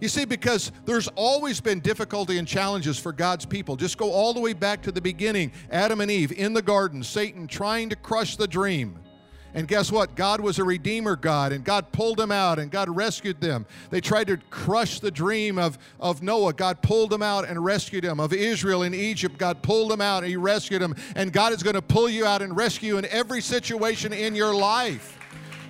You 0.00 0.08
see, 0.08 0.24
because 0.24 0.70
there's 0.84 1.08
always 1.14 1.60
been 1.60 1.80
difficulty 1.80 2.38
and 2.38 2.46
challenges 2.46 2.98
for 2.98 3.12
God's 3.12 3.46
people. 3.46 3.76
Just 3.76 3.96
go 3.96 4.10
all 4.10 4.34
the 4.34 4.40
way 4.40 4.52
back 4.52 4.82
to 4.82 4.92
the 4.92 5.00
beginning 5.00 5.52
Adam 5.70 6.00
and 6.00 6.10
Eve 6.10 6.32
in 6.32 6.52
the 6.52 6.62
garden, 6.62 7.02
Satan 7.02 7.46
trying 7.46 7.88
to 7.88 7.96
crush 7.96 8.36
the 8.36 8.46
dream. 8.46 8.98
And 9.54 9.68
guess 9.68 9.92
what? 9.92 10.16
God 10.16 10.40
was 10.40 10.58
a 10.58 10.64
redeemer 10.64 11.14
God, 11.14 11.52
and 11.52 11.64
God 11.64 11.92
pulled 11.92 12.18
them 12.18 12.32
out 12.32 12.58
and 12.58 12.72
God 12.72 12.88
rescued 12.88 13.40
them. 13.40 13.66
They 13.90 14.00
tried 14.00 14.26
to 14.26 14.36
crush 14.50 14.98
the 14.98 15.12
dream 15.12 15.58
of, 15.58 15.78
of 16.00 16.22
Noah. 16.22 16.52
God 16.52 16.82
pulled 16.82 17.10
them 17.10 17.22
out 17.22 17.46
and 17.46 17.64
rescued 17.64 18.02
them. 18.02 18.18
Of 18.18 18.32
Israel 18.32 18.82
in 18.82 18.94
Egypt, 18.94 19.38
God 19.38 19.62
pulled 19.62 19.92
them 19.92 20.00
out 20.00 20.24
and 20.24 20.30
He 20.30 20.36
rescued 20.36 20.82
them. 20.82 20.96
And 21.14 21.32
God 21.32 21.52
is 21.52 21.62
going 21.62 21.74
to 21.74 21.82
pull 21.82 22.08
you 22.08 22.26
out 22.26 22.42
and 22.42 22.56
rescue 22.56 22.98
in 22.98 23.04
every 23.06 23.40
situation 23.40 24.12
in 24.12 24.34
your 24.34 24.52
life. 24.52 25.18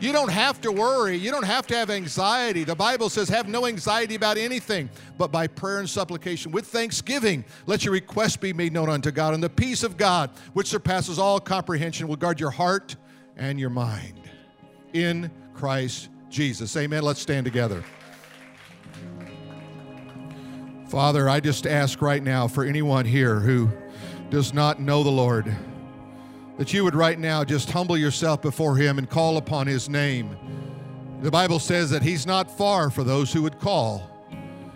You 0.00 0.12
don't 0.12 0.30
have 0.30 0.60
to 0.62 0.72
worry. 0.72 1.16
You 1.16 1.30
don't 1.30 1.44
have 1.44 1.66
to 1.68 1.76
have 1.76 1.88
anxiety. 1.88 2.64
The 2.64 2.74
Bible 2.74 3.08
says, 3.08 3.28
have 3.28 3.48
no 3.48 3.66
anxiety 3.66 4.16
about 4.16 4.36
anything, 4.36 4.90
but 5.18 5.30
by 5.30 5.46
prayer 5.46 5.78
and 5.78 5.88
supplication 5.88 6.52
with 6.52 6.66
thanksgiving, 6.66 7.44
let 7.66 7.84
your 7.84 7.92
request 7.92 8.40
be 8.40 8.52
made 8.52 8.72
known 8.72 8.88
unto 8.88 9.10
God. 9.10 9.34
And 9.34 9.42
the 9.42 9.48
peace 9.48 9.82
of 9.82 9.96
God, 9.96 10.30
which 10.52 10.68
surpasses 10.68 11.18
all 11.18 11.38
comprehension, 11.38 12.08
will 12.08 12.16
guard 12.16 12.40
your 12.40 12.50
heart 12.50 12.96
and 13.36 13.58
your 13.58 13.70
mind 13.70 14.20
in 14.92 15.30
Christ 15.54 16.08
Jesus. 16.30 16.76
Amen. 16.76 17.02
Let's 17.02 17.20
stand 17.20 17.44
together. 17.44 17.84
Father, 20.88 21.28
I 21.28 21.40
just 21.40 21.66
ask 21.66 22.00
right 22.02 22.22
now 22.22 22.46
for 22.46 22.64
anyone 22.64 23.04
here 23.04 23.40
who 23.40 23.70
does 24.30 24.54
not 24.54 24.80
know 24.80 25.02
the 25.02 25.10
Lord, 25.10 25.54
that 26.58 26.72
you 26.72 26.84
would 26.84 26.94
right 26.94 27.18
now 27.18 27.42
just 27.44 27.70
humble 27.70 27.96
yourself 27.96 28.42
before 28.42 28.76
Him 28.76 28.98
and 28.98 29.08
call 29.08 29.36
upon 29.36 29.66
His 29.66 29.88
name. 29.88 30.36
The 31.20 31.30
Bible 31.30 31.58
says 31.58 31.90
that 31.90 32.02
He's 32.02 32.26
not 32.26 32.50
far 32.50 32.90
for 32.90 33.02
those 33.02 33.32
who 33.32 33.42
would 33.42 33.58
call. 33.58 34.10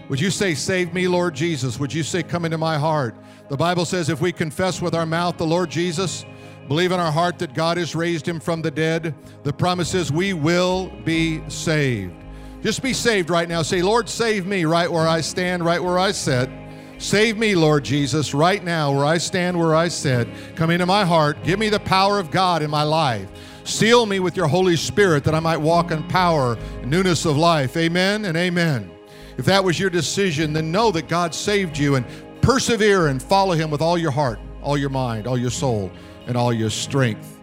Would 0.08 0.20
you 0.20 0.30
say, 0.30 0.54
Save 0.54 0.94
me, 0.94 1.06
Lord 1.06 1.34
Jesus? 1.34 1.78
Would 1.78 1.92
you 1.92 2.02
say, 2.02 2.22
Come 2.22 2.44
into 2.44 2.58
my 2.58 2.78
heart? 2.78 3.14
The 3.48 3.56
Bible 3.56 3.84
says 3.84 4.08
if 4.08 4.20
we 4.20 4.32
confess 4.32 4.82
with 4.82 4.94
our 4.94 5.06
mouth 5.06 5.36
the 5.36 5.46
Lord 5.46 5.70
Jesus, 5.70 6.24
believe 6.68 6.92
in 6.92 7.00
our 7.00 7.10
heart 7.10 7.38
that 7.38 7.54
God 7.54 7.76
has 7.78 7.94
raised 7.94 8.28
him 8.28 8.38
from 8.38 8.62
the 8.62 8.70
dead, 8.70 9.14
the 9.42 9.52
promise 9.52 9.94
is 9.94 10.12
we 10.12 10.34
will 10.34 10.92
be 11.04 11.42
saved. 11.48 12.14
Just 12.62 12.82
be 12.82 12.92
saved 12.92 13.30
right 13.30 13.48
now. 13.48 13.62
Say, 13.62 13.82
Lord, 13.82 14.08
save 14.08 14.46
me 14.46 14.64
right 14.64 14.90
where 14.90 15.08
I 15.08 15.20
stand, 15.20 15.64
right 15.64 15.82
where 15.82 15.98
I 15.98 16.10
sit. 16.10 16.50
Save 16.98 17.38
me, 17.38 17.54
Lord 17.54 17.84
Jesus, 17.84 18.34
right 18.34 18.62
now 18.62 18.92
where 18.92 19.06
I 19.06 19.18
stand, 19.18 19.56
where 19.56 19.74
I 19.74 19.86
sit. 19.86 20.28
Come 20.56 20.70
into 20.70 20.84
my 20.84 21.04
heart. 21.04 21.42
Give 21.44 21.58
me 21.58 21.68
the 21.68 21.80
power 21.80 22.18
of 22.18 22.30
God 22.32 22.62
in 22.62 22.70
my 22.70 22.82
life. 22.82 23.28
Seal 23.62 24.06
me 24.06 24.18
with 24.18 24.36
your 24.36 24.48
Holy 24.48 24.76
Spirit 24.76 25.22
that 25.24 25.34
I 25.34 25.40
might 25.40 25.58
walk 25.58 25.92
in 25.92 26.02
power 26.08 26.56
and 26.80 26.90
newness 26.90 27.24
of 27.24 27.36
life. 27.36 27.76
Amen 27.76 28.24
and 28.24 28.36
amen. 28.36 28.90
If 29.36 29.44
that 29.44 29.62
was 29.62 29.78
your 29.78 29.90
decision, 29.90 30.52
then 30.52 30.72
know 30.72 30.90
that 30.90 31.06
God 31.06 31.32
saved 31.32 31.78
you 31.78 31.94
and 31.94 32.04
persevere 32.42 33.06
and 33.06 33.22
follow 33.22 33.52
Him 33.52 33.70
with 33.70 33.80
all 33.80 33.96
your 33.96 34.10
heart, 34.10 34.40
all 34.62 34.76
your 34.76 34.90
mind, 34.90 35.28
all 35.28 35.38
your 35.38 35.50
soul, 35.50 35.92
and 36.28 36.36
all 36.36 36.52
your 36.52 36.70
strength. 36.70 37.37